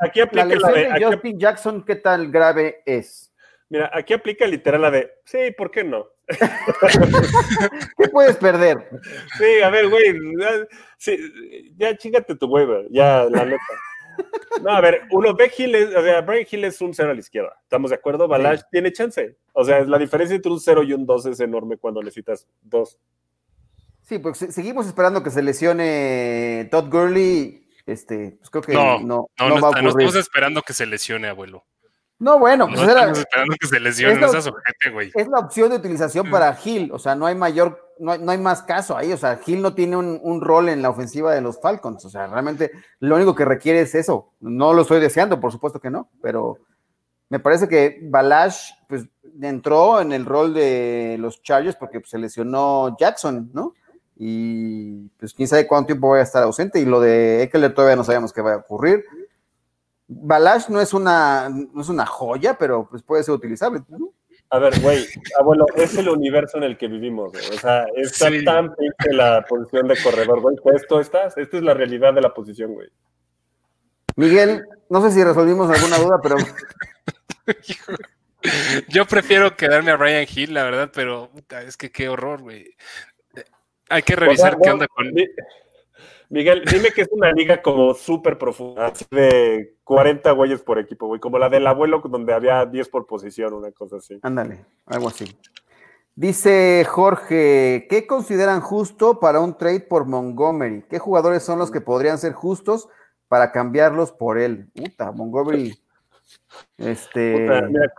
aquí, 0.00 0.20
aplica 0.20 0.46
la 0.46 0.72
de, 0.72 1.04
Justin 1.04 1.38
Jackson, 1.38 1.84
¿qué 1.84 1.96
tan 1.96 2.30
grave 2.30 2.82
es? 2.86 3.32
Mira, 3.68 3.90
aquí 3.92 4.14
aplica 4.14 4.46
literal 4.46 4.80
la 4.80 4.90
de, 4.90 5.12
sí, 5.24 5.50
¿por 5.56 5.70
qué 5.70 5.84
no? 5.84 6.06
¿Qué 7.98 8.08
puedes 8.08 8.36
perder? 8.36 8.88
Sí, 9.38 9.62
a 9.62 9.70
ver, 9.70 9.88
güey, 9.88 10.14
ya 11.76 11.96
chingate 11.96 12.34
tu 12.34 12.48
güey, 12.48 12.66
ya, 12.90 13.26
la 13.30 13.44
neta. 13.44 13.62
No, 14.62 14.70
a 14.70 14.80
ver, 14.80 15.02
uno 15.10 15.34
ve 15.34 15.48
Gil, 15.50 15.74
o 15.74 16.02
sea, 16.02 16.20
Brian 16.22 16.46
Hill 16.50 16.64
es 16.64 16.80
un 16.80 16.94
cero 16.94 17.10
a 17.10 17.14
la 17.14 17.20
izquierda. 17.20 17.54
¿Estamos 17.62 17.90
de 17.90 17.96
acuerdo? 17.96 18.26
Balash 18.26 18.62
tiene 18.70 18.92
chance. 18.92 19.36
O 19.52 19.64
sea, 19.64 19.84
la 19.84 19.98
diferencia 19.98 20.34
entre 20.34 20.50
un 20.50 20.60
cero 20.60 20.82
y 20.82 20.92
un 20.92 21.06
dos 21.06 21.26
es 21.26 21.38
enorme 21.40 21.76
cuando 21.76 22.02
necesitas 22.02 22.46
dos. 22.62 22.98
Sí, 24.02 24.18
pues 24.18 24.38
seguimos 24.38 24.86
esperando 24.86 25.22
que 25.22 25.30
se 25.30 25.42
lesione 25.42 26.68
Todd 26.70 26.88
Gurley. 26.90 27.68
Este, 27.86 28.36
pues 28.38 28.50
creo 28.50 28.62
que 28.62 28.72
no, 28.72 29.00
no, 29.00 29.28
no, 29.38 29.48
no 29.48 29.60
va 29.60 29.68
a 29.68 29.70
ocurrir. 29.70 29.82
No 29.82 29.88
estamos 29.90 30.16
esperando 30.16 30.62
que 30.62 30.72
se 30.72 30.86
lesione, 30.86 31.28
abuelo. 31.28 31.64
No, 32.18 32.38
bueno, 32.38 32.66
pues 32.66 32.80
no 32.80 32.88
estamos 32.88 33.18
esperando 33.18 33.56
que 33.60 33.66
se 33.66 33.78
lesione, 33.78 34.14
es 34.14 34.46
la, 34.46 34.90
güey. 34.90 35.10
Es 35.14 35.28
la 35.28 35.38
opción 35.38 35.70
de 35.70 35.76
utilización 35.76 36.30
para 36.30 36.54
Gil, 36.54 36.90
o 36.92 36.98
sea, 36.98 37.14
no 37.14 37.26
hay 37.26 37.34
mayor, 37.34 37.92
no 37.98 38.12
hay, 38.12 38.18
no 38.20 38.32
hay 38.32 38.38
más 38.38 38.62
caso 38.62 38.96
ahí, 38.96 39.12
o 39.12 39.18
sea, 39.18 39.36
Gil 39.36 39.60
no 39.60 39.74
tiene 39.74 39.96
un, 39.96 40.18
un, 40.22 40.40
rol 40.40 40.70
en 40.70 40.80
la 40.80 40.88
ofensiva 40.88 41.34
de 41.34 41.42
los 41.42 41.60
Falcons, 41.60 42.04
o 42.06 42.08
sea, 42.08 42.26
realmente 42.26 42.70
lo 43.00 43.16
único 43.16 43.34
que 43.34 43.44
requiere 43.44 43.80
es 43.82 43.94
eso. 43.94 44.32
No 44.40 44.72
lo 44.72 44.82
estoy 44.82 45.00
deseando, 45.00 45.40
por 45.40 45.52
supuesto 45.52 45.78
que 45.78 45.90
no, 45.90 46.08
pero 46.22 46.58
me 47.28 47.38
parece 47.38 47.68
que 47.68 47.98
Balash, 48.02 48.70
pues, 48.88 49.04
entró 49.42 50.00
en 50.00 50.12
el 50.12 50.24
rol 50.24 50.54
de 50.54 51.16
los 51.18 51.42
Chargers 51.42 51.76
porque 51.76 52.00
pues, 52.00 52.10
se 52.10 52.18
lesionó 52.18 52.96
Jackson, 52.98 53.50
¿no? 53.52 53.74
y 54.18 55.08
pues 55.18 55.34
quién 55.34 55.46
sabe 55.46 55.66
cuánto 55.66 55.88
tiempo 55.88 56.08
voy 56.08 56.20
a 56.20 56.22
estar 56.22 56.42
ausente 56.42 56.80
y 56.80 56.86
lo 56.86 57.00
de 57.00 57.42
Eckler 57.42 57.74
todavía 57.74 57.96
no 57.96 58.04
sabemos 58.04 58.32
qué 58.32 58.40
va 58.40 58.54
a 58.54 58.56
ocurrir. 58.56 59.04
Balash 60.08 60.68
no 60.68 60.80
es 60.80 60.94
una, 60.94 61.48
no 61.48 61.80
es 61.80 61.88
una 61.88 62.06
joya, 62.06 62.56
pero 62.58 62.88
pues 62.88 63.02
puede 63.02 63.22
ser 63.24 63.34
utilizable. 63.34 63.82
A 64.50 64.58
ver, 64.60 64.78
güey, 64.80 65.04
abuelo, 65.38 65.66
es 65.74 65.96
el 65.98 66.08
universo 66.08 66.58
en 66.58 66.64
el 66.64 66.78
que 66.78 66.86
vivimos, 66.86 67.32
O 67.34 67.58
sea, 67.58 67.84
está 67.96 68.30
tan 68.44 68.74
pinche 68.76 69.12
la 69.12 69.44
posición 69.44 69.88
de 69.88 69.96
corredor, 70.00 70.40
güey. 70.40 70.56
Pues 70.62 70.82
esto 70.82 71.00
estás, 71.00 71.36
esta 71.36 71.56
es 71.56 71.62
la 71.64 71.74
realidad 71.74 72.14
de 72.14 72.20
la 72.20 72.32
posición, 72.32 72.74
güey. 72.74 72.88
Miguel, 74.14 74.64
no 74.88 75.02
sé 75.02 75.10
si 75.10 75.24
resolvimos 75.24 75.68
alguna 75.68 75.98
duda, 75.98 76.20
pero. 76.22 76.36
Yo 78.88 79.06
prefiero 79.06 79.56
quedarme 79.56 79.90
a 79.90 79.96
Ryan 79.96 80.26
Hill, 80.32 80.54
la 80.54 80.62
verdad, 80.62 80.90
pero 80.94 81.30
es 81.66 81.76
que 81.76 81.90
qué 81.90 82.08
horror, 82.08 82.42
güey. 82.42 82.76
Hay 83.88 84.02
que 84.02 84.14
revisar 84.14 84.58
qué 84.60 84.70
onda 84.70 84.86
con. 84.86 85.12
Miguel, 86.28 86.64
dime 86.70 86.90
que 86.90 87.02
es 87.02 87.08
una 87.12 87.30
liga 87.32 87.62
como 87.62 87.94
súper 87.94 88.38
profunda, 88.38 88.92
de 89.10 89.76
40 89.84 90.30
güeyes 90.32 90.62
por 90.62 90.78
equipo, 90.78 91.06
güey, 91.06 91.20
como 91.20 91.38
la 91.38 91.48
del 91.48 91.66
abuelo 91.66 92.02
donde 92.04 92.34
había 92.34 92.64
10 92.66 92.88
por 92.88 93.06
posición, 93.06 93.54
una 93.54 93.70
cosa 93.72 93.96
así. 93.96 94.18
Ándale, 94.22 94.64
algo 94.86 95.08
así. 95.08 95.24
Dice 96.14 96.84
Jorge, 96.88 97.86
¿qué 97.90 98.06
consideran 98.06 98.60
justo 98.60 99.20
para 99.20 99.40
un 99.40 99.56
trade 99.56 99.80
por 99.80 100.06
Montgomery? 100.06 100.84
¿Qué 100.88 100.98
jugadores 100.98 101.42
son 101.42 101.58
los 101.58 101.70
que 101.70 101.82
podrían 101.82 102.18
ser 102.18 102.32
justos 102.32 102.88
para 103.28 103.52
cambiarlos 103.52 104.12
por 104.12 104.38
él? 104.38 104.70
Puta, 104.74 105.12
Montgomery. 105.12 105.78
Este. 106.78 107.48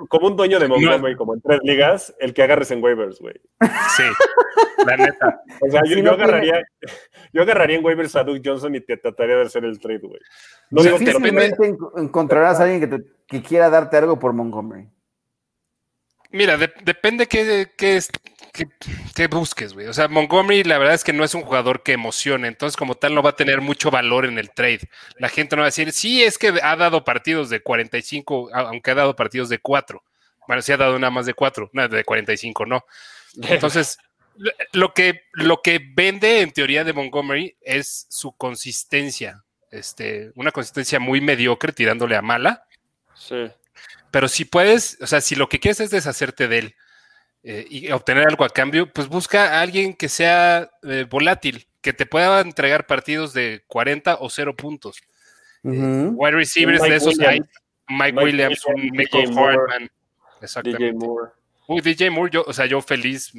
como 0.09 0.27
un 0.27 0.35
dueño 0.35 0.59
de 0.59 0.67
Montgomery, 0.67 1.15
como 1.15 1.33
en 1.33 1.41
tres 1.41 1.59
ligas, 1.63 2.15
el 2.19 2.33
que 2.33 2.43
agarres 2.43 2.71
en 2.71 2.83
waivers, 2.83 3.19
güey. 3.19 3.35
Sí, 3.95 4.03
la 4.85 4.97
neta. 4.97 5.41
O 5.61 5.71
sea, 5.71 5.81
yo, 5.85 6.11
agarraría, 6.11 6.63
yo 7.33 7.41
agarraría 7.41 7.77
en 7.77 7.85
waivers 7.85 8.15
a 8.15 8.23
Duke 8.23 8.41
Johnson 8.43 8.75
y 8.75 8.81
te 8.81 8.97
trataría 8.97 9.35
de 9.35 9.43
hacer 9.43 9.65
el 9.65 9.79
trade, 9.79 9.99
güey. 9.99 10.19
No 10.69 10.83
Difícilmente 10.83 11.75
encontrarás 11.97 12.59
a 12.59 12.63
alguien 12.63 12.89
que, 12.89 13.03
que 13.27 13.41
quiera 13.41 13.69
darte 13.69 13.97
algo 13.97 14.19
por 14.19 14.33
Montgomery. 14.33 14.87
Mira, 16.31 16.57
depende 16.57 17.25
qué, 17.27 17.71
qué, 17.77 18.01
busques, 19.27 19.73
güey. 19.73 19.87
O 19.87 19.93
sea, 19.93 20.07
Montgomery 20.07 20.63
la 20.63 20.77
verdad 20.77 20.95
es 20.95 21.03
que 21.03 21.13
no 21.13 21.23
es 21.23 21.33
un 21.33 21.41
jugador 21.41 21.83
que 21.83 21.93
emocione, 21.93 22.47
entonces 22.47 22.77
como 22.77 22.95
tal 22.95 23.15
no 23.15 23.21
va 23.21 23.31
a 23.31 23.35
tener 23.35 23.61
mucho 23.61 23.91
valor 23.91 24.25
en 24.25 24.37
el 24.37 24.51
trade. 24.51 24.89
La 25.17 25.29
gente 25.29 25.55
no 25.55 25.61
va 25.61 25.65
a 25.65 25.67
decir, 25.67 25.91
sí, 25.91 26.23
es 26.23 26.37
que 26.37 26.53
ha 26.61 26.75
dado 26.75 27.03
partidos 27.03 27.49
de 27.49 27.61
45, 27.61 28.49
aunque 28.53 28.91
ha 28.91 28.95
dado 28.95 29.15
partidos 29.15 29.49
de 29.49 29.59
4. 29.59 30.03
Bueno, 30.47 30.61
sí 30.61 30.71
ha 30.71 30.77
dado 30.77 30.97
nada 30.97 31.11
más 31.11 31.25
de 31.25 31.33
4, 31.33 31.71
nada 31.73 31.87
de 31.89 32.03
45 32.03 32.65
no. 32.65 32.85
Entonces, 33.43 33.97
lo 34.71 34.93
que, 34.93 35.23
lo 35.33 35.61
que 35.61 35.81
vende 35.93 36.41
en 36.41 36.51
teoría 36.51 36.83
de 36.83 36.93
Montgomery 36.93 37.57
es 37.61 38.07
su 38.09 38.31
consistencia. 38.33 39.43
Este, 39.71 40.31
una 40.35 40.51
consistencia 40.51 40.99
muy 40.99 41.21
mediocre 41.21 41.73
tirándole 41.73 42.15
a 42.15 42.21
mala. 42.21 42.65
Sí. 43.15 43.51
Pero 44.11 44.27
si 44.27 44.45
puedes, 44.45 44.97
o 45.01 45.07
sea, 45.07 45.21
si 45.21 45.35
lo 45.35 45.49
que 45.49 45.59
quieres 45.59 45.79
es 45.81 45.89
deshacerte 45.89 46.47
de 46.47 46.59
él 46.59 46.75
eh, 47.49 47.65
y 47.69 47.91
obtener 47.91 48.27
algo 48.27 48.43
a 48.43 48.49
cambio, 48.49 48.91
pues 48.91 49.07
busca 49.07 49.57
a 49.57 49.61
alguien 49.61 49.93
que 49.93 50.09
sea 50.09 50.69
eh, 50.83 51.05
volátil, 51.09 51.67
que 51.81 51.93
te 51.93 52.05
pueda 52.05 52.41
entregar 52.41 52.87
partidos 52.87 53.33
de 53.33 53.63
40 53.67 54.17
o 54.19 54.29
0 54.29 54.55
puntos. 54.55 55.01
Uh 55.63 56.11
wide 56.15 56.35
receivers 56.35 56.81
de 56.81 56.95
esos 56.95 57.19
hay. 57.19 57.41
Mike, 57.89 58.19
Williams, 58.21 58.61
Michael 58.91 59.37
Hartman. 59.37 59.89
Exactamente. 60.41 60.83
DJ 60.83 60.93
Moore. 60.93 61.31
Uy, 61.67 61.81
DJ 61.81 62.09
Moore, 62.09 62.31
yo, 62.31 62.43
o 62.45 62.51
sea, 62.51 62.65
yo 62.65 62.81
feliz, 62.81 63.31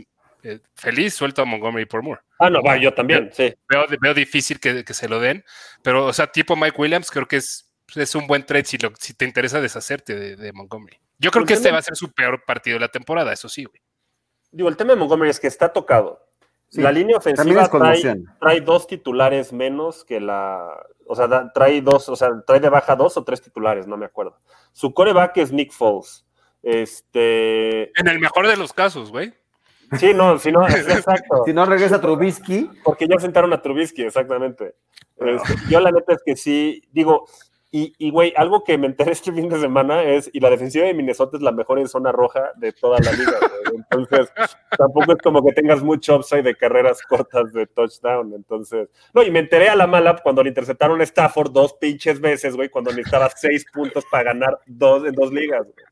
feliz 0.75 1.15
suelto 1.15 1.43
a 1.43 1.45
Montgomery 1.45 1.85
por 1.85 2.03
Moore. 2.03 2.23
Ah, 2.39 2.49
no, 2.49 2.63
va, 2.63 2.79
yo 2.79 2.95
también, 2.95 3.31
sí. 3.33 3.55
Veo, 3.69 3.87
veo 4.01 4.15
difícil 4.15 4.59
que, 4.59 4.85
que, 4.85 4.95
se 4.95 5.09
lo 5.09 5.21
den, 5.21 5.45
pero, 5.83 6.07
o 6.07 6.13
sea, 6.15 6.27
tipo 6.29 6.57
Mike 6.57 6.81
Williams, 6.81 7.11
creo 7.11 7.29
que 7.29 7.37
es 7.37 7.69
es 7.95 8.15
un 8.15 8.27
buen 8.27 8.45
trade 8.45 8.65
si, 8.65 8.77
si 8.99 9.15
te 9.15 9.25
interesa 9.25 9.61
deshacerte 9.61 10.37
de, 10.37 10.53
Montgomery. 10.53 10.99
Yo 11.19 11.31
creo 11.31 11.45
que 11.45 11.55
este 11.55 11.71
va 11.71 11.79
a 11.79 11.83
ser 11.83 11.97
su 11.97 12.13
peor 12.13 12.45
partido 12.45 12.75
de 12.75 12.81
la 12.81 12.89
temporada, 12.89 13.33
eso 13.33 13.49
sí, 13.49 13.65
güey. 13.65 13.81
Digo, 14.51 14.69
el 14.69 14.77
tema 14.77 14.93
de 14.93 14.99
Montgomery 14.99 15.31
es 15.31 15.41
que 15.41 15.47
está 15.47 15.73
tocado. 15.73 16.27
la 16.73 16.93
línea 16.93 17.17
ofensiva 17.17 17.69
trae, 18.41 18.61
dos 18.61 18.87
titulares 18.87 19.53
menos 19.53 20.05
que 20.05 20.21
la. 20.21 20.87
O 21.07 21.15
sea, 21.15 21.53
trae 21.53 21.81
dos, 21.81 22.09
o 22.09 22.17
sea, 22.17 22.29
trae 22.47 22.61
de 22.61 22.69
baja 22.69 22.95
dos 22.95 23.17
o 23.17 23.25
tres 23.25 23.41
titulares, 23.41 23.87
no 23.87 23.97
me 23.97 24.07
acuerdo. 24.07 24.39
Su 24.73 24.93
coreback 24.93 25.39
es 25.39 25.53
Nick 25.53 25.73
Foles. 25.73 26.27
Este. 26.63 27.99
En 27.99 28.09
el 28.09 28.19
mejor 28.19 28.47
de 28.47 28.57
los 28.57 28.73
casos, 28.73 29.11
güey. 29.11 29.33
Sí, 29.99 30.13
no, 30.13 30.39
si 30.39 30.53
no, 30.53 30.67
exacto. 30.69 31.45
si 31.47 31.53
no 31.53 31.65
regresa 31.65 32.01
Trubisky. 32.01 32.71
Porque 32.85 33.07
ya 33.09 33.19
sentaron 33.19 33.53
a 33.53 33.63
Trubisky, 33.63 34.03
exactamente. 34.03 34.75
Este, 35.17 35.55
yo 35.71 35.81
la 35.81 35.91
neta 35.91 36.13
es 36.13 36.23
que 36.25 36.37
sí, 36.37 36.83
digo, 36.93 37.27
y, 37.71 38.11
güey, 38.11 38.33
algo 38.35 38.65
que 38.65 38.79
me 38.79 38.87
enteré 38.87 39.13
este 39.13 39.31
fin 39.31 39.51
de 39.51 39.61
semana 39.61 40.03
es, 40.03 40.31
y 40.33 40.41
la 40.41 40.49
defensiva 40.49 40.87
de 40.87 40.95
Minnesota 40.95 41.37
es 41.37 41.43
la 41.43 41.53
mejor 41.53 41.79
en 41.79 41.87
zona 41.87 42.13
roja 42.13 42.53
de 42.57 42.73
toda 42.73 42.99
la 42.99 43.13
liga, 43.13 43.39
Entonces, 43.75 44.33
tampoco 44.77 45.13
es 45.13 45.19
como 45.19 45.45
que 45.45 45.53
tengas 45.53 45.83
mucho 45.83 46.17
upside 46.17 46.45
de 46.45 46.55
carreras 46.55 47.03
cortas 47.03 47.53
de 47.53 47.67
touchdown. 47.67 48.33
Entonces, 48.33 48.89
no, 49.13 49.23
y 49.23 49.31
me 49.31 49.41
enteré 49.41 49.69
a 49.69 49.77
la 49.77 49.87
mala 49.87 50.17
cuando 50.23 50.43
le 50.43 50.49
interceptaron 50.49 50.99
a 51.01 51.05
Stafford 51.05 51.53
dos 51.53 51.75
pinches 51.75 52.21
veces, 52.21 52.57
güey, 52.57 52.71
cuando 52.71 52.91
necesitaba 52.91 53.29
seis 53.37 53.67
puntos 53.71 54.05
para 54.11 54.25
ganar 54.25 54.59
dos 54.67 55.05
en 55.05 55.15
dos 55.15 55.31
ligas, 55.31 55.65
güey. 55.65 55.87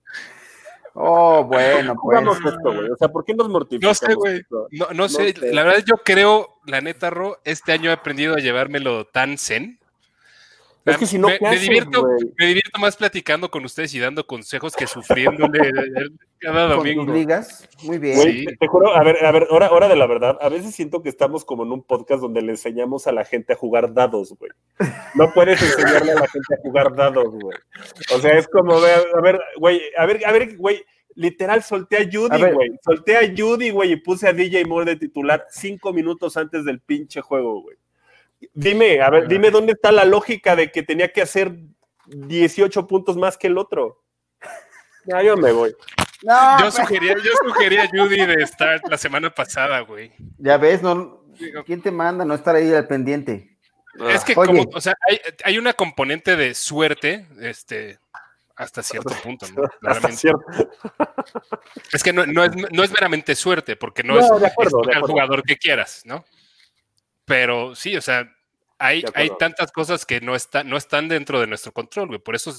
Oh, 0.98 1.44
bueno, 1.44 1.94
pues. 2.02 2.38
esto, 2.54 2.72
güey. 2.72 2.90
O 2.90 2.96
sea, 2.96 3.08
¿por 3.08 3.22
qué 3.22 3.34
nos 3.34 3.50
mortificamos? 3.50 4.00
No 4.00 4.08
sé, 4.08 4.14
güey. 4.14 4.42
No, 4.70 4.86
no, 4.94 5.08
sé. 5.10 5.34
La 5.52 5.62
verdad, 5.62 5.84
yo 5.86 5.96
creo, 6.02 6.58
la 6.66 6.80
neta, 6.80 7.10
Ro, 7.10 7.38
este 7.44 7.72
año 7.72 7.90
he 7.90 7.92
aprendido 7.92 8.34
a 8.34 8.38
llevármelo 8.38 9.04
tan 9.04 9.36
zen 9.36 9.78
es 10.86 10.98
que 10.98 11.06
si 11.06 11.18
no, 11.18 11.28
me, 11.28 11.58
divierto, 11.58 12.06
me, 12.38 12.46
divierto, 12.46 12.78
más 12.78 12.96
platicando 12.96 13.50
con 13.50 13.64
ustedes 13.64 13.92
y 13.94 13.98
dando 13.98 14.26
consejos 14.26 14.74
que 14.76 14.86
sufriendo 14.86 15.48
cada 16.38 16.68
domingo. 16.68 17.12
ligas, 17.12 17.68
muy 17.82 17.98
bien. 17.98 18.46
Te 18.58 18.66
juro, 18.68 18.94
a 18.94 19.02
ver, 19.02 19.24
a 19.24 19.32
ver, 19.32 19.48
hora, 19.50 19.70
hora 19.72 19.88
de 19.88 19.96
la 19.96 20.06
verdad, 20.06 20.38
a 20.40 20.48
veces 20.48 20.74
siento 20.74 21.02
que 21.02 21.08
estamos 21.08 21.44
como 21.44 21.64
en 21.64 21.72
un 21.72 21.82
podcast 21.82 22.20
donde 22.20 22.40
le 22.40 22.52
enseñamos 22.52 23.06
a 23.06 23.12
la 23.12 23.24
gente 23.24 23.54
a 23.54 23.56
jugar 23.56 23.94
dados, 23.94 24.34
güey. 24.38 24.52
No 25.14 25.32
puedes 25.32 25.60
enseñarle 25.60 26.12
a 26.12 26.20
la 26.20 26.28
gente 26.28 26.54
a 26.54 26.60
jugar 26.62 26.94
dados, 26.94 27.30
güey. 27.30 27.58
O 28.14 28.20
sea, 28.20 28.38
es 28.38 28.46
como, 28.46 28.74
a 28.74 29.20
ver, 29.20 29.40
güey, 29.58 29.80
a 29.98 30.06
ver, 30.06 30.24
a 30.24 30.32
ver, 30.32 30.56
güey, 30.56 30.84
literal 31.16 31.64
solté 31.64 31.96
a 31.96 32.04
Judy, 32.04 32.52
güey. 32.52 32.70
Solté 32.84 33.16
a 33.16 33.34
Judy, 33.36 33.70
güey, 33.70 33.92
y 33.92 33.96
puse 33.96 34.28
a 34.28 34.32
DJ 34.32 34.64
Moore 34.66 34.84
de 34.84 34.96
titular 34.96 35.46
cinco 35.50 35.92
minutos 35.92 36.36
antes 36.36 36.64
del 36.64 36.80
pinche 36.80 37.20
juego, 37.20 37.62
güey. 37.62 37.76
Dime, 38.52 39.00
a 39.00 39.10
ver, 39.10 39.28
dime 39.28 39.50
dónde 39.50 39.72
está 39.72 39.92
la 39.92 40.04
lógica 40.04 40.56
de 40.56 40.70
que 40.70 40.82
tenía 40.82 41.12
que 41.12 41.22
hacer 41.22 41.52
18 42.06 42.86
puntos 42.86 43.16
más 43.16 43.36
que 43.36 43.46
el 43.48 43.58
otro. 43.58 44.02
Ya, 45.08 45.22
yo 45.22 45.36
me 45.36 45.52
voy. 45.52 45.72
yo, 46.60 46.70
sugería, 46.72 47.14
yo 47.14 47.30
sugería 47.46 47.84
a 47.84 47.88
Judy 47.88 48.26
de 48.26 48.44
start 48.44 48.88
la 48.88 48.98
semana 48.98 49.30
pasada, 49.30 49.78
güey. 49.82 50.10
Ya 50.36 50.56
ves, 50.56 50.82
no, 50.82 51.22
¿quién 51.64 51.80
te 51.80 51.92
manda 51.92 52.24
no 52.24 52.34
estar 52.34 52.56
ahí 52.56 52.74
al 52.74 52.88
pendiente? 52.88 53.56
Es 54.10 54.24
que 54.24 54.34
como, 54.34 54.64
o 54.74 54.80
sea, 54.80 54.94
hay, 55.08 55.20
hay, 55.44 55.58
una 55.58 55.74
componente 55.74 56.34
de 56.34 56.54
suerte, 56.54 57.28
este, 57.40 58.00
hasta 58.56 58.82
cierto 58.82 59.14
punto, 59.22 59.46
¿no? 59.54 59.62
Hasta 59.88 60.10
cierto. 60.12 60.40
Es 61.92 62.02
que 62.02 62.12
no, 62.12 62.26
no, 62.26 62.44
es, 62.44 62.50
no, 62.72 62.82
es, 62.82 62.90
meramente 62.90 63.34
suerte, 63.34 63.76
porque 63.76 64.02
no, 64.02 64.18
es, 64.18 64.26
el 64.28 65.02
jugador 65.02 65.42
que 65.42 65.56
quieras, 65.56 66.02
¿no? 66.04 66.24
Pero 67.26 67.74
sí, 67.74 67.96
o 67.96 68.00
sea, 68.00 68.32
hay, 68.78 69.04
hay 69.14 69.30
tantas 69.38 69.72
cosas 69.72 70.06
que 70.06 70.20
no, 70.20 70.34
está, 70.34 70.64
no 70.64 70.76
están 70.76 71.08
dentro 71.08 71.40
de 71.40 71.46
nuestro 71.46 71.72
control, 71.72 72.08
güey. 72.08 72.18
Por 72.20 72.34
eso 72.34 72.52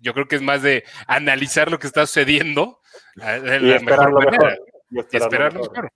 yo 0.00 0.14
creo 0.14 0.26
que 0.26 0.36
es 0.36 0.42
más 0.42 0.62
de 0.62 0.84
analizar 1.06 1.70
lo 1.70 1.78
que 1.78 1.86
está 1.86 2.06
sucediendo 2.06 2.80
eh, 3.20 3.40
de 3.40 3.60
la 3.60 3.80
mejor 3.80 4.12
manera. 4.12 4.56
Y 4.90 5.16
esperarlo 5.16 5.60
mejor. 5.60 5.90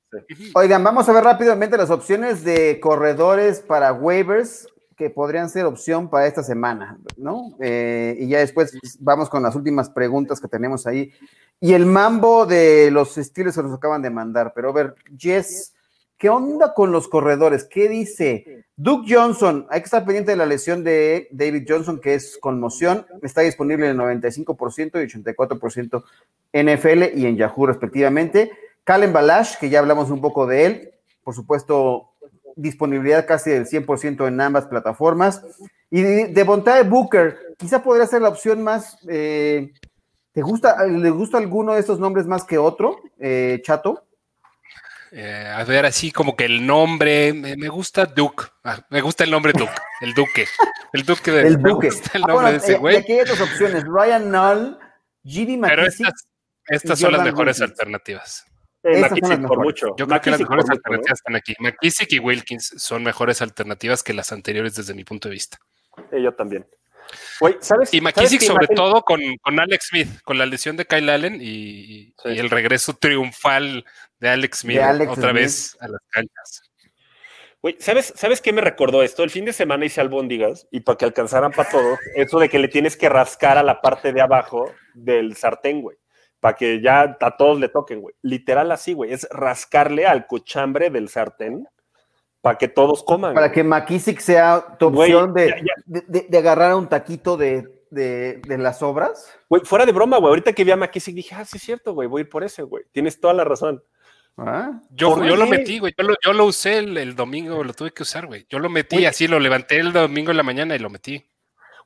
Oigan, 0.54 0.82
vamos 0.82 1.08
a 1.08 1.12
ver 1.12 1.24
rápidamente 1.24 1.76
las 1.76 1.90
opciones 1.90 2.42
de 2.42 2.80
corredores 2.80 3.60
para 3.60 3.92
waivers 3.92 4.66
que 4.96 5.10
podrían 5.10 5.48
ser 5.48 5.64
opción 5.64 6.10
para 6.10 6.26
esta 6.26 6.42
semana, 6.42 6.98
¿no? 7.16 7.56
Eh, 7.60 8.16
y 8.18 8.28
ya 8.28 8.40
después 8.40 8.76
vamos 8.98 9.30
con 9.30 9.44
las 9.44 9.54
últimas 9.54 9.90
preguntas 9.90 10.40
que 10.40 10.48
tenemos 10.48 10.88
ahí. 10.88 11.12
Y 11.60 11.74
el 11.74 11.86
mambo 11.86 12.46
de 12.46 12.90
los 12.90 13.16
estilos 13.16 13.54
que 13.54 13.62
nos 13.62 13.74
acaban 13.74 14.02
de 14.02 14.10
mandar. 14.10 14.52
Pero 14.56 14.70
a 14.70 14.72
ver, 14.72 14.96
Jess 15.16 15.72
¿Qué 16.18 16.28
onda 16.28 16.74
con 16.74 16.90
los 16.90 17.06
corredores? 17.06 17.62
¿Qué 17.62 17.88
dice? 17.88 18.64
Duke 18.76 19.06
Johnson, 19.08 19.68
hay 19.70 19.80
que 19.80 19.84
estar 19.84 20.04
pendiente 20.04 20.32
de 20.32 20.36
la 20.36 20.46
lesión 20.46 20.82
de 20.82 21.28
David 21.30 21.64
Johnson, 21.68 22.00
que 22.00 22.14
es 22.14 22.38
conmoción. 22.38 23.06
Está 23.22 23.42
disponible 23.42 23.88
en 23.88 23.92
el 23.92 24.04
95% 24.04 25.00
y 25.00 25.06
84% 25.06 26.04
en 26.52 26.66
NFL 26.76 27.16
y 27.16 27.26
en 27.26 27.36
Yahoo, 27.36 27.66
respectivamente. 27.66 28.50
Calen 28.82 29.12
Balash, 29.12 29.58
que 29.58 29.70
ya 29.70 29.78
hablamos 29.78 30.10
un 30.10 30.20
poco 30.20 30.48
de 30.48 30.66
él. 30.66 30.90
Por 31.22 31.36
supuesto, 31.36 32.10
disponibilidad 32.56 33.24
casi 33.24 33.50
del 33.50 33.66
100% 33.66 34.26
en 34.26 34.40
ambas 34.40 34.66
plataformas. 34.66 35.44
Y 35.88 36.02
de 36.02 36.42
Bontae 36.42 36.82
Booker, 36.82 37.54
quizá 37.56 37.80
podría 37.80 38.08
ser 38.08 38.22
la 38.22 38.30
opción 38.30 38.64
más. 38.64 38.98
Eh, 39.08 39.72
¿Te 40.32 40.42
gusta, 40.42 40.84
¿Le 40.84 41.10
gusta 41.10 41.38
alguno 41.38 41.74
de 41.74 41.80
estos 41.80 42.00
nombres 42.00 42.26
más 42.26 42.42
que 42.42 42.58
otro, 42.58 42.98
eh, 43.20 43.60
Chato? 43.62 44.07
Eh, 45.12 45.52
a 45.54 45.64
ver, 45.64 45.86
así 45.86 46.12
como 46.12 46.36
que 46.36 46.44
el 46.44 46.66
nombre, 46.66 47.32
me, 47.32 47.68
gusta 47.68 48.04
Duke, 48.06 48.44
ah, 48.64 48.78
me 48.90 49.00
gusta 49.00 49.24
el 49.24 49.30
nombre 49.30 49.52
Duke, 49.52 49.72
el 50.02 50.12
Duque, 50.14 50.46
el 50.92 51.04
Duque 51.04 51.30
de 51.30 51.46
el 51.46 51.62
Duque. 51.62 51.88
el 51.88 52.22
ah, 52.24 52.26
nombre 52.26 52.50
de 52.52 52.56
ese 52.58 52.72
eh, 52.74 52.78
güey. 52.78 52.96
aquí 52.96 53.12
hay 53.12 53.20
otras 53.20 53.40
opciones, 53.40 53.84
Ryan 53.84 54.30
Null, 54.30 54.78
G.D. 55.24 55.56
McKissick. 55.56 55.68
Pero 55.68 55.86
estas, 55.86 56.28
estas 56.66 56.98
son 56.98 57.12
las 57.12 57.22
mejores 57.22 57.60
alternativas. 57.62 58.44
McKissick 58.82 59.46
por 59.46 59.58
mucho. 59.62 59.94
Yo 59.96 60.06
creo 60.06 60.20
que 60.20 60.30
las 60.30 60.40
mejores 60.40 60.70
alternativas 60.70 61.18
están 61.18 61.36
aquí. 61.36 61.54
McKissick 61.58 62.12
y 62.12 62.18
Wilkins 62.18 62.74
son 62.76 63.02
mejores 63.02 63.42
alternativas 63.42 64.02
que 64.02 64.12
las 64.12 64.32
anteriores 64.32 64.74
desde 64.74 64.94
mi 64.94 65.04
punto 65.04 65.28
de 65.28 65.34
vista. 65.34 65.58
yo 66.12 66.32
también. 66.34 66.66
y 67.92 68.00
McKissick 68.00 68.42
sobre 68.42 68.68
todo 68.68 69.02
con, 69.02 69.20
Alex 69.58 69.88
Smith, 69.88 70.08
con 70.22 70.38
la 70.38 70.46
lesión 70.46 70.76
de 70.76 70.84
Kyle 70.84 71.08
Allen 71.10 71.38
y, 71.40 72.14
el 72.24 72.50
regreso 72.50 72.94
triunfal 72.94 73.84
de 74.20 74.28
Alex 74.28 74.58
Smith 74.58 74.80
otra 75.08 75.32
vez 75.32 75.76
a 75.80 75.88
las 75.88 76.00
canchas. 76.10 76.62
Güey, 77.60 77.76
¿sabes, 77.80 78.12
¿sabes 78.14 78.40
qué 78.40 78.52
me 78.52 78.60
recordó 78.60 79.02
esto? 79.02 79.24
El 79.24 79.30
fin 79.30 79.44
de 79.44 79.52
semana 79.52 79.84
hice 79.84 80.00
albóndigas 80.00 80.68
y 80.70 80.80
para 80.80 80.96
que 80.96 81.04
alcanzaran 81.04 81.50
para 81.50 81.68
todos, 81.68 81.98
eso 82.14 82.38
de 82.38 82.48
que 82.48 82.60
le 82.60 82.68
tienes 82.68 82.96
que 82.96 83.08
rascar 83.08 83.58
a 83.58 83.64
la 83.64 83.80
parte 83.80 84.12
de 84.12 84.20
abajo 84.20 84.72
del 84.94 85.34
sartén, 85.34 85.82
güey, 85.82 85.96
para 86.38 86.54
que 86.54 86.80
ya 86.80 87.16
a 87.20 87.36
todos 87.36 87.58
le 87.58 87.68
toquen, 87.68 88.00
güey. 88.00 88.14
Literal 88.22 88.70
así, 88.70 88.92
güey, 88.92 89.12
es 89.12 89.26
rascarle 89.30 90.06
al 90.06 90.28
cochambre 90.28 90.90
del 90.90 91.08
sartén 91.08 91.66
para 92.40 92.58
que 92.58 92.68
todos 92.68 93.02
coman. 93.02 93.34
Para 93.34 93.50
que 93.50 93.64
McKissick 93.64 94.20
sea 94.20 94.76
tu 94.78 94.86
opción 94.86 95.34
de, 95.34 95.54
De, 95.86 96.38
agarrar 96.38 96.76
un 96.76 96.88
taquito 96.88 97.36
de, 97.36 97.68
las 98.46 98.82
obras. 98.82 99.36
Güey, 99.48 99.62
fuera 99.64 99.84
de 99.84 99.90
broma, 99.90 100.18
güey. 100.18 100.28
Ahorita 100.28 100.52
que 100.52 100.62
vi 100.62 100.70
a 100.70 100.76
McKissick 100.76 101.14
dije, 101.16 101.34
ah, 101.34 101.44
sí 101.44 101.56
es 101.56 101.62
cierto, 101.64 101.92
güey, 101.92 102.06
voy 102.06 102.20
a 102.20 102.22
ir 102.22 102.28
por 102.28 102.44
ese, 102.44 102.62
güey. 102.62 102.84
Tienes 102.92 103.18
toda 103.18 103.34
la 103.34 103.42
razón. 103.42 103.82
Ah, 104.38 104.80
yo, 104.90 105.24
yo 105.24 105.34
lo 105.34 105.46
metí, 105.46 105.80
güey. 105.80 105.92
Yo 106.24 106.32
lo, 106.32 106.44
usé 106.44 106.78
el, 106.78 107.16
domingo, 107.16 107.64
lo 107.64 107.74
tuve 107.74 107.90
que 107.90 108.04
usar, 108.04 108.26
güey. 108.26 108.46
Yo 108.48 108.60
lo 108.60 108.70
metí 108.70 109.04
así, 109.04 109.26
lo 109.26 109.40
levanté 109.40 109.80
el 109.80 109.92
domingo 109.92 110.30
en 110.30 110.36
la 110.36 110.44
mañana 110.44 110.76
y 110.76 110.78
lo 110.78 110.90
metí. 110.90 111.28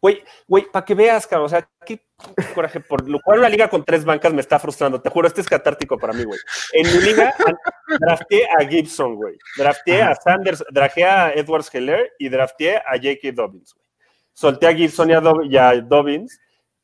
Güey, 0.02 0.22
güey, 0.48 0.66
para 0.70 0.84
que 0.84 0.94
veas, 0.94 1.26
cabrón, 1.26 1.46
o 1.46 1.48
sea, 1.48 1.66
qué 1.86 2.04
coraje, 2.54 2.80
por 2.80 3.08
lo 3.08 3.20
cual 3.20 3.38
una 3.38 3.48
liga 3.48 3.70
con 3.70 3.84
tres 3.84 4.04
bancas 4.04 4.34
me 4.34 4.40
está 4.40 4.58
frustrando, 4.58 5.00
te 5.00 5.08
juro, 5.08 5.28
este 5.28 5.40
es 5.40 5.48
catártico 5.48 5.96
para 5.96 6.12
mí, 6.12 6.24
güey. 6.24 6.40
En 6.72 6.92
mi 6.92 7.02
liga 7.04 7.32
drafté 8.00 8.44
a 8.58 8.66
Gibson, 8.66 9.14
güey, 9.14 9.38
drafté 9.56 10.02
a 10.02 10.14
Sanders, 10.16 10.64
drafté 10.70 11.04
a 11.04 11.32
Edwards 11.32 11.72
Heller 11.72 12.10
y 12.18 12.28
drafté 12.28 12.78
a 12.78 12.96
J.K. 12.96 13.30
Dobbins, 13.32 13.74
güey. 13.74 13.86
Solté 14.32 14.66
a 14.66 14.74
Gibson 14.74 15.10
y 15.10 15.56
a, 15.56 15.80
Dobbins 15.80 16.40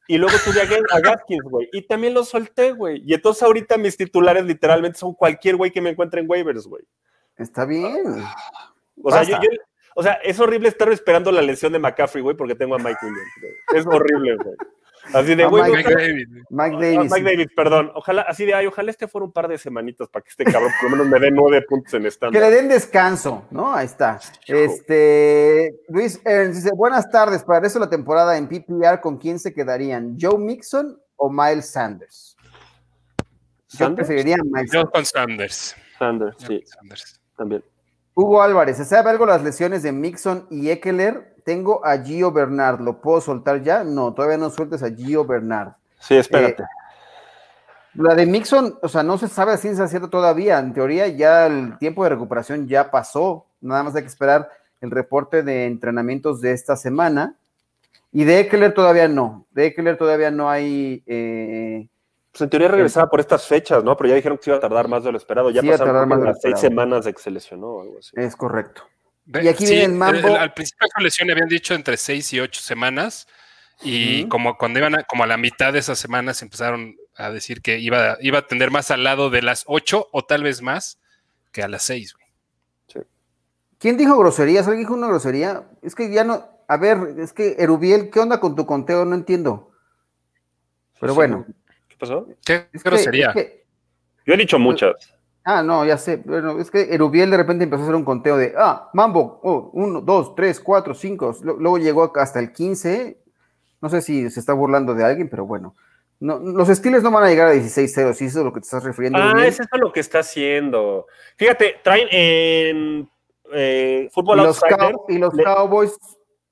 y 0.08 0.16
luego 0.16 0.34
tuve 0.42 0.62
a, 0.62 1.00
Gaskins, 1.00 1.44
güey, 1.44 1.68
y 1.70 1.82
también 1.82 2.14
lo 2.14 2.24
solté, 2.24 2.72
güey. 2.72 3.02
Y 3.06 3.12
entonces 3.12 3.42
ahorita 3.42 3.76
mis 3.76 3.96
titulares 3.96 4.44
literalmente 4.44 4.98
son 4.98 5.12
cualquier 5.12 5.56
güey 5.56 5.70
que 5.70 5.82
me 5.82 5.90
encuentre 5.90 6.22
en 6.22 6.28
waivers, 6.28 6.66
güey. 6.66 6.82
Está 7.36 7.66
bien. 7.66 8.24
O 9.02 9.12
sea, 9.12 9.22
yo, 9.22 9.36
o 9.94 10.02
sea, 10.02 10.14
es 10.14 10.40
horrible 10.40 10.68
estar 10.68 10.90
esperando 10.90 11.30
la 11.30 11.42
lesión 11.42 11.72
de 11.72 11.78
McCaffrey, 11.78 12.22
güey, 12.22 12.36
porque 12.36 12.54
tengo 12.54 12.74
a 12.74 12.78
Mike 12.78 12.98
Williams. 13.02 13.32
Es 13.74 13.86
horrible, 13.86 14.36
güey. 14.36 14.56
Así 15.14 15.34
de, 15.34 15.44
güey. 15.46 15.70
Mike, 15.70 15.94
David. 15.94 16.28
Mike 16.50 16.76
Davis. 16.76 17.10
Mike 17.10 17.24
David, 17.24 17.48
perdón. 17.54 17.92
Ojalá, 17.94 18.22
así 18.22 18.44
de, 18.44 18.54
ay, 18.54 18.66
ojalá 18.66 18.90
este 18.90 19.08
fuera 19.08 19.24
un 19.24 19.32
par 19.32 19.48
de 19.48 19.58
semanitas 19.58 20.08
para 20.08 20.22
que 20.22 20.30
este 20.30 20.44
cabrón 20.44 20.70
por 20.80 20.90
lo 20.90 20.96
menos 20.96 21.08
me 21.08 21.20
dé 21.20 21.30
nueve 21.30 21.62
puntos 21.62 21.94
en 21.94 22.06
estándar. 22.06 22.40
Que 22.40 22.48
le 22.48 22.54
den 22.54 22.68
descanso, 22.68 23.46
¿no? 23.50 23.72
Ahí 23.72 23.86
está. 23.86 24.20
Este, 24.46 25.74
Luis 25.88 26.20
Ernst 26.24 26.56
dice, 26.62 26.70
buenas 26.74 27.10
tardes. 27.10 27.42
Para 27.44 27.66
eso 27.66 27.78
la 27.78 27.90
temporada 27.90 28.36
en 28.36 28.48
PPR, 28.48 29.00
¿con 29.00 29.18
quién 29.18 29.38
se 29.38 29.52
quedarían? 29.52 30.16
¿Joe 30.20 30.38
Mixon 30.38 31.00
o 31.16 31.30
Miles 31.30 31.70
Sanders? 31.70 32.36
Yo 33.70 33.94
preferiría 33.94 34.36
Miles 34.44 34.70
Yo 34.72 34.90
con 34.90 35.04
Sanders. 35.04 35.76
Sanders, 35.98 36.36
sí. 36.46 36.62
Sanders. 36.64 37.20
También. 37.36 37.62
Hugo 38.14 38.42
Álvarez, 38.42 38.76
¿se 38.76 38.84
sabe 38.84 39.10
algo 39.10 39.26
las 39.26 39.44
lesiones 39.44 39.82
de 39.82 39.92
Mixon 39.92 40.46
y 40.50 40.70
Eckler? 40.70 41.36
Tengo 41.48 41.80
a 41.82 41.96
Gio 41.96 42.30
Bernard, 42.30 42.78
¿lo 42.82 43.00
puedo 43.00 43.22
soltar 43.22 43.62
ya? 43.62 43.82
No, 43.82 44.12
todavía 44.12 44.36
no 44.36 44.50
sueltes 44.50 44.82
a 44.82 44.90
Gio 44.90 45.24
Bernard. 45.24 45.70
Sí, 45.98 46.14
espérate. 46.14 46.62
Eh, 46.62 46.66
la 47.94 48.14
de 48.14 48.26
Mixon, 48.26 48.78
o 48.82 48.86
sea, 48.86 49.02
no 49.02 49.16
se 49.16 49.28
sabe 49.28 49.56
si 49.56 49.68
es 49.68 49.78
cierto 49.88 50.10
todavía. 50.10 50.58
En 50.58 50.74
teoría, 50.74 51.08
ya 51.08 51.46
el 51.46 51.78
tiempo 51.78 52.04
de 52.04 52.10
recuperación 52.10 52.68
ya 52.68 52.90
pasó. 52.90 53.46
Nada 53.62 53.82
más 53.82 53.96
hay 53.96 54.02
que 54.02 54.08
esperar 54.08 54.50
el 54.82 54.90
reporte 54.90 55.42
de 55.42 55.64
entrenamientos 55.64 56.42
de 56.42 56.52
esta 56.52 56.76
semana. 56.76 57.34
Y 58.12 58.24
de 58.24 58.40
Eckler 58.40 58.74
todavía 58.74 59.08
no. 59.08 59.46
De 59.52 59.68
Eckler 59.68 59.96
todavía 59.96 60.30
no 60.30 60.50
hay 60.50 61.02
eh, 61.06 61.88
pues 62.30 62.42
en 62.42 62.50
teoría 62.50 62.68
regresaba 62.68 63.08
por 63.08 63.20
estas 63.20 63.46
fechas, 63.46 63.82
¿no? 63.82 63.96
Pero 63.96 64.10
ya 64.10 64.16
dijeron 64.16 64.36
que 64.36 64.44
se 64.44 64.50
iba 64.50 64.58
a 64.58 64.60
tardar 64.60 64.86
más 64.86 65.02
de 65.02 65.12
lo 65.12 65.16
esperado. 65.16 65.48
Ya 65.48 65.62
pasaron 65.62 66.10
más 66.10 66.20
las 66.20 66.42
seis 66.42 66.60
semanas 66.60 67.06
de 67.06 67.14
que 67.14 67.22
se 67.22 67.30
lesionó 67.30 67.68
o 67.68 67.80
algo 67.80 67.98
así. 68.00 68.10
Es 68.16 68.36
correcto. 68.36 68.82
Y 69.34 69.48
aquí 69.48 69.66
viene 69.66 69.84
el 69.84 69.92
mambo. 69.92 70.36
al 70.36 70.54
principio 70.54 70.86
de 70.86 70.90
su 70.96 71.02
lesión 71.02 71.30
habían 71.30 71.48
dicho 71.48 71.74
entre 71.74 71.96
seis 71.96 72.32
y 72.32 72.40
ocho 72.40 72.60
semanas. 72.60 73.26
Y 73.82 74.26
como 74.28 74.56
cuando 74.56 74.80
iban 74.80 74.96
a, 74.96 75.04
como 75.04 75.22
a 75.22 75.26
la 75.26 75.36
mitad 75.36 75.72
de 75.72 75.78
esas 75.78 75.98
semanas 75.98 76.42
empezaron 76.42 76.96
a 77.14 77.30
decir 77.30 77.62
que 77.62 77.78
iba, 77.78 78.16
iba 78.20 78.38
a 78.38 78.46
tender 78.46 78.70
más 78.70 78.90
al 78.90 79.04
lado 79.04 79.30
de 79.30 79.42
las 79.42 79.64
ocho 79.66 80.08
o 80.12 80.24
tal 80.24 80.42
vez 80.42 80.62
más 80.62 80.98
que 81.52 81.62
a 81.62 81.68
las 81.68 81.84
seis. 81.84 82.16
Sí. 82.88 83.00
¿Quién 83.78 83.96
dijo 83.96 84.18
groserías? 84.18 84.66
¿Alguien 84.66 84.84
dijo 84.84 84.94
una 84.94 85.06
grosería? 85.06 85.64
Es 85.82 85.94
que 85.94 86.10
ya 86.10 86.24
no. 86.24 86.48
A 86.66 86.76
ver, 86.76 87.14
es 87.18 87.32
que 87.32 87.56
Erubiel, 87.58 88.10
¿qué 88.10 88.20
onda 88.20 88.40
con 88.40 88.56
tu 88.56 88.66
conteo? 88.66 89.04
No 89.04 89.14
entiendo. 89.14 89.70
Pero 91.00 91.14
bueno 91.14 91.46
pasó? 91.98 92.26
¿Qué 92.44 92.68
grosería? 92.72 93.34
Yo 94.24 94.34
he 94.34 94.36
dicho 94.36 94.58
muchas. 94.58 95.14
Ah, 95.50 95.62
no, 95.62 95.82
ya 95.86 95.96
sé. 95.96 96.16
Bueno, 96.16 96.60
es 96.60 96.70
que 96.70 96.92
Erubiel 96.92 97.30
de 97.30 97.38
repente 97.38 97.64
empezó 97.64 97.80
a 97.80 97.84
hacer 97.86 97.94
un 97.94 98.04
conteo 98.04 98.36
de, 98.36 98.52
ah, 98.58 98.90
Mambo, 98.92 99.40
oh, 99.42 99.70
uno, 99.72 100.02
dos, 100.02 100.34
tres, 100.34 100.60
cuatro, 100.60 100.92
cinco. 100.92 101.34
Luego 101.42 101.78
llegó 101.78 102.12
hasta 102.16 102.38
el 102.38 102.52
15. 102.52 103.16
No 103.80 103.88
sé 103.88 104.02
si 104.02 104.28
se 104.28 104.40
está 104.40 104.52
burlando 104.52 104.94
de 104.94 105.06
alguien, 105.06 105.30
pero 105.30 105.46
bueno. 105.46 105.74
No, 106.20 106.38
los 106.38 106.68
estilos 106.68 107.02
no 107.02 107.10
van 107.10 107.24
a 107.24 107.30
llegar 107.30 107.48
a 107.48 107.54
16-0, 107.54 108.12
si 108.12 108.26
eso 108.26 108.40
es 108.40 108.44
lo 108.44 108.52
que 108.52 108.60
te 108.60 108.64
estás 108.64 108.84
refiriendo. 108.84 109.18
Ah, 109.18 109.46
es 109.46 109.58
eso 109.58 109.74
lo 109.78 109.90
que 109.90 110.00
está 110.00 110.18
haciendo. 110.18 111.06
Fíjate, 111.38 111.76
traen 111.82 112.08
en 112.10 113.10
eh, 113.50 114.10
fútbol 114.12 114.40
y 114.40 114.42
los, 114.42 114.60
y 115.08 115.16
los 115.16 115.32
Cowboys, 115.32 115.96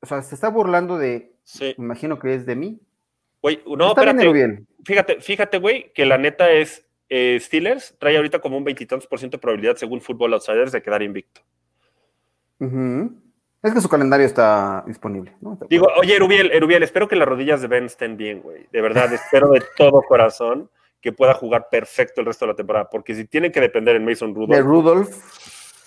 o 0.01 0.07
sea, 0.07 0.23
se 0.23 0.35
está 0.35 0.49
burlando 0.49 0.97
de, 0.97 1.35
me 1.77 1.85
imagino 1.85 2.19
que 2.19 2.35
es 2.35 2.47
de 2.47 2.57
mí. 2.57 2.81
Güey, 3.43 3.63
no, 3.67 3.89
espérate. 3.89 4.65
Fíjate, 4.87 5.21
fíjate, 5.21 5.59
güey, 5.59 5.93
que 5.93 6.07
la 6.07 6.17
neta 6.17 6.51
es 6.51 6.86
eh, 7.09 7.39
Steelers 7.41 7.95
trae 7.99 8.17
ahorita 8.17 8.41
como 8.41 8.57
un 8.57 8.65
veintitantos 8.65 9.07
por 9.07 9.19
ciento 9.19 9.37
de 9.37 9.41
probabilidad, 9.41 9.77
según 9.77 10.01
Football 10.01 10.35
Outsiders, 10.35 10.73
de 10.73 10.83
quedar 10.83 11.03
invicto. 11.03 11.41
Es 13.63 13.75
que 13.75 13.81
su 13.81 13.89
calendario 13.89 14.27
está 14.27 14.85
disponible. 14.87 15.35
Digo, 15.69 15.89
oye, 15.99 16.17
Erubiel, 16.17 16.51
Erubiel, 16.53 16.83
espero 16.83 17.09
que 17.09 17.17
las 17.17 17.29
rodillas 17.29 17.61
de 17.61 17.69
Ben 17.69 17.85
estén 17.85 18.17
bien, 18.17 18.41
güey. 18.41 18.67
De 18.73 18.81
verdad, 18.81 19.13
espero 19.13 19.49
de 19.51 19.63
todo 19.77 20.03
corazón 20.03 20.71
que 21.01 21.13
pueda 21.13 21.35
jugar 21.35 21.69
perfecto 21.71 22.21
el 22.21 22.27
resto 22.27 22.47
de 22.47 22.53
la 22.53 22.57
temporada, 22.57 22.89
porque 22.91 23.15
si 23.15 23.27
tienen 23.27 23.53
que 23.53 23.61
depender 23.61 23.97
en 23.97 24.05
Mason 24.05 24.35
Rudolph. 24.35 24.51
De 24.51 24.63
Rudolph 24.63 25.09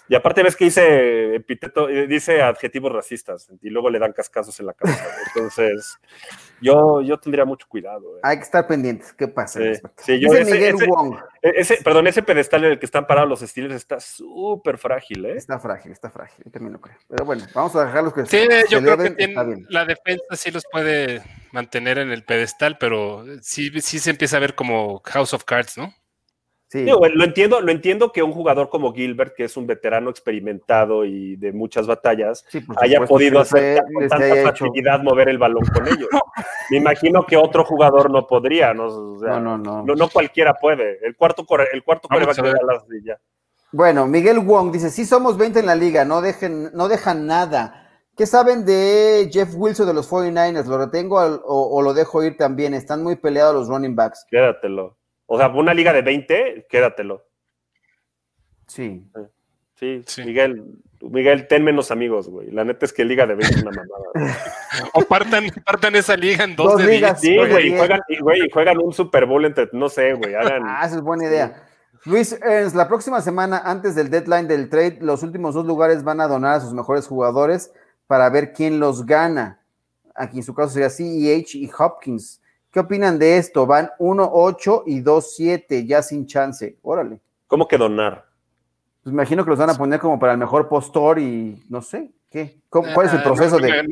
y 0.10 0.16
aparte 0.16 0.42
ves 0.42 0.56
que 0.56 0.66
dice 0.66 1.36
epiteto, 1.36 1.88
eh, 1.88 2.08
dice 2.08 2.42
adjetivos 2.42 2.92
racistas 2.92 3.48
y 3.62 3.70
luego 3.70 3.92
le 3.92 4.00
dan 4.00 4.12
cascazos 4.12 4.60
en 4.60 4.66
la 4.66 4.74
cabeza. 4.74 5.06
Entonces, 5.28 6.00
yo, 6.62 7.02
yo 7.02 7.18
tendría 7.20 7.46
mucho 7.46 7.68
cuidado. 7.70 8.18
Eh. 8.18 8.22
Hay 8.24 8.38
que 8.38 8.44
estar 8.44 8.66
pendientes. 8.66 9.14
¿Qué 9.14 9.28
pasa? 9.28 9.60
Sí, 9.98 10.20
yo, 10.20 10.34
ese, 10.34 10.52
Miguel 10.52 10.78
Wong. 10.88 11.16
E, 11.44 11.52
ese, 11.58 11.78
perdón, 11.84 12.08
ese 12.08 12.24
pedestal 12.24 12.64
en 12.64 12.72
el 12.72 12.80
que 12.80 12.88
están 12.88 13.06
parados 13.06 13.30
los 13.30 13.44
estilos 13.44 13.72
está 13.72 14.00
súper 14.00 14.80
frágil, 14.80 15.26
¿eh? 15.26 15.36
Está 15.36 15.60
frágil, 15.60 15.92
está 15.92 16.10
frágil. 16.10 16.44
Yo 16.44 16.52
también 16.52 16.74
lo 16.74 16.82
creo. 16.82 16.98
Pero 17.08 17.26
bueno, 17.26 17.46
vamos 17.54 17.76
a 17.76 17.86
dejarlos 17.86 18.12
que 18.12 18.26
Sí, 18.26 18.48
yo 18.68 18.82
creo 18.82 18.98
que 18.98 19.36
la 19.70 19.86
defensa 19.86 20.36
sí 20.36 20.50
los 20.50 20.64
puede 20.72 21.22
mantener 21.52 22.00
en 22.00 22.10
el 22.12 22.24
pedestal, 22.24 22.78
pero 22.80 23.26
sí, 23.42 23.70
sí 23.82 24.00
se 24.00 24.10
empieza 24.10 24.38
a 24.38 24.40
ver 24.40 24.56
como 24.56 25.02
House 25.06 25.36
of 25.36 25.44
Cards, 25.44 25.78
¿no? 25.78 25.94
Lo 26.74 27.24
entiendo, 27.24 27.62
lo 27.62 27.72
entiendo 27.72 28.12
que 28.12 28.22
un 28.22 28.32
jugador 28.32 28.70
como 28.70 28.94
Gilbert, 28.94 29.36
que 29.36 29.46
es 29.46 29.58
un 29.58 29.66
veterano 29.66 30.10
experimentado 30.10 31.04
y 31.04 31.36
de 31.36 31.52
muchas 31.52 31.88
batallas, 31.88 32.46
haya 32.78 33.06
podido 33.06 33.40
hacer 33.40 33.82
con 33.94 34.08
tanta 34.08 34.52
facilidad 34.52 35.02
mover 35.02 35.30
el 35.30 35.38
balón 35.38 35.66
con 35.66 35.88
ellos. 35.88 36.10
Me 36.70 36.78
imagino 36.78 37.26
que 37.26 37.38
otro 37.38 37.66
jugador 37.66 38.12
no 38.12 38.28
podría, 38.28 38.74
¿no? 38.74 39.18
no, 39.20 39.58
no, 39.58 39.84
no, 39.84 40.10
cualquiera 40.10 40.54
puede. 40.54 41.00
El 41.06 41.16
cuarto, 41.16 41.46
el 41.74 41.84
cuarto 41.84 42.08
va 42.12 42.18
a 42.18 42.36
quedar 42.36 42.64
la 42.64 42.80
silla. 42.82 43.20
Bueno, 43.72 44.08
Miguel 44.08 44.40
Wong 44.40 44.72
dice, 44.72 44.90
sí 44.90 45.06
somos 45.06 45.38
20 45.38 45.60
en 45.60 45.66
la 45.66 45.76
liga, 45.76 46.06
no, 46.06 46.22
dejen, 46.22 46.72
no 46.74 46.88
dejan 46.88 47.28
nada. 47.28 47.88
¿Qué 48.16 48.26
saben 48.26 48.66
de 48.66 49.30
Jeff 49.32 49.54
Wilson 49.56 49.88
de 49.88 49.94
los 49.94 50.12
49ers? 50.12 50.66
¿Lo 50.66 50.78
retengo 50.78 51.20
o, 51.20 51.78
o, 51.78 51.82
lo 51.82 51.94
dejo 51.94 52.22
ir 52.24 52.36
también? 52.36 52.74
Están 52.74 53.02
muy 53.02 53.16
peleados 53.16 53.56
los 53.56 53.68
running 53.70 53.96
backs. 53.96 54.26
Quédatelo. 54.30 54.99
O 55.32 55.38
sea, 55.38 55.50
una 55.50 55.76
liga 55.76 55.94
de 55.94 56.02
20, 56.02 56.66
quédatelo. 56.68 57.24
Sí. 58.66 59.06
Sí, 59.76 60.04
Miguel, 60.26 60.82
Miguel, 61.02 61.48
ten 61.48 61.64
menos 61.64 61.92
amigos, 61.92 62.28
güey. 62.28 62.50
La 62.50 62.66
neta 62.66 62.84
es 62.84 62.92
que 62.92 63.06
liga 63.06 63.28
de 63.28 63.36
20 63.36 63.56
es 63.56 63.62
una 63.62 63.72
mamada. 63.72 64.38
o 64.94 65.02
partan, 65.04 65.46
partan, 65.64 65.96
esa 65.96 66.18
liga 66.18 66.44
en 66.44 66.56
dos, 66.56 66.78
de 66.78 66.88
ligas. 66.88 67.22
Sí, 67.22 67.38
güey, 67.38 67.68
y 67.68 67.78
juegan, 67.78 68.02
y, 68.10 68.50
juegan 68.52 68.78
un 68.80 68.92
Super 68.92 69.28
Bowl 69.28 69.46
entre, 69.46 69.70
no 69.72 69.88
sé, 69.88 70.14
güey. 70.14 70.34
ah, 70.36 70.82
esa 70.84 70.96
es 70.96 71.02
buena 71.02 71.26
idea. 71.26 71.64
Luis 72.06 72.34
Ernst, 72.42 72.76
la 72.76 72.88
próxima 72.88 73.22
semana, 73.22 73.62
antes 73.64 73.94
del 73.94 74.10
deadline 74.10 74.48
del 74.48 74.68
trade, 74.68 74.98
los 75.02 75.22
últimos 75.22 75.54
dos 75.54 75.66
lugares 75.66 76.04
van 76.04 76.22
a 76.22 76.28
donar 76.28 76.56
a 76.56 76.62
sus 76.62 76.74
mejores 76.74 77.06
jugadores 77.06 77.72
para 78.08 78.28
ver 78.32 78.52
quién 78.52 78.80
los 78.80 79.06
gana. 79.06 79.62
Aquí 80.16 80.38
en 80.38 80.44
su 80.44 80.56
caso 80.56 80.72
sería 80.72 80.90
CEH 80.90 81.56
y 81.56 81.70
Hopkins. 81.78 82.39
¿Qué 82.72 82.80
opinan 82.80 83.18
de 83.18 83.38
esto? 83.38 83.66
Van 83.66 83.90
1-8 83.98 84.84
y 84.86 85.02
2-7, 85.02 85.88
ya 85.88 86.04
sin 86.04 86.28
chance. 86.28 86.78
Órale. 86.84 87.20
¿Cómo 87.48 87.68
que 87.68 87.78
donar? 87.78 88.26
Pues 89.02 89.14
me 89.14 89.22
imagino 89.22 89.44
que 89.44 89.50
los 89.50 89.60
van 89.60 89.72
a 89.72 89.76
poner 89.76 90.00
como 90.00 90.20
para 90.20 90.34
el 90.34 90.38
mejor 90.38 90.68
postor 90.68 91.18
y 91.18 91.64
no 91.68 91.82
sé. 91.82 92.12
¿Qué? 92.30 92.62
¿Cuál 92.70 93.08
es 93.08 93.14
el 93.14 93.20
ah, 93.20 93.24
proceso 93.24 93.58
de.? 93.58 93.88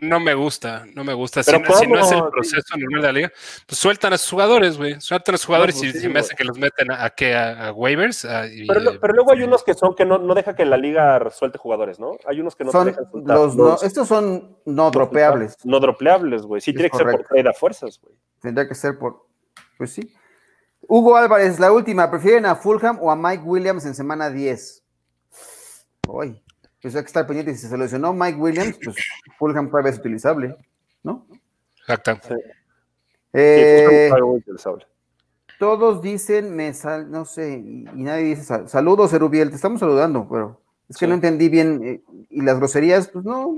No, 0.00 0.20
me 0.20 0.34
gusta, 0.34 0.84
no 0.94 1.02
me 1.02 1.14
gusta. 1.14 1.42
Si, 1.42 1.50
no 1.50 1.58
es 1.58 2.12
el 2.12 2.22
proceso 2.28 2.76
normal 2.78 3.00
de 3.00 3.06
la 3.06 3.12
liga, 3.12 3.32
pues 3.66 3.78
sueltan 3.78 4.12
a 4.12 4.18
sus 4.18 4.30
jugadores, 4.30 4.76
güey. 4.76 5.00
Sueltan 5.00 5.34
a 5.34 5.38
sus 5.38 5.46
jugadores 5.46 5.82
y, 5.82 6.08
me 6.08 6.20
hace 6.20 6.36
que 6.36 6.44
los 6.44 6.56
meten 6.56 6.92
a, 6.92 7.06
a, 7.06 7.72
waivers. 7.72 8.26
pero, 9.00 9.14
luego 9.14 9.32
hay 9.32 9.42
unos 9.42 9.64
que 9.64 9.74
son 9.74 9.96
que 9.96 10.04
no, 10.04 10.18
no 10.18 10.34
deja 10.34 10.54
que 10.54 10.64
la 10.64 10.76
liga 10.76 11.28
suelte 11.30 11.58
jugadores, 11.58 11.98
¿no? 11.98 12.16
Hay 12.26 12.40
unos 12.40 12.54
que 12.54 12.62
no 12.62 12.70
son 12.70 12.86
dejan 12.86 13.06
los, 13.24 13.82
estos 13.82 14.06
son 14.06 14.56
no 14.64 14.90
dropeables. 14.92 15.56
No 15.64 15.80
dropeables, 15.80 16.42
güey. 16.42 16.60
Sí, 16.60 16.72
tiene 16.72 16.90
que 16.90 16.98
ser 16.98 17.10
por 17.10 17.24
trade 17.24 17.48
a 17.48 17.52
fuerzas, 17.52 18.00
güey. 18.00 18.14
Tendría 18.40 18.68
que 18.68 18.76
ser 18.76 18.96
por. 18.98 19.26
Pues 19.76 19.92
sí. 19.92 20.14
Hugo 20.82 21.16
Álvarez, 21.16 21.58
la 21.58 21.72
última. 21.72 22.08
¿Prefieren 22.08 22.46
a 22.46 22.54
Fulham 22.54 22.98
o 23.00 23.10
a 23.10 23.16
Mike 23.16 23.42
Williams 23.42 23.84
en 23.86 23.94
semana 23.96 24.30
10? 24.30 24.84
Uy 26.06 26.43
pues 26.84 26.94
hay 26.96 27.02
que 27.02 27.06
estar 27.06 27.26
pendiente. 27.26 27.54
Si 27.54 27.66
se 27.66 27.78
lesionó 27.78 28.12
Mike 28.12 28.38
Williams, 28.38 28.78
pues 28.84 28.94
Fulham 29.38 29.70
puede 29.70 29.88
es 29.88 29.98
utilizable, 29.98 30.54
¿no? 31.02 31.26
Exacto. 31.80 32.36
Eh, 33.32 34.10
todos 35.58 36.02
dicen, 36.02 36.54
me 36.54 36.74
sal, 36.74 37.10
no 37.10 37.24
sé, 37.24 37.54
y, 37.54 37.84
nadie 37.94 38.24
dice 38.24 38.68
saludos, 38.68 39.14
Erubiel, 39.14 39.48
te 39.48 39.56
estamos 39.56 39.80
saludando, 39.80 40.28
pero 40.30 40.60
es 40.86 40.98
que 40.98 41.06
no 41.06 41.14
entendí 41.14 41.48
bien. 41.48 41.82
Eh, 41.82 42.02
y 42.28 42.42
las 42.42 42.58
groserías, 42.58 43.08
pues 43.08 43.24
no, 43.24 43.56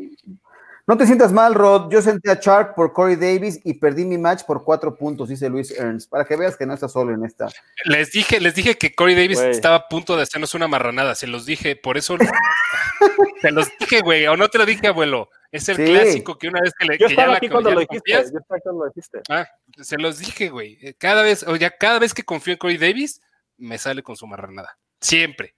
no 0.87 0.97
te 0.97 1.05
sientas 1.05 1.33
mal, 1.33 1.55
Rod. 1.55 1.91
Yo 1.91 2.01
senté 2.01 2.31
a 2.31 2.35
Shark 2.41 2.77
por 2.77 2.93
Corey 2.93 3.17
Davis 3.17 3.61
y 3.65 3.75
perdí 3.75 4.05
mi 4.05 4.19
match 4.19 4.45
por 4.45 4.63
cuatro 4.63 4.97
puntos, 4.97 5.29
dice 5.29 5.49
Luis 5.49 5.73
Ernst, 5.73 6.09
para 6.09 6.25
que 6.25 6.37
veas 6.37 6.57
que 6.57 6.65
no 6.65 6.75
estás 6.75 6.93
solo 6.93 7.13
en 7.13 7.25
esta. 7.25 7.49
Les 7.85 8.13
dije, 8.13 8.41
les 8.41 8.55
dije 8.55 8.77
que 8.79 8.95
Corey 8.95 9.17
Davis 9.17 9.41
estaba 9.41 9.77
a 9.77 9.89
punto 9.89 10.17
de 10.17 10.23
hacernos 10.23 10.55
una 10.55 10.69
marranada, 10.69 11.17
se 11.17 11.27
los 11.27 11.45
dije, 11.45 11.75
por 11.75 11.97
eso 11.97 12.17
se 13.43 13.51
los 13.51 13.69
dije, 13.81 14.01
güey, 14.01 14.29
o 14.29 14.37
no 14.37 14.49
te 14.49 14.59
lo 14.59 14.67
dije, 14.67 14.87
abuelo. 14.87 15.29
Es 15.51 15.69
el 15.69 15.77
clásico 15.77 16.39
que 16.39 16.49
una 16.49 16.61
vez 16.61 16.73
que 16.79 16.87
le 16.87 16.99
Yo 16.99 17.07
estaba 17.07 17.37
aquí 17.37 17.49
cuando 17.49 17.73
lo 17.73 17.81
dijiste. 17.81 18.13
Yo 18.13 18.19
estaba 18.19 18.61
cuando 18.61 18.85
lo 18.85 18.91
dijiste. 18.91 19.23
Ah, 19.29 19.49
se 19.83 19.97
los 19.97 20.19
dije, 20.19 20.51
güey. 20.51 20.95
Cada 20.99 21.23
vez, 21.23 21.45
o 21.49 21.57
ya 21.57 21.71
cada 21.71 21.99
vez 21.99 22.15
que 22.15 22.23
confío 22.23 22.53
en 22.53 22.59
Corey 22.59 22.79
Davis, 22.79 23.21
me 23.57 23.79
sale 23.79 24.03
con 24.05 24.17
su 24.17 24.27
marranada. 24.27 24.79
Siempre. 25.01 25.56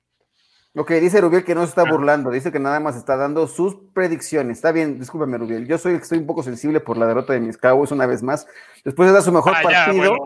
Ok, 0.79 0.93
dice 0.93 1.20
Rubiel 1.20 1.45
que 1.45 1.57
no 1.57 1.62
se 1.62 1.70
está 1.70 1.83
ah. 1.83 1.91
burlando, 1.91 2.31
dice 2.31 2.53
que 2.53 2.61
nada 2.61 2.79
más 2.79 2.95
está 2.95 3.16
dando 3.16 3.49
sus 3.49 3.74
predicciones. 3.93 4.59
Está 4.59 4.70
bien, 4.70 5.01
discúlpame, 5.01 5.37
Rubiel. 5.37 5.66
Yo 5.66 5.76
soy 5.76 5.95
estoy 5.95 6.18
un 6.18 6.26
poco 6.26 6.45
sensible 6.45 6.79
por 6.79 6.97
la 6.97 7.05
derrota 7.05 7.33
de 7.33 7.41
mis 7.41 7.59
Cowboys 7.59 7.91
una 7.91 8.07
vez 8.07 8.22
más. 8.22 8.47
Después 8.85 9.09
de 9.09 9.12
dar 9.12 9.22
su 9.24 9.33
mejor 9.33 9.55
ah, 9.57 9.61
partido. 9.61 10.16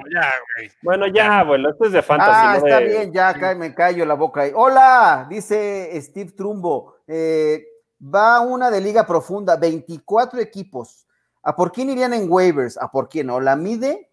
bueno, 0.82 1.06
ya, 1.06 1.42
bueno, 1.44 1.70
esto 1.70 1.86
es 1.86 1.92
de 1.92 2.02
fantasy. 2.02 2.30
Ah, 2.34 2.56
está 2.58 2.80
bien, 2.80 3.10
ya, 3.14 3.34
me 3.56 3.74
callo 3.74 4.04
la 4.04 4.12
boca 4.12 4.42
ahí. 4.42 4.52
Hola, 4.54 5.26
dice 5.30 5.98
Steve 6.02 6.32
Trumbo. 6.32 6.96
Eh, 7.06 7.64
va 8.02 8.40
una 8.40 8.70
de 8.70 8.82
liga 8.82 9.06
profunda, 9.06 9.56
24 9.56 10.38
equipos. 10.38 11.06
¿A 11.42 11.56
por 11.56 11.72
quién 11.72 11.88
irían 11.88 12.12
en 12.12 12.30
waivers? 12.30 12.76
¿A 12.76 12.90
por 12.90 13.08
quién? 13.08 13.30
¿O 13.30 13.40
la 13.40 13.56
mide 13.56 14.10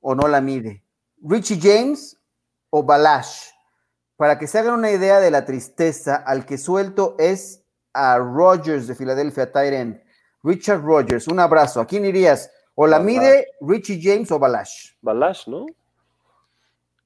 o 0.00 0.14
no 0.14 0.28
la 0.28 0.40
mide? 0.40 0.84
¿Richie 1.20 1.58
James 1.60 2.16
o 2.70 2.84
Balash? 2.84 3.57
Para 4.18 4.36
que 4.36 4.48
se 4.48 4.58
hagan 4.58 4.74
una 4.74 4.90
idea 4.90 5.20
de 5.20 5.30
la 5.30 5.44
tristeza, 5.44 6.16
al 6.16 6.44
que 6.44 6.58
suelto 6.58 7.14
es 7.20 7.62
a 7.94 8.18
Rogers 8.18 8.88
de 8.88 8.96
Filadelfia, 8.96 9.52
Tyrant. 9.52 10.02
Richard 10.42 10.82
Rogers, 10.82 11.28
un 11.28 11.38
abrazo. 11.38 11.80
¿A 11.80 11.86
quién 11.86 12.04
irías? 12.04 12.50
¿O 12.74 12.88
la 12.88 12.98
mide 12.98 13.46
Richie 13.60 14.00
James 14.02 14.28
o 14.32 14.38
Balash? 14.40 14.94
Balash, 15.02 15.46
¿no? 15.46 15.66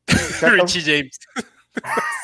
Richie 0.40 0.80
James. 0.80 1.20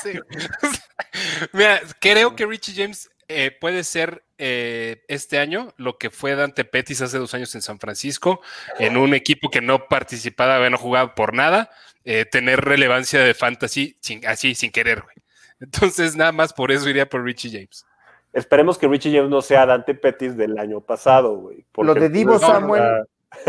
Mira, 1.52 1.82
creo 2.00 2.34
que 2.34 2.46
Richie 2.46 2.74
James 2.74 3.10
eh, 3.28 3.50
puede 3.50 3.84
ser 3.84 4.24
eh, 4.38 5.04
este 5.08 5.38
año 5.38 5.74
lo 5.76 5.98
que 5.98 6.10
fue 6.10 6.34
Dante 6.34 6.64
Pettis 6.64 7.02
hace 7.02 7.18
dos 7.18 7.34
años 7.34 7.54
en 7.54 7.62
San 7.62 7.78
Francisco, 7.78 8.40
en 8.78 8.96
un 8.96 9.12
equipo 9.14 9.50
que 9.50 9.60
no 9.60 9.86
participaba, 9.86 10.68
no 10.70 10.78
jugaba 10.78 11.14
por 11.14 11.34
nada, 11.34 11.70
eh, 12.04 12.24
tener 12.24 12.64
relevancia 12.64 13.20
de 13.20 13.34
fantasy 13.34 13.98
así, 14.26 14.54
sin 14.54 14.70
querer, 14.70 15.02
güey. 15.02 15.16
Entonces, 15.60 16.16
nada 16.16 16.32
más 16.32 16.52
por 16.52 16.72
eso 16.72 16.88
iría 16.88 17.08
por 17.08 17.22
Richie 17.22 17.50
James. 17.50 17.84
Esperemos 18.32 18.78
que 18.78 18.86
Richie 18.86 19.14
James 19.14 19.30
no 19.30 19.42
sea 19.42 19.66
Dante 19.66 19.94
Pettis 19.94 20.36
del 20.36 20.58
año 20.58 20.80
pasado, 20.80 21.34
güey. 21.36 21.66
Lo 21.76 21.94
de 21.94 22.08
Divo 22.08 22.38
Samuel 22.38 23.04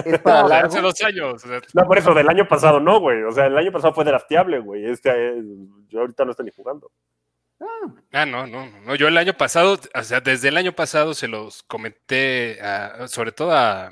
es 0.05 0.19
para 0.19 0.59
hace 0.65 0.81
dos 0.81 1.01
años. 1.03 1.43
no, 1.73 1.83
por 1.85 1.97
eso, 1.97 2.13
del 2.13 2.29
año 2.29 2.47
pasado 2.47 2.79
no, 2.79 2.99
güey. 2.99 3.23
O 3.23 3.31
sea, 3.31 3.45
el 3.45 3.57
año 3.57 3.71
pasado 3.71 3.93
fue 3.93 4.05
drafteable, 4.05 4.59
güey. 4.59 4.85
Este, 4.85 5.09
eh, 5.09 5.43
yo 5.89 6.01
ahorita 6.01 6.25
no 6.25 6.31
estoy 6.31 6.45
ni 6.45 6.51
jugando. 6.51 6.91
Ah, 8.11 8.25
no, 8.25 8.47
no, 8.47 8.65
no. 8.65 8.95
Yo 8.95 9.07
el 9.07 9.17
año 9.17 9.33
pasado, 9.35 9.79
o 9.93 10.03
sea, 10.03 10.21
desde 10.21 10.47
el 10.47 10.57
año 10.57 10.73
pasado 10.73 11.13
se 11.13 11.27
los 11.27 11.63
comenté, 11.63 12.59
sobre 13.07 13.31
todo 13.31 13.51
a, 13.51 13.91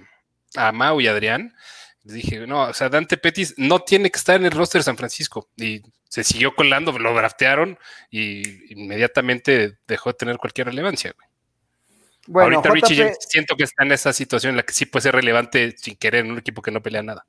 a 0.55 0.71
Mau 0.71 0.99
y 1.01 1.07
Adrián, 1.07 1.53
dije, 2.03 2.47
no, 2.47 2.63
o 2.63 2.73
sea, 2.73 2.89
Dante 2.89 3.17
Pettis 3.17 3.53
no 3.57 3.79
tiene 3.79 4.09
que 4.09 4.17
estar 4.17 4.35
en 4.35 4.45
el 4.45 4.51
roster 4.51 4.79
de 4.79 4.83
San 4.83 4.97
Francisco. 4.97 5.49
Y 5.57 5.81
se 6.09 6.23
siguió 6.23 6.55
colando, 6.55 6.97
lo 6.97 7.13
draftearon 7.13 7.77
y 8.09 8.73
inmediatamente 8.73 9.77
dejó 9.87 10.11
de 10.11 10.17
tener 10.17 10.37
cualquier 10.37 10.67
relevancia, 10.67 11.13
güey. 11.15 11.27
Bueno, 12.29 12.57
Ahorita 12.57 12.89
Richie 12.89 13.13
siento 13.19 13.55
que 13.55 13.63
está 13.63 13.83
en 13.83 13.93
esa 13.93 14.11
situación 14.11 14.51
en 14.51 14.57
la 14.57 14.63
que 14.63 14.73
sí 14.73 14.85
puede 14.85 15.03
ser 15.03 15.15
relevante 15.15 15.75
sin 15.77 15.95
querer 15.95 16.25
en 16.25 16.31
un 16.31 16.37
equipo 16.37 16.61
que 16.61 16.71
no 16.71 16.81
pelea 16.81 17.01
nada. 17.01 17.25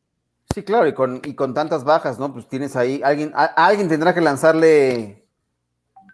Sí, 0.52 0.64
claro, 0.64 0.88
y 0.88 0.94
con, 0.94 1.20
y 1.24 1.34
con 1.34 1.54
tantas 1.54 1.84
bajas, 1.84 2.18
¿no? 2.18 2.32
Pues 2.32 2.48
tienes 2.48 2.74
ahí, 2.74 3.00
alguien, 3.04 3.32
alguien 3.34 3.88
tendrá 3.88 4.12
que 4.12 4.20
lanzarle. 4.20 5.17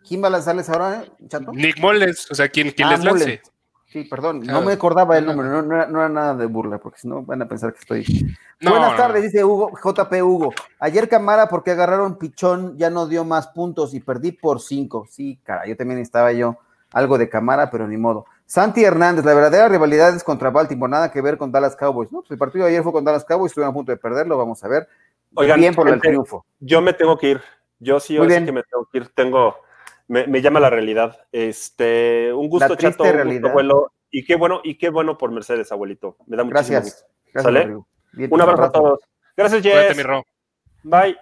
¿Quién 0.07 0.23
va 0.23 0.29
a 0.29 0.31
lanzarles 0.31 0.69
ahora, 0.69 1.05
Chato? 1.29 1.53
Nick 1.53 1.81
Mollens, 1.81 2.31
o 2.31 2.35
sea, 2.35 2.49
¿quién, 2.49 2.71
quién 2.71 2.89
ah, 2.89 2.93
les 2.93 3.05
lance? 3.05 3.43
Sí, 3.87 4.03
perdón, 4.05 4.41
no 4.41 4.61
me 4.61 4.73
acordaba 4.73 5.17
el 5.17 5.25
nombre, 5.25 5.47
no, 5.49 6.01
era, 6.01 6.09
nada 6.09 6.35
de 6.35 6.47
burla, 6.47 6.79
porque 6.79 6.99
si 6.99 7.07
no 7.07 7.23
van 7.23 7.43
a 7.43 7.49
pensar 7.49 7.73
que 7.73 7.79
estoy. 7.79 8.37
Buenas 8.61 8.97
tardes, 8.97 9.23
dice 9.23 9.45
Hugo, 9.45 9.71
JP 9.73 10.13
Hugo. 10.21 10.53
Ayer 10.81 11.09
Camara, 11.09 11.49
porque 11.49 11.71
agarraron 11.71 12.19
pichón, 12.19 12.77
ya 12.77 12.91
no 12.91 13.07
dio 13.07 13.25
más 13.25 13.47
puntos 13.47 13.95
y 13.95 14.01
perdí 14.01 14.33
por 14.33 14.61
cinco. 14.61 15.07
Sí, 15.09 15.39
cara, 15.45 15.65
yo 15.67 15.77
también 15.77 16.01
estaba 16.01 16.33
yo 16.33 16.59
algo 16.91 17.19
de 17.19 17.29
Camara, 17.29 17.71
pero 17.71 17.87
ni 17.87 17.97
modo. 17.97 18.27
Santi 18.47 18.83
Hernández, 18.83 19.25
la 19.25 19.33
verdadera 19.33 19.69
rivalidad 19.69 20.15
es 20.15 20.25
contra 20.25 20.51
Baltimore, 20.51 20.91
nada 20.91 21.13
que 21.13 21.21
ver 21.21 21.39
con 21.39 21.53
Dallas 21.53 21.77
Cowboys. 21.77 22.11
No, 22.11 22.21
pues 22.21 22.33
el 22.33 22.39
partido 22.39 22.65
de 22.65 22.73
ayer 22.73 22.83
fue 22.83 22.93
con 22.93 23.05
Dallas 23.05 23.25
Cowboys, 23.25 23.51
estuvieron 23.51 23.71
a 23.71 23.75
punto 23.75 23.93
de 23.93 23.99
perderlo, 23.99 24.37
vamos 24.37 24.63
a 24.65 24.69
ver. 24.69 24.89
Oigan, 25.37 25.61
bien 25.61 25.75
por 25.75 25.89
el 25.89 26.01
triunfo. 26.01 26.45
Yo 26.59 26.83
me 26.83 26.93
tengo 26.95 27.17
que 27.17 27.31
ir. 27.31 27.41
Yo 27.79 28.01
sí, 28.01 28.19
hoy 28.19 28.29
sí 28.29 28.45
que 28.45 28.53
me 28.53 28.63
tengo 28.65 28.89
que 28.91 28.99
ir. 28.99 29.09
Tengo 29.15 29.55
me, 30.09 30.43
llama 30.43 30.61
la 30.61 30.71
realidad. 30.71 31.27
Este, 31.33 32.33
un 32.33 32.49
gusto, 32.49 32.77
chato, 32.77 33.05
un 33.05 33.29
gusto, 33.29 33.49
abuelo. 33.49 33.93
Y 34.11 34.25
qué 34.25 34.37
bueno, 34.37 34.61
y 34.63 34.77
qué 34.77 34.91
bueno 34.91 35.19
por 35.19 35.33
Mercedes, 35.33 35.73
abuelito. 35.73 36.17
Me 36.27 36.37
da 36.37 36.45
muchísimo 36.45 36.81
Gracias. 36.81 37.07
¿Sale? 37.35 37.77
un 38.31 38.41
abrazo 38.41 38.63
a 38.63 38.73
todos. 38.73 39.01
Gracias, 39.37 39.63
Jess. 39.63 40.07
Bye. 40.85 41.17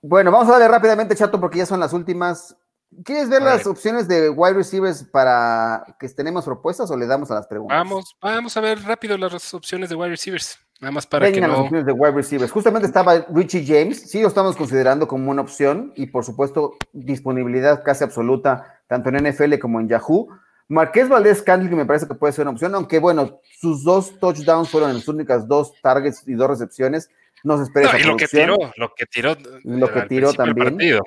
Bueno, 0.00 0.30
vamos 0.30 0.48
a 0.48 0.52
darle 0.52 0.68
rápidamente, 0.68 1.16
chato, 1.16 1.40
porque 1.40 1.58
ya 1.58 1.66
son 1.66 1.80
las 1.80 1.92
últimas. 1.92 2.56
¿Quieres 3.04 3.28
ver 3.28 3.42
las 3.42 3.66
opciones 3.66 4.08
de 4.08 4.30
wide 4.30 4.54
receivers 4.54 5.02
para 5.04 5.84
que 5.98 6.08
tenemos 6.08 6.44
propuestas 6.44 6.90
o 6.90 6.96
le 6.96 7.06
damos 7.06 7.30
a 7.30 7.34
las 7.34 7.46
preguntas? 7.46 7.76
Vamos, 7.76 8.16
vamos 8.20 8.56
a 8.56 8.60
ver 8.60 8.80
rápido 8.82 9.18
las 9.18 9.52
opciones 9.52 9.90
de 9.90 9.94
wide 9.96 10.10
receivers. 10.10 10.58
Nada 10.80 10.92
más 10.92 11.06
para 11.06 11.30
que 11.32 11.40
no... 11.40 11.48
las 11.48 11.58
opciones 11.58 11.86
de 11.86 11.92
wide 11.92 12.12
receivers. 12.12 12.52
Justamente 12.52 12.86
estaba 12.86 13.26
Richie 13.30 13.64
James, 13.66 14.00
sí 14.10 14.20
lo 14.22 14.28
estamos 14.28 14.56
considerando 14.56 15.08
como 15.08 15.30
una 15.30 15.42
opción 15.42 15.92
y 15.96 16.06
por 16.06 16.24
supuesto 16.24 16.76
disponibilidad 16.92 17.82
casi 17.82 18.04
absoluta 18.04 18.80
tanto 18.86 19.08
en 19.08 19.28
NFL 19.28 19.58
como 19.58 19.80
en 19.80 19.88
Yahoo. 19.88 20.28
Marqués 20.68 21.08
Valdés 21.08 21.42
Candle, 21.42 21.70
que 21.70 21.76
me 21.76 21.86
parece 21.86 22.06
que 22.06 22.14
puede 22.14 22.32
ser 22.32 22.42
una 22.42 22.52
opción, 22.52 22.74
aunque 22.74 22.98
bueno, 22.98 23.40
sus 23.58 23.82
dos 23.82 24.18
touchdowns 24.20 24.68
fueron 24.68 24.90
en 24.90 24.96
las 24.96 25.08
únicas 25.08 25.48
dos 25.48 25.72
targets 25.82 26.28
y 26.28 26.34
dos 26.34 26.48
recepciones. 26.48 27.10
No 27.42 27.56
se 27.56 27.64
espera 27.64 27.92
no, 27.92 27.98
y 27.98 28.02
lo 28.02 28.16
que 28.16 28.26
tiró, 28.26 28.56
lo 28.76 28.94
que 28.94 29.06
tiró, 29.06 29.36
lo 29.64 29.92
que 29.92 30.02
tiró 30.02 30.32
también. 30.32 31.00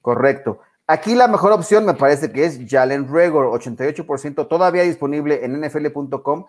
Correcto. 0.00 0.60
Aquí 0.86 1.14
la 1.14 1.28
mejor 1.28 1.52
opción 1.52 1.86
me 1.86 1.94
parece 1.94 2.30
que 2.30 2.44
es 2.44 2.60
Jalen 2.68 3.08
Regor, 3.10 3.46
88% 3.58 4.46
todavía 4.46 4.82
disponible 4.82 5.44
en 5.44 5.58
nfl.com 5.60 6.44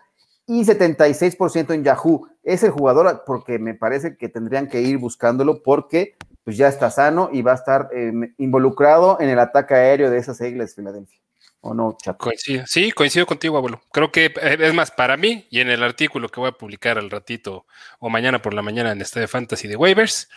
y 0.48 0.64
76% 0.64 1.74
en 1.74 1.84
Yahoo. 1.84 2.28
Es 2.44 2.64
el 2.64 2.72
jugador 2.72 3.24
porque 3.26 3.60
me 3.60 3.74
parece 3.74 4.18
que 4.18 4.30
tendrían 4.30 4.68
que 4.68 4.82
ir 4.82 4.98
buscándolo 4.98 5.62
porque 5.64 6.16
pues 6.44 6.58
ya 6.58 6.68
está 6.68 6.92
sano 6.92 7.30
y 7.34 7.42
va 7.42 7.54
a 7.54 7.56
estar 7.56 7.90
eh, 7.94 8.14
involucrado 8.38 9.20
en 9.20 9.30
el 9.30 9.40
ataque 9.40 9.74
aéreo 9.74 10.12
de 10.12 10.20
esas 10.20 10.40
islas 10.42 10.70
de 10.70 10.76
Filadelfia. 10.76 11.20
¿O 11.62 11.74
no, 11.74 11.98
Chato? 12.00 12.20
Coincido. 12.20 12.64
Sí, 12.68 12.92
coincido 12.92 13.26
contigo, 13.26 13.58
abuelo. 13.58 13.82
Creo 13.92 14.12
que 14.12 14.26
eh, 14.26 14.58
es 14.60 14.74
más, 14.76 14.92
para 14.92 15.18
mí 15.18 15.48
y 15.50 15.62
en 15.62 15.70
el 15.70 15.82
artículo 15.82 16.30
que 16.30 16.40
voy 16.40 16.50
a 16.50 16.52
publicar 16.52 17.00
al 17.00 17.10
ratito 17.10 17.66
o 18.00 18.10
mañana 18.10 18.44
por 18.44 18.54
la 18.54 18.62
mañana 18.62 18.92
en 18.92 19.02
este 19.02 19.20
de 19.20 19.28
Fantasy 19.28 19.68
de 19.68 19.76
Waivers, 19.76 20.30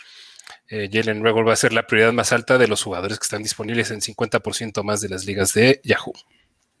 eh, 0.69 0.89
Jalen 0.91 1.23
va 1.23 1.53
a 1.53 1.55
ser 1.55 1.73
la 1.73 1.85
prioridad 1.85 2.13
más 2.13 2.33
alta 2.33 2.57
de 2.57 2.67
los 2.67 2.81
jugadores 2.81 3.19
que 3.19 3.25
están 3.25 3.43
disponibles 3.43 3.91
en 3.91 4.01
50% 4.01 4.83
más 4.83 5.01
de 5.01 5.09
las 5.09 5.25
ligas 5.25 5.53
de 5.53 5.79
Yahoo. 5.83 6.13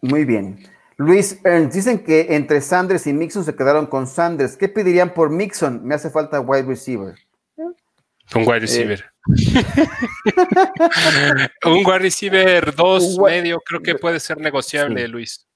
Muy 0.01 0.25
bien. 0.25 0.67
Luis 0.99 1.39
Ernst, 1.45 1.73
dicen 1.73 2.03
que 2.03 2.35
entre 2.35 2.59
Sanders 2.59 3.07
y 3.07 3.13
Mixon 3.13 3.45
se 3.45 3.55
quedaron 3.55 3.85
con 3.87 4.05
Sanders. 4.05 4.57
¿Qué 4.57 4.67
pedirían 4.67 5.13
por 5.13 5.29
Mixon? 5.29 5.81
Me 5.85 5.95
hace 5.95 6.09
falta 6.09 6.41
wide 6.41 6.63
receiver. 6.63 7.15
Un 7.55 8.45
wide 8.45 8.59
receiver. 8.59 9.09
un 11.65 11.85
wide 11.85 11.99
receiver 11.99 12.75
dos 12.75 13.17
medio, 13.17 13.61
creo 13.61 13.81
que 13.81 13.95
puede 13.95 14.19
ser 14.19 14.39
negociable, 14.39 15.07
Luis. 15.07 15.47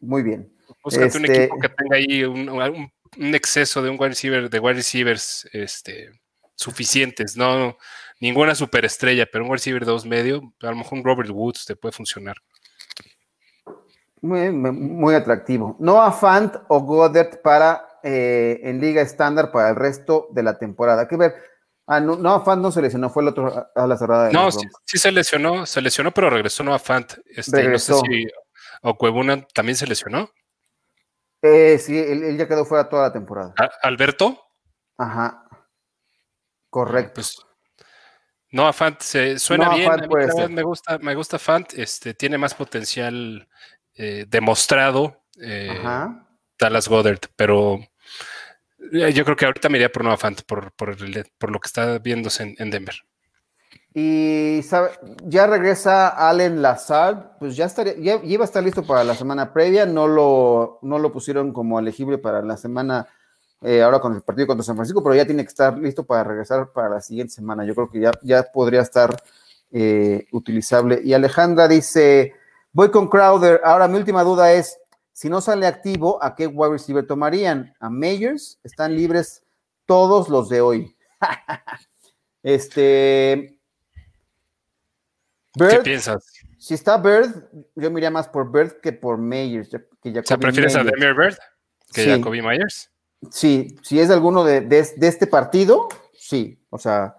Muy 0.00 0.22
bien. 0.22 0.48
Búscate 0.84 1.18
un 1.18 1.24
este 1.24 1.44
equipo 1.46 1.58
que 1.58 1.68
tenga 1.70 1.96
ahí 1.96 2.22
un, 2.22 3.34
exceso 3.34 3.82
de 3.82 3.90
un 3.90 3.96
wide 3.98 4.10
receiver, 4.10 4.48
de 4.48 4.60
wide 4.60 4.74
receivers 4.74 5.48
este, 5.52 6.12
suficientes, 6.54 7.36
no 7.36 7.76
ninguna 8.20 8.54
superestrella, 8.54 9.26
pero 9.26 9.42
un 9.42 9.50
wide 9.50 9.56
receiver 9.56 9.84
dos 9.84 10.06
medio, 10.06 10.54
a 10.62 10.70
lo 10.70 10.76
mejor 10.76 10.98
un 10.98 11.04
Robert 11.04 11.30
Woods 11.30 11.64
te 11.64 11.74
puede 11.74 11.90
funcionar. 11.90 12.36
Muy, 14.24 14.50
muy 14.50 15.14
atractivo. 15.14 15.76
Noah 15.78 16.10
Fant 16.10 16.56
o 16.68 16.80
Goddard 16.80 17.42
para 17.42 17.86
eh, 18.02 18.58
en 18.62 18.80
liga 18.80 19.02
estándar 19.02 19.52
para 19.52 19.68
el 19.68 19.76
resto 19.76 20.28
de 20.30 20.42
la 20.42 20.58
temporada. 20.58 21.06
que 21.06 21.18
ver. 21.18 21.34
Ah, 21.86 22.00
no, 22.00 22.16
Noah 22.16 22.42
Fant 22.42 22.62
no 22.62 22.72
se 22.72 22.80
lesionó, 22.80 23.10
fue 23.10 23.22
el 23.22 23.28
otro 23.28 23.70
a 23.74 23.86
la 23.86 23.98
cerrada. 23.98 24.30
no, 24.30 24.50
sí, 24.50 24.66
se 24.86 25.12
lesionó, 25.12 25.66
se 25.66 25.82
lesionó, 25.82 26.10
pero 26.10 26.30
regresó 26.30 26.64
Noah 26.64 26.78
Fant. 26.78 27.12
Este, 27.26 27.58
regresó. 27.58 27.96
No 27.96 28.00
sé 28.00 28.06
si 28.06 28.26
o 28.80 28.96
Cuevuna 28.96 29.46
también 29.52 29.76
se 29.76 29.86
lesionó. 29.86 30.30
Eh, 31.42 31.78
sí, 31.78 31.98
él, 31.98 32.38
ya 32.38 32.48
quedó 32.48 32.64
fuera 32.64 32.88
toda 32.88 33.08
la 33.08 33.12
temporada. 33.12 33.52
¿Alberto? 33.82 34.42
Ajá. 34.96 35.46
Correcto. 36.70 37.12
Pues, 37.16 37.36
no, 38.52 38.66
a 38.66 38.72
Fant 38.72 39.00
se 39.00 39.38
suena 39.38 39.74
bien. 39.74 39.90
me 40.48 40.62
gusta, 40.62 40.96
me 40.96 41.14
gusta 41.14 41.38
Fant. 41.38 41.74
Este, 41.74 42.14
tiene 42.14 42.38
más 42.38 42.54
potencial 42.54 43.46
eh, 43.96 44.26
demostrado 44.28 45.20
eh, 45.40 45.80
Dallas 46.58 46.88
Goddard, 46.88 47.20
pero 47.36 47.78
eh, 48.92 49.12
yo 49.12 49.24
creo 49.24 49.36
que 49.36 49.44
ahorita 49.44 49.68
me 49.68 49.78
iría 49.78 49.92
por 49.92 50.02
Noah 50.02 50.16
Fant 50.16 50.42
por, 50.42 50.72
por, 50.72 50.98
lo 50.98 51.60
que 51.60 51.66
está 51.66 51.98
viéndose 51.98 52.56
en, 52.58 52.70
Denver. 52.70 52.96
Y 53.94 54.60
ya 55.26 55.46
regresa 55.46 56.08
Allen 56.08 56.60
Lazard, 56.60 57.38
pues 57.38 57.54
ya 57.54 57.66
estaría, 57.66 57.94
ya, 57.98 58.20
iba 58.24 58.42
a 58.42 58.46
estar 58.46 58.64
listo 58.64 58.84
para 58.84 59.04
la 59.04 59.14
semana 59.14 59.52
previa, 59.52 59.86
no 59.86 60.08
lo, 60.08 60.80
no 60.82 60.98
lo 60.98 61.12
pusieron 61.12 61.52
como 61.52 61.78
elegible 61.78 62.18
para 62.18 62.42
la 62.42 62.56
semana 62.56 63.06
ahora 63.82 63.98
con 63.98 64.14
el 64.14 64.20
partido 64.20 64.48
contra 64.48 64.64
San 64.64 64.74
Francisco, 64.74 65.02
pero 65.02 65.14
ya 65.14 65.24
tiene 65.24 65.42
que 65.42 65.48
estar 65.48 65.78
listo 65.78 66.04
para 66.04 66.24
regresar 66.24 66.70
para 66.72 66.90
la 66.90 67.00
siguiente 67.00 67.32
semana. 67.32 67.64
Yo 67.64 67.74
creo 67.74 67.90
que 67.90 68.00
ya, 68.00 68.10
ya 68.22 68.42
podría 68.42 68.82
estar 68.82 69.16
utilizable. 70.32 71.00
Y 71.02 71.14
Alejandra 71.14 71.66
dice, 71.66 72.34
Voy 72.74 72.90
con 72.90 73.08
Crowder. 73.08 73.60
Ahora 73.64 73.86
mi 73.86 73.96
última 73.96 74.24
duda 74.24 74.52
es, 74.52 74.76
si 75.12 75.30
no 75.30 75.40
sale 75.40 75.66
activo, 75.66 76.22
¿a 76.22 76.34
qué 76.34 76.48
wide 76.48 76.72
receiver 76.72 77.06
tomarían? 77.06 77.72
¿A 77.78 77.88
Mayors? 77.88 78.58
Están 78.64 78.96
libres 78.96 79.44
todos 79.86 80.28
los 80.28 80.48
de 80.48 80.60
hoy. 80.60 80.96
este... 82.42 83.58
¿Qué 85.56 85.80
piensas? 85.84 86.26
Si 86.58 86.74
está 86.74 86.96
Bird, 86.96 87.48
yo 87.76 87.90
miraría 87.92 88.10
más 88.10 88.28
por 88.28 88.50
Bird 88.50 88.80
que 88.80 88.92
por 88.92 89.18
Mayers. 89.18 89.70
Que 90.02 90.18
o 90.18 90.22
sea, 90.24 90.36
¿prefieres 90.36 90.74
a 90.74 90.82
Demir 90.82 91.14
Bird 91.14 91.36
que 91.92 92.02
sí. 92.02 92.10
Jacoby 92.10 92.42
Myers? 92.42 92.90
Sí, 93.30 93.76
si 93.82 94.00
es 94.00 94.10
alguno 94.10 94.42
de, 94.42 94.66
este 95.00 95.28
partido, 95.28 95.88
sí. 96.12 96.58
O 96.70 96.78
sea, 96.78 97.14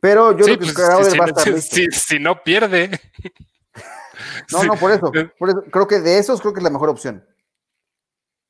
pero 0.00 0.32
yo 0.32 0.46
creo 0.46 0.58
que 0.58 0.64
pues, 0.64 0.74
Crowder 0.74 1.20
va 1.20 1.26
a 1.26 1.28
estar 1.28 1.60
si 1.92 2.18
no 2.18 2.42
pierde. 2.42 2.98
No, 4.52 4.64
no, 4.64 4.76
por 4.76 4.90
eso, 4.90 5.10
Creo 5.70 5.86
que 5.86 6.00
de 6.00 6.18
esos 6.18 6.40
creo 6.40 6.52
que 6.52 6.60
es 6.60 6.64
la 6.64 6.70
mejor 6.70 6.88
opción. 6.88 7.24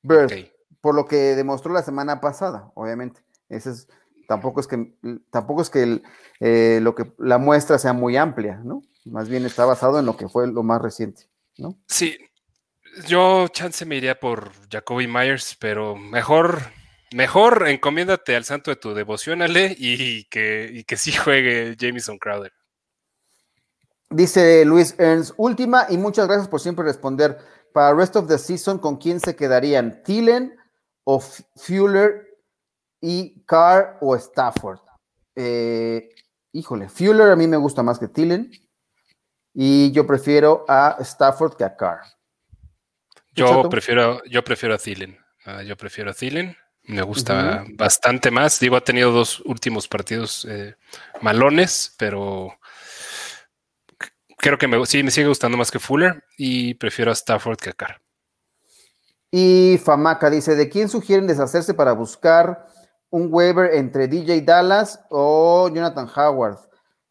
Bird, 0.02 0.32
por 0.80 0.94
lo 0.94 1.06
que 1.06 1.16
demostró 1.36 1.72
la 1.72 1.82
semana 1.82 2.20
pasada, 2.20 2.72
obviamente. 2.74 3.22
Ese 3.48 3.70
es, 3.70 3.88
tampoco 4.26 4.60
es 4.60 4.66
que, 4.66 4.94
tampoco 5.30 5.62
es 5.62 5.70
que 5.70 6.02
eh, 6.40 6.80
lo 6.82 6.94
que 6.94 7.12
la 7.18 7.38
muestra 7.38 7.78
sea 7.78 7.92
muy 7.92 8.16
amplia, 8.16 8.60
¿no? 8.64 8.82
Más 9.04 9.28
bien 9.28 9.44
está 9.44 9.64
basado 9.64 9.98
en 9.98 10.06
lo 10.06 10.16
que 10.16 10.28
fue 10.28 10.46
lo 10.50 10.62
más 10.62 10.80
reciente, 10.80 11.28
¿no? 11.58 11.78
Sí. 11.86 12.18
Yo 13.06 13.48
chance 13.48 13.86
me 13.86 13.96
iría 13.96 14.20
por 14.20 14.52
Jacoby 14.70 15.06
Myers, 15.06 15.56
pero 15.58 15.96
mejor, 15.96 16.60
mejor 17.12 17.66
encomiéndate 17.68 18.36
al 18.36 18.44
santo 18.44 18.70
de 18.70 18.76
tu 18.76 18.92
devoción, 18.92 19.40
Ale, 19.40 19.74
y 19.78 20.24
que, 20.24 20.68
y 20.70 20.84
que 20.84 20.96
sí 20.96 21.12
juegue 21.12 21.74
Jameson 21.78 22.18
Crowder. 22.18 22.52
Dice 24.12 24.64
Luis 24.64 24.94
Ernst, 24.98 25.32
última 25.36 25.86
y 25.88 25.96
muchas 25.96 26.26
gracias 26.26 26.48
por 26.48 26.60
siempre 26.60 26.84
responder. 26.84 27.38
Para 27.72 27.94
Rest 27.94 28.16
of 28.16 28.28
the 28.28 28.36
Season, 28.36 28.78
¿con 28.78 28.96
quién 28.96 29.20
se 29.20 29.34
quedarían? 29.34 30.02
¿Thielen 30.02 30.54
o 31.04 31.20
Fuller 31.20 32.26
y 33.00 33.42
Carr 33.44 33.96
o 34.02 34.14
Stafford? 34.14 34.80
Eh, 35.34 36.10
híjole, 36.52 36.90
Fuller 36.90 37.30
a 37.30 37.36
mí 37.36 37.46
me 37.46 37.56
gusta 37.56 37.82
más 37.82 37.98
que 37.98 38.08
Thielen 38.08 38.50
y 39.54 39.90
yo 39.92 40.06
prefiero 40.06 40.66
a 40.68 40.96
Stafford 41.00 41.56
que 41.56 41.64
a 41.64 41.74
Carr. 41.74 42.02
Yo 43.34 43.68
prefiero, 43.70 44.22
yo 44.24 44.44
prefiero 44.44 44.74
a 44.74 44.78
Thielen. 44.78 45.18
Ah, 45.46 45.62
yo 45.62 45.76
prefiero 45.76 46.10
a 46.10 46.14
Thielen. 46.14 46.54
Me 46.84 47.02
gusta 47.02 47.64
bastante 47.74 48.30
más. 48.30 48.60
Digo, 48.60 48.76
ha 48.76 48.82
tenido 48.82 49.12
dos 49.12 49.40
últimos 49.46 49.88
partidos 49.88 50.44
eh, 50.44 50.74
malones, 51.22 51.94
pero 51.96 52.58
creo 54.42 54.58
que 54.58 54.66
me, 54.66 54.84
sí 54.86 55.02
me 55.02 55.10
sigue 55.12 55.28
gustando 55.28 55.56
más 55.56 55.70
que 55.70 55.78
Fuller 55.78 56.24
y 56.36 56.74
prefiero 56.74 57.10
a 57.10 57.14
Stafford 57.14 57.56
que 57.56 57.70
a 57.70 57.72
Carr. 57.72 58.02
Y 59.30 59.80
Famaca 59.82 60.28
dice: 60.28 60.56
¿De 60.56 60.68
quién 60.68 60.88
sugieren 60.88 61.26
deshacerse 61.26 61.72
para 61.72 61.92
buscar 61.92 62.66
un 63.08 63.28
waiver 63.30 63.74
entre 63.74 64.08
DJ 64.08 64.42
Dallas 64.42 65.00
o 65.10 65.70
Jonathan 65.72 66.08
Howard? 66.14 66.58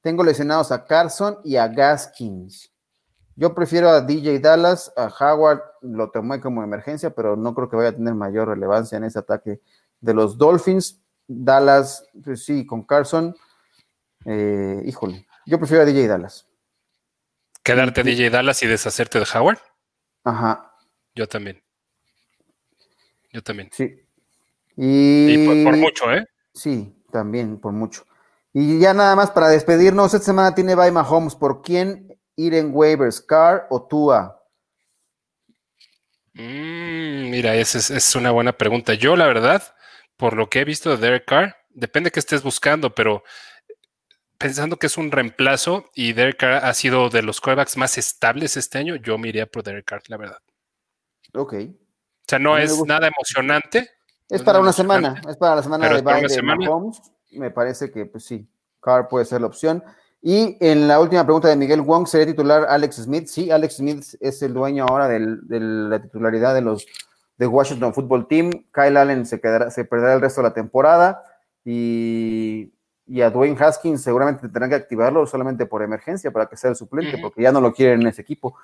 Tengo 0.02 0.24
lesionados 0.24 0.72
a 0.72 0.86
Carson 0.86 1.40
y 1.44 1.56
a 1.56 1.68
Gaskins. 1.68 2.72
Yo 3.36 3.56
prefiero 3.56 3.90
a 3.90 4.02
DJ 4.02 4.40
Dallas, 4.40 4.92
a 4.98 5.08
Howard 5.08 5.62
lo 5.82 6.12
tomé 6.12 6.42
como 6.42 6.64
emergencia, 6.64 7.12
pero 7.12 7.36
no 7.38 7.56
creo 7.56 7.70
que 7.70 7.78
vaya 7.78 7.90
a 7.90 7.96
tener 7.96 8.14
mayor 8.14 8.50
relevancia 8.50 8.98
en 8.98 9.06
ese 9.06 9.20
ataque 9.20 9.62
de 10.02 10.14
los 10.14 10.38
Dolphins. 10.38 11.02
Dallas, 11.28 12.04
pues 12.24 12.44
sí, 12.44 12.66
con 12.66 12.84
Carson, 12.84 13.34
eh, 14.26 14.84
híjole, 14.86 15.26
yo 15.46 15.58
prefiero 15.58 15.84
a 15.84 15.86
DJ 15.86 16.08
Dallas. 16.08 16.51
¿Quedarte 17.64 18.04
DJ 18.04 18.30
Dallas 18.30 18.64
y 18.64 18.68
deshacerte 18.68 19.20
de 19.20 19.28
Howard? 19.34 19.60
Ajá. 20.24 20.74
Yo 21.14 21.28
también. 21.28 21.64
Yo 23.32 23.44
también. 23.44 23.70
Sí. 23.72 23.96
Y, 24.76 25.64
por, 25.64 25.78
mucho, 25.78 26.12
¿eh? 26.12 26.26
Sí, 26.54 26.96
también, 27.12 27.60
por 27.60 27.72
mucho. 27.72 28.06
Y 28.54 28.80
ya 28.80 28.94
nada 28.94 29.16
más 29.16 29.32
para 29.32 29.48
despedirnos, 29.48 30.14
esta 30.14 30.26
semana 30.26 30.56
tiene 30.56 30.76
Baima 30.76 31.08
Holmes. 31.08 31.36
¿Por 31.36 31.62
quién 31.62 32.20
ir 32.36 32.54
en 32.54 32.72
waivers, 32.74 33.22
Car 33.22 33.68
o 33.70 33.86
Tua? 33.88 34.44
Mm, 36.34 37.30
mira, 37.30 37.56
esa 37.56 37.78
es, 37.78 37.92
es, 37.92 38.16
una 38.16 38.32
buena 38.32 38.54
pregunta. 38.54 38.94
Yo, 38.94 39.16
la 39.16 39.28
verdad, 39.28 39.76
por 40.18 40.36
lo 40.36 40.50
que 40.50 40.62
he 40.62 40.66
visto 40.66 40.90
de 40.90 40.98
Derek 40.98 41.26
Carr, 41.26 41.56
depende 41.70 42.08
de 42.08 42.12
qué 42.12 42.20
estés 42.20 42.44
buscando, 42.44 42.94
pero 42.96 43.24
pensando 44.42 44.78
que 44.78 44.88
es 44.88 44.98
un 44.98 45.12
reemplazo 45.12 45.86
y 45.94 46.14
Derek 46.14 46.38
Carr 46.38 46.66
ha 46.66 46.74
sido 46.74 47.10
de 47.10 47.22
los 47.22 47.40
quarterbacks 47.40 47.78
más 47.78 47.98
estables 47.98 48.58
este 48.58 48.78
año, 48.78 48.96
yo 48.96 49.18
me 49.18 49.30
iría 49.30 49.46
por 49.46 49.64
Derek 49.64 49.86
Carr, 49.86 50.02
la 50.08 50.18
verdad. 50.18 50.40
Ok. 51.34 51.54
O 51.54 52.24
sea, 52.28 52.40
no 52.40 52.58
es 52.58 52.84
nada 52.86 53.08
emocionante. 53.08 53.90
Es 54.30 54.42
para 54.44 54.60
una 54.60 54.74
semana, 54.74 55.22
es 55.30 55.38
para 55.38 55.58
la 55.58 55.64
semana 55.64 55.90
de 55.90 56.02
bye 56.02 56.28
de 56.28 56.42
Mahomes. 56.42 57.02
Me 57.32 57.52
parece 57.52 57.92
que, 57.92 58.06
pues 58.06 58.26
sí, 58.26 58.48
Carr 58.82 59.08
puede 59.08 59.26
ser 59.26 59.42
la 59.42 59.48
opción. 59.48 59.84
Y 60.22 60.58
en 60.60 60.88
la 60.88 61.00
última 61.00 61.24
pregunta 61.24 61.48
de 61.48 61.56
Miguel 61.56 61.82
Wong, 61.82 62.08
¿sería 62.08 62.28
titular 62.28 62.66
Alex 62.70 62.98
Smith? 62.98 63.28
Sí, 63.28 63.50
Alex 63.50 63.78
Smith 63.78 64.04
es 64.20 64.42
el 64.42 64.54
dueño 64.54 64.86
ahora 64.88 65.08
de 65.08 65.20
la 65.20 66.02
titularidad 66.02 66.54
de 66.54 66.62
los 66.62 66.86
de 67.38 67.48
Washington 67.48 67.94
Football 67.94 68.28
Team. 68.28 68.52
Kyle 68.72 68.98
Allen 68.98 69.26
se, 69.26 69.42
quedará, 69.42 69.72
se 69.72 69.84
perderá 69.84 70.14
el 70.14 70.22
resto 70.22 70.42
de 70.42 70.50
la 70.50 70.54
temporada 70.54 71.24
y 71.66 72.72
y 73.12 73.22
a 73.22 73.30
Dwayne 73.30 73.58
Haskins 73.60 74.02
seguramente 74.02 74.44
tendrán 74.44 74.70
que 74.70 74.78
activarlo 74.78 75.28
solamente 75.28 75.66
por 75.66 75.84
emergencia 75.84 76.32
para 76.32 76.46
que 76.46 76.56
sea 76.56 76.70
el 76.70 76.78
suplente, 76.78 77.18
porque 77.18 77.42
ya 77.42 77.52
no 77.52 77.60
lo 77.60 77.74
quieren 77.74 78.00
en 78.00 78.08
ese 78.08 78.22
equipo. 78.22 78.56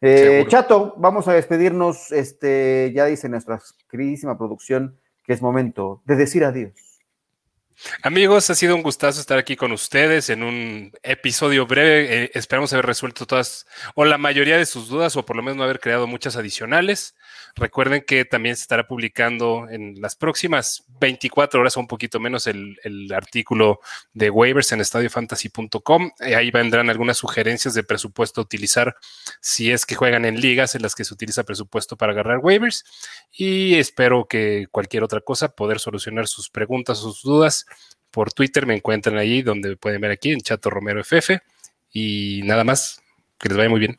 Eh, 0.00 0.44
Chato, 0.46 0.94
vamos 0.96 1.26
a 1.26 1.32
despedirnos. 1.32 2.12
Este, 2.12 2.92
ya 2.94 3.06
dice 3.06 3.28
nuestra 3.28 3.60
queridísima 3.90 4.38
producción 4.38 4.96
que 5.24 5.32
es 5.32 5.42
momento 5.42 6.02
de 6.04 6.14
decir 6.14 6.44
adiós. 6.44 7.00
Amigos, 8.00 8.48
ha 8.48 8.54
sido 8.54 8.76
un 8.76 8.82
gustazo 8.82 9.20
estar 9.20 9.38
aquí 9.38 9.56
con 9.56 9.72
ustedes 9.72 10.30
en 10.30 10.44
un 10.44 10.92
episodio 11.02 11.66
breve. 11.66 12.24
Eh, 12.24 12.30
esperamos 12.34 12.72
haber 12.72 12.86
resuelto 12.86 13.26
todas 13.26 13.66
o 13.96 14.04
la 14.04 14.18
mayoría 14.18 14.56
de 14.56 14.66
sus 14.66 14.88
dudas 14.88 15.16
o 15.16 15.26
por 15.26 15.34
lo 15.34 15.42
menos 15.42 15.56
no 15.56 15.64
haber 15.64 15.80
creado 15.80 16.06
muchas 16.06 16.36
adicionales. 16.36 17.16
Recuerden 17.58 18.04
que 18.06 18.26
también 18.26 18.54
se 18.54 18.62
estará 18.62 18.86
publicando 18.86 19.66
en 19.70 19.98
las 20.02 20.14
próximas 20.14 20.84
24 21.00 21.58
horas 21.58 21.74
o 21.78 21.80
un 21.80 21.86
poquito 21.86 22.20
menos 22.20 22.46
el, 22.46 22.76
artículo 23.14 23.80
de 24.12 24.28
waivers 24.28 24.72
en 24.72 24.82
estadiofantasy.com. 24.82 26.10
Eh, 26.20 26.36
ahí 26.36 26.50
vendrán 26.50 26.90
algunas 26.90 27.16
sugerencias 27.16 27.72
de 27.72 27.82
presupuesto 27.82 28.42
a 28.42 28.44
utilizar 28.44 28.94
si 29.40 29.72
es 29.72 29.86
que 29.86 29.94
juegan 29.94 30.26
en 30.26 30.38
ligas 30.38 30.74
en 30.74 30.82
las 30.82 30.94
que 30.94 31.04
se 31.04 31.14
utiliza 31.14 31.44
presupuesto 31.44 31.96
para 31.96 32.12
agarrar 32.12 32.40
waivers. 32.42 32.84
Y 33.32 33.76
espero 33.76 34.26
que 34.28 34.66
cualquier 34.70 35.02
otra 35.02 35.22
cosa 35.22 35.48
poder 35.48 35.78
solucionar 35.78 36.28
sus 36.28 36.50
preguntas 36.50 36.98
o 36.98 37.10
sus 37.10 37.22
dudas 37.22 37.64
por 38.10 38.34
Twitter 38.34 38.66
me 38.66 38.74
encuentran 38.74 39.16
ahí, 39.16 39.40
donde 39.40 39.78
pueden 39.78 40.02
ver 40.02 40.10
aquí 40.10 40.30
en 40.30 40.40
Chato 40.42 40.68
Romero 40.68 41.02
FF. 41.02 41.38
Y 41.90 42.42
nada 42.44 42.64
más, 42.64 43.00
que 43.38 43.48
les 43.48 43.56
vaya 43.56 43.70
muy 43.70 43.80
bien. 43.80 43.98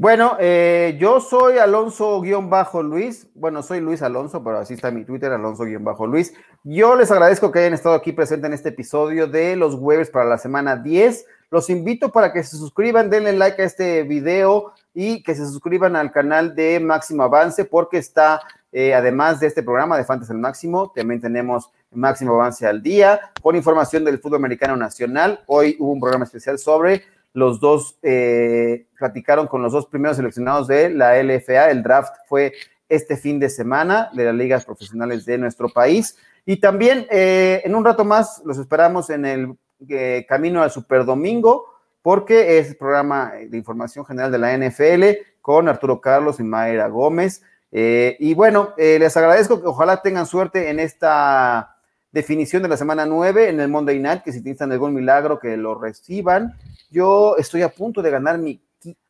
Bueno, 0.00 0.38
eh, 0.40 0.96
yo 0.98 1.20
soy 1.20 1.58
Alonso-Luis. 1.58 3.26
Bueno, 3.34 3.62
soy 3.62 3.80
Luis 3.80 4.00
Alonso, 4.00 4.42
pero 4.42 4.56
así 4.56 4.72
está 4.72 4.90
mi 4.90 5.04
Twitter, 5.04 5.30
Alonso-Luis. 5.30 6.32
Yo 6.64 6.96
les 6.96 7.10
agradezco 7.10 7.52
que 7.52 7.58
hayan 7.58 7.74
estado 7.74 7.96
aquí 7.96 8.12
presentes 8.12 8.48
en 8.48 8.54
este 8.54 8.70
episodio 8.70 9.26
de 9.26 9.56
los 9.56 9.74
jueves 9.74 10.08
para 10.08 10.24
la 10.24 10.38
semana 10.38 10.76
10. 10.76 11.26
Los 11.50 11.68
invito 11.68 12.10
para 12.12 12.32
que 12.32 12.42
se 12.42 12.56
suscriban, 12.56 13.10
denle 13.10 13.34
like 13.34 13.60
a 13.60 13.66
este 13.66 14.04
video 14.04 14.72
y 14.94 15.22
que 15.22 15.34
se 15.34 15.44
suscriban 15.44 15.94
al 15.96 16.12
canal 16.12 16.54
de 16.54 16.80
Máximo 16.80 17.24
Avance 17.24 17.66
porque 17.66 17.98
está, 17.98 18.40
eh, 18.72 18.94
además 18.94 19.38
de 19.38 19.48
este 19.48 19.62
programa 19.62 19.98
de 19.98 20.04
Fantasy 20.06 20.32
al 20.32 20.38
Máximo, 20.38 20.92
también 20.96 21.20
tenemos 21.20 21.70
Máximo 21.92 22.36
Avance 22.36 22.66
al 22.66 22.82
Día 22.82 23.20
con 23.42 23.54
información 23.54 24.02
del 24.06 24.18
fútbol 24.18 24.36
americano 24.36 24.78
nacional. 24.78 25.40
Hoy 25.44 25.76
hubo 25.78 25.92
un 25.92 26.00
programa 26.00 26.24
especial 26.24 26.58
sobre 26.58 27.02
los 27.32 27.60
dos 27.60 27.98
eh, 28.02 28.86
platicaron 28.98 29.46
con 29.46 29.62
los 29.62 29.72
dos 29.72 29.86
primeros 29.86 30.16
seleccionados 30.16 30.66
de 30.66 30.90
la 30.90 31.22
LFA. 31.22 31.70
El 31.70 31.82
draft 31.82 32.14
fue 32.28 32.52
este 32.88 33.16
fin 33.16 33.38
de 33.38 33.48
semana 33.48 34.10
de 34.12 34.24
las 34.24 34.34
ligas 34.34 34.64
profesionales 34.64 35.24
de 35.24 35.38
nuestro 35.38 35.68
país. 35.68 36.16
Y 36.44 36.56
también 36.56 37.06
eh, 37.10 37.62
en 37.64 37.74
un 37.74 37.84
rato 37.84 38.04
más 38.04 38.42
los 38.44 38.58
esperamos 38.58 39.10
en 39.10 39.24
el 39.24 39.56
eh, 39.88 40.26
Camino 40.28 40.62
al 40.62 40.70
Super 40.70 41.04
Domingo, 41.04 41.66
porque 42.02 42.58
es 42.58 42.70
el 42.70 42.76
programa 42.76 43.32
de 43.48 43.56
información 43.56 44.04
general 44.04 44.32
de 44.32 44.38
la 44.38 44.56
NFL 44.56 45.04
con 45.40 45.68
Arturo 45.68 46.00
Carlos 46.00 46.40
y 46.40 46.42
Mayra 46.42 46.88
Gómez. 46.88 47.42
y 47.70 48.34
bueno, 48.34 48.74
les 48.76 49.16
agradezco 49.16 49.60
que 49.60 49.68
ojalá 49.68 50.02
tengan 50.02 50.26
suerte 50.26 50.70
en 50.70 50.80
esta 50.80 51.76
definición 52.12 52.62
de 52.62 52.68
la 52.68 52.76
semana 52.76 53.06
9 53.06 53.48
en 53.48 53.60
el 53.60 53.68
Monday 53.68 53.98
Night, 53.98 54.22
que 54.22 54.32
si 54.32 54.38
necesitan 54.38 54.72
algún 54.72 54.94
milagro 54.94 55.38
que 55.38 55.56
lo 55.56 55.74
reciban. 55.74 56.56
Yo 56.90 57.36
estoy 57.36 57.62
a 57.62 57.68
punto 57.68 58.02
de 58.02 58.10
ganar 58.10 58.38
mi 58.38 58.60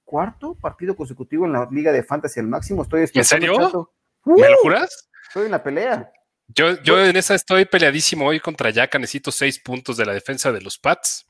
cuarto 0.05 0.55
partido 0.55 0.97
consecutivo 0.97 1.47
en 1.47 1.53
la 1.53 1.69
Liga 1.71 1.93
de 1.93 2.03
Fantasy 2.03 2.41
al 2.41 2.49
máximo. 2.49 2.83
Estoy 2.83 3.09
¿En 3.13 3.25
serio? 3.25 3.89
¿Me 4.25 4.49
lo 4.49 4.57
juras? 4.59 5.09
Estoy 5.29 5.47
en 5.47 5.53
la 5.53 5.63
pelea. 5.63 6.13
Yo, 6.49 6.83
yo 6.83 7.01
en 7.01 7.17
esa 7.17 7.37
estoy 7.37 7.65
peleadísimo 7.65 8.27
hoy 8.27 8.41
contra 8.41 8.71
Yaka. 8.71 8.99
Necesito 8.99 9.31
seis 9.31 9.61
puntos 9.61 9.97
de 9.97 10.05
la 10.05 10.13
defensa 10.13 10.51
de 10.51 10.61
los 10.61 10.79
Pats 10.79 11.27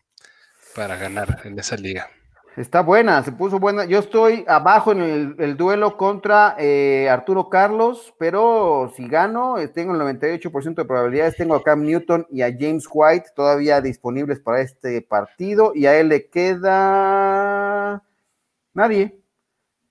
para 0.75 0.97
ganar 0.97 1.43
en 1.45 1.59
esa 1.59 1.77
liga. 1.77 2.11
Está 2.57 2.83
buena, 2.83 3.23
se 3.23 3.31
puso 3.31 3.61
buena. 3.61 3.85
Yo 3.85 4.01
estoy 4.01 4.45
abajo 4.49 4.91
en 4.91 5.37
el, 5.39 5.57
duelo 5.57 5.97
contra 5.97 6.57
eh, 6.59 7.09
Arturo 7.09 7.49
Carlos, 7.49 8.13
pero 8.19 8.93
si 8.97 9.07
gano, 9.07 9.57
eh, 9.59 9.69
tengo 9.69 9.95
el 9.95 10.01
98% 10.01 10.75
de 10.75 10.85
probabilidades. 10.85 11.37
Tengo 11.37 11.55
a 11.55 11.63
Cam 11.63 11.85
Newton 11.85 12.27
y 12.29 12.43
a 12.43 12.53
James 12.53 12.89
White 12.93 13.31
todavía 13.37 13.81
disponibles 13.81 14.41
para 14.41 14.61
este 14.63 15.01
partido, 15.01 15.73
y 15.75 15.87
a 15.87 15.99
él 15.99 16.09
le 16.09 16.29
queda 16.29 18.03
nadie. 18.75 19.17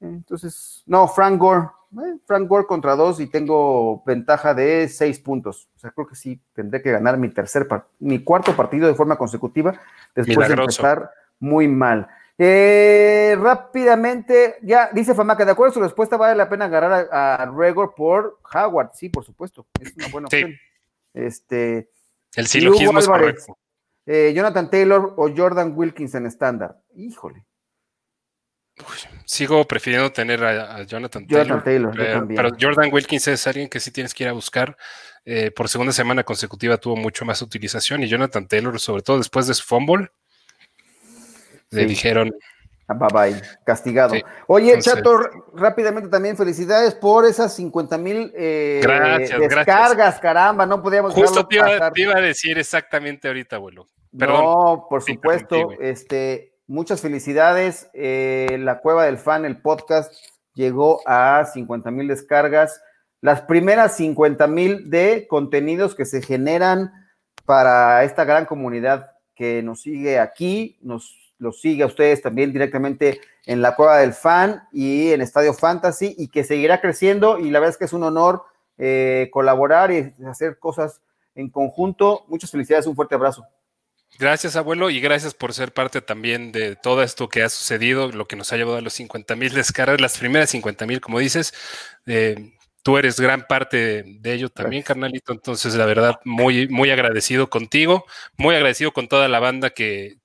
Entonces, 0.01 0.83
no, 0.85 1.07
Frank 1.07 1.39
Gore. 1.39 1.69
Eh, 1.93 2.19
Frank 2.25 2.47
Gore 2.47 2.67
contra 2.67 2.95
dos 2.95 3.19
y 3.21 3.27
tengo 3.27 4.03
ventaja 4.05 4.53
de 4.53 4.89
seis 4.89 5.17
puntos. 5.19 5.69
O 5.77 5.79
sea, 5.79 5.91
creo 5.91 6.07
que 6.07 6.15
sí 6.15 6.39
tendré 6.53 6.81
que 6.81 6.91
ganar 6.91 7.17
mi 7.17 7.29
tercer, 7.29 7.67
mi 7.99 8.23
cuarto 8.23 8.55
partido 8.55 8.87
de 8.87 8.95
forma 8.95 9.15
consecutiva 9.15 9.79
después 10.13 10.49
de 10.49 10.53
empezar 10.53 11.09
muy 11.39 11.67
mal. 11.67 12.07
Eh, 12.41 13.35
rápidamente, 13.37 14.55
ya 14.61 14.89
dice 14.93 15.13
Famaca, 15.13 15.43
de 15.43 15.51
acuerdo 15.51 15.71
a 15.71 15.73
su 15.73 15.81
respuesta, 15.81 16.15
vale 16.15 16.37
la 16.37 16.47
pena 16.47 16.65
agarrar 16.65 17.09
a, 17.11 17.51
Regor 17.53 17.93
por 17.93 18.39
Howard. 18.53 18.91
Sí, 18.93 19.09
por 19.09 19.25
supuesto, 19.25 19.67
es 19.81 19.93
una 19.97 20.07
buena 20.07 20.27
opción. 20.27 20.55
Este, 21.13 21.89
El 22.33 22.47
silogismo 22.47 22.97
es 22.97 23.07
correcto. 23.07 23.57
Eh, 24.05 24.31
Jonathan 24.33 24.69
Taylor 24.69 25.13
o 25.17 25.29
Jordan 25.35 25.73
Wilkins 25.75 26.15
en 26.15 26.27
estándar. 26.27 26.79
Híjole. 26.95 27.45
sigo 29.25 29.65
prefiriendo 29.65 30.09
tener 30.13 30.41
a, 30.41 30.83
Jonathan, 30.83 31.27
Taylor, 31.27 31.61
pero, 32.33 32.51
Jordan 32.57 32.89
Wilkins 32.93 33.27
es 33.27 33.45
alguien 33.47 33.67
que 33.67 33.81
sí 33.81 33.91
tienes 33.91 34.13
que 34.13 34.23
ir 34.23 34.29
a 34.29 34.33
buscar. 34.33 34.77
Eh, 35.25 35.51
por 35.51 35.67
segunda 35.67 35.91
semana 35.91 36.23
consecutiva 36.23 36.77
tuvo 36.77 36.95
mucho 36.95 37.25
más 37.25 37.41
utilización 37.41 38.01
y 38.01 38.07
Jonathan 38.07 38.47
Taylor, 38.47 38.79
sobre 38.79 39.01
todo 39.03 39.17
después 39.17 39.45
de 39.45 39.53
su 39.53 39.65
fumble, 39.65 40.09
le 41.71 41.85
dijeron. 41.85 42.33
Ah, 42.87 42.95
bye 42.95 43.07
bye, 43.13 43.41
castigado. 43.63 44.15
Oye, 44.47 44.79
Chato, 44.79 45.19
rápidamente 45.53 46.09
también 46.09 46.35
felicidades 46.35 46.95
por 46.95 47.23
esas 47.25 47.55
50 47.55 47.97
mil 47.99 48.31
eh, 48.35 48.81
descargas, 49.39 50.19
caramba, 50.19 50.65
no 50.65 50.81
podíamos 50.81 51.13
Justo 51.13 51.45
te 51.45 51.57
iba, 51.57 51.91
te 51.91 52.01
iba, 52.01 52.17
a 52.17 52.21
decir 52.21 52.57
exactamente 52.57 53.27
ahorita, 53.27 53.57
abuelo. 53.57 53.87
No, 54.11 54.87
por 54.89 55.03
supuesto, 55.03 55.69
este, 55.79 56.55
muchas 56.65 57.01
felicidades. 57.01 57.91
Eh, 57.93 58.57
la 58.59 58.79
Cueva 58.79 59.05
del 59.05 59.19
Fan, 59.19 59.45
el 59.45 59.61
podcast, 59.61 60.11
llegó 60.55 61.01
a 61.05 61.45
50 61.45 61.91
mil 61.91 62.07
descargas. 62.07 62.81
Las 63.21 63.41
primeras 63.41 63.97
50 63.97 64.47
mil 64.47 64.89
de 64.89 65.27
contenidos 65.29 65.93
que 65.93 66.05
se 66.05 66.23
generan 66.23 66.91
para 67.45 68.03
esta 68.03 68.25
gran 68.25 68.45
comunidad 68.45 69.11
que 69.35 69.61
nos 69.61 69.83
sigue 69.83 70.19
aquí, 70.19 70.79
nos 70.81 71.28
los 71.39 71.59
sigue 71.61 71.83
a 71.83 71.87
ustedes 71.87 72.21
también 72.21 72.53
directamente 72.53 73.21
en 73.45 73.61
la 73.61 73.75
Cueva 73.75 73.97
del 73.97 74.13
Fan 74.13 74.67
y 74.71 75.11
en 75.11 75.21
Estadio 75.21 75.53
Fantasy 75.53 76.15
y 76.17 76.27
que 76.27 76.43
seguirá 76.43 76.81
creciendo 76.81 77.39
y 77.39 77.49
la 77.49 77.59
verdad 77.59 77.73
es 77.73 77.77
que 77.77 77.85
es 77.85 77.93
un 77.93 78.03
honor 78.03 78.43
eh, 78.77 79.29
colaborar 79.31 79.91
y 79.91 80.13
hacer 80.25 80.59
cosas 80.59 81.01
en 81.35 81.49
conjunto. 81.49 82.25
Muchas 82.27 82.51
felicidades, 82.51 82.85
un 82.85 82.95
fuerte 82.95 83.15
abrazo. 83.15 83.45
Gracias, 84.17 84.55
abuelo, 84.55 84.89
y 84.89 84.99
gracias 84.99 85.33
por 85.33 85.53
ser 85.53 85.71
parte 85.71 86.01
también 86.01 86.51
de 86.51 86.75
todo 86.75 87.03
esto 87.03 87.29
que 87.29 87.43
ha 87.43 87.49
sucedido, 87.49 88.11
lo 88.11 88.27
que 88.27 88.35
nos 88.35 88.51
ha 88.51 88.57
llevado 88.57 88.77
a 88.77 88.81
los 88.81 88.93
50 88.93 89.35
mil 89.35 89.53
descargas, 89.53 90.01
las 90.01 90.17
primeras 90.17 90.49
50 90.49 90.85
mil, 90.87 90.99
como 90.99 91.19
dices. 91.19 91.53
Eh, 92.05 92.53
tú 92.83 92.97
eres 92.97 93.19
gran 93.19 93.45
parte 93.47 94.03
de 94.05 94.33
ello 94.33 94.49
también, 94.49 94.83
carnalito. 94.83 95.33
Entonces, 95.33 95.75
la 95.75 95.85
verdad, 95.85 96.19
muy, 96.25 96.67
muy 96.67 96.89
agradecido 96.91 97.49
contigo, 97.49 98.05
muy 98.37 98.55
agradecido 98.55 98.91
con 98.91 99.07
toda 99.07 99.27
la 99.27 99.39
banda 99.39 99.69
que, 99.71 100.17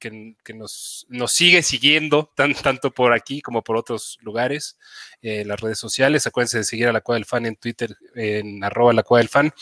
nos, 0.55 1.07
nos, 1.09 1.33
sigue 1.33 1.63
siguiendo, 1.63 2.33
tanto 2.35 2.93
por 2.93 3.13
aquí 3.13 3.41
como 3.41 3.63
por 3.63 3.77
otros 3.77 4.19
lugares, 4.23 4.79
en 5.23 5.49
las 5.49 5.61
redes 5.61 5.79
sociales. 5.79 6.27
Acuérdense 6.27 6.59
de 6.59 6.65
seguir 6.65 6.89
a 6.89 6.93
la 6.93 7.01
Cueva 7.01 7.17
del 7.17 7.27
Fan 7.27 7.47
en 7.47 7.57
Twitter, 7.57 7.97
en 8.15 8.63
arroba 8.63 8.93
la 8.93 9.03
Cueva 9.03 9.21
del 9.21 9.29
Fan. 9.29 9.53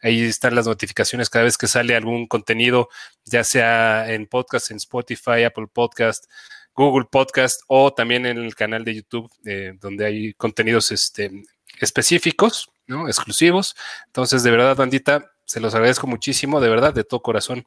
Ahí 0.00 0.22
están 0.22 0.54
las 0.54 0.66
notificaciones 0.66 1.28
cada 1.28 1.44
vez 1.44 1.58
que 1.58 1.66
sale 1.66 1.96
algún 1.96 2.28
contenido, 2.28 2.88
ya 3.24 3.42
sea 3.42 4.12
en 4.12 4.26
podcast, 4.26 4.70
en 4.70 4.76
Spotify, 4.76 5.42
Apple 5.44 5.66
Podcast, 5.72 6.26
Google 6.74 7.06
Podcast 7.10 7.62
o 7.66 7.92
también 7.92 8.24
en 8.24 8.38
el 8.38 8.54
canal 8.54 8.84
de 8.84 8.94
YouTube, 8.94 9.28
eh, 9.44 9.72
donde 9.80 10.06
hay 10.06 10.34
contenidos 10.34 10.92
este, 10.92 11.32
específicos, 11.80 12.70
¿no? 12.86 13.08
Exclusivos. 13.08 13.76
Entonces, 14.06 14.42
de 14.42 14.50
verdad, 14.50 14.76
bandita, 14.76 15.30
se 15.44 15.60
los 15.60 15.74
agradezco 15.74 16.06
muchísimo, 16.06 16.60
de 16.60 16.68
verdad, 16.68 16.92
de 16.92 17.04
todo 17.04 17.20
corazón. 17.20 17.64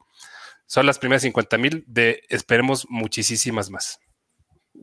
Son 0.66 0.86
las 0.86 0.98
primeras 0.98 1.22
50 1.22 1.58
mil, 1.58 1.84
de 1.86 2.22
esperemos 2.28 2.86
muchísimas 2.88 3.70
más. 3.70 3.98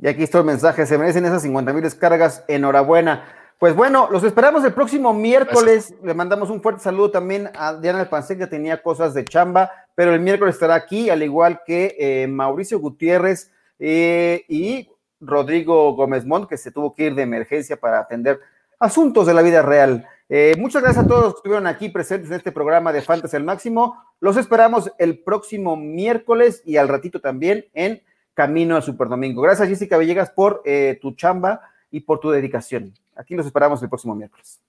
Y 0.01 0.07
aquí 0.07 0.23
está 0.23 0.39
el 0.39 0.45
mensaje, 0.45 0.86
se 0.86 0.97
merecen 0.97 1.25
esas 1.25 1.41
50 1.41 1.73
mil 1.73 1.84
descargas, 1.84 2.43
enhorabuena. 2.47 3.25
Pues 3.57 3.75
bueno, 3.75 4.07
los 4.09 4.23
esperamos 4.23 4.63
el 4.63 4.73
próximo 4.73 5.13
miércoles. 5.13 5.93
Le 6.01 6.13
mandamos 6.13 6.49
un 6.49 6.61
fuerte 6.61 6.82
saludo 6.82 7.11
también 7.11 7.49
a 7.57 7.73
Diana 7.73 7.99
Alpancén, 7.99 8.38
que 8.39 8.47
tenía 8.47 8.82
cosas 8.82 9.13
de 9.13 9.25
chamba, 9.25 9.69
pero 9.95 10.13
el 10.13 10.21
miércoles 10.21 10.55
estará 10.55 10.75
aquí, 10.75 11.09
al 11.09 11.23
igual 11.23 11.61
que 11.65 11.95
eh, 11.99 12.27
Mauricio 12.27 12.80
Gutiérrez 12.80 13.51
eh, 13.80 14.45
y 14.47 14.89
Rodrigo 15.19 15.93
Gómez 15.93 16.25
Mont, 16.25 16.47
que 16.47 16.55
se 16.55 16.71
tuvo 16.71 16.93
que 16.93 17.07
ir 17.07 17.15
de 17.15 17.23
emergencia 17.23 17.77
para 17.77 17.99
atender 17.99 18.39
asuntos 18.80 19.27
de 19.27 19.34
la 19.34 19.41
vida 19.41 19.61
real. 19.61 20.07
Eh, 20.30 20.55
muchas 20.57 20.82
gracias 20.82 21.05
a 21.05 21.07
todos 21.07 21.23
los 21.23 21.34
que 21.34 21.38
estuvieron 21.39 21.67
aquí 21.67 21.89
presentes 21.89 22.30
en 22.30 22.38
este 22.38 22.51
programa 22.51 22.93
de 22.93 23.01
Fantasy 23.01 23.36
al 23.36 23.43
Máximo. 23.43 23.97
Los 24.19 24.38
esperamos 24.38 24.91
el 24.97 25.19
próximo 25.19 25.75
miércoles 25.75 26.61
y 26.65 26.77
al 26.77 26.88
ratito 26.88 27.19
también 27.19 27.65
en 27.73 28.01
Camino 28.34 28.77
a 28.77 28.82
Super 28.82 29.09
Domingo. 29.09 29.41
Gracias, 29.41 29.67
Jessica 29.67 29.97
Villegas, 29.97 30.30
por 30.30 30.61
eh, 30.65 30.97
tu 31.01 31.13
chamba 31.13 31.61
y 31.91 32.01
por 32.01 32.19
tu 32.19 32.30
dedicación. 32.30 32.93
Aquí 33.15 33.36
los 33.36 33.45
esperamos 33.45 33.82
el 33.84 33.89
próximo 33.89 34.15
miércoles. 34.15 34.61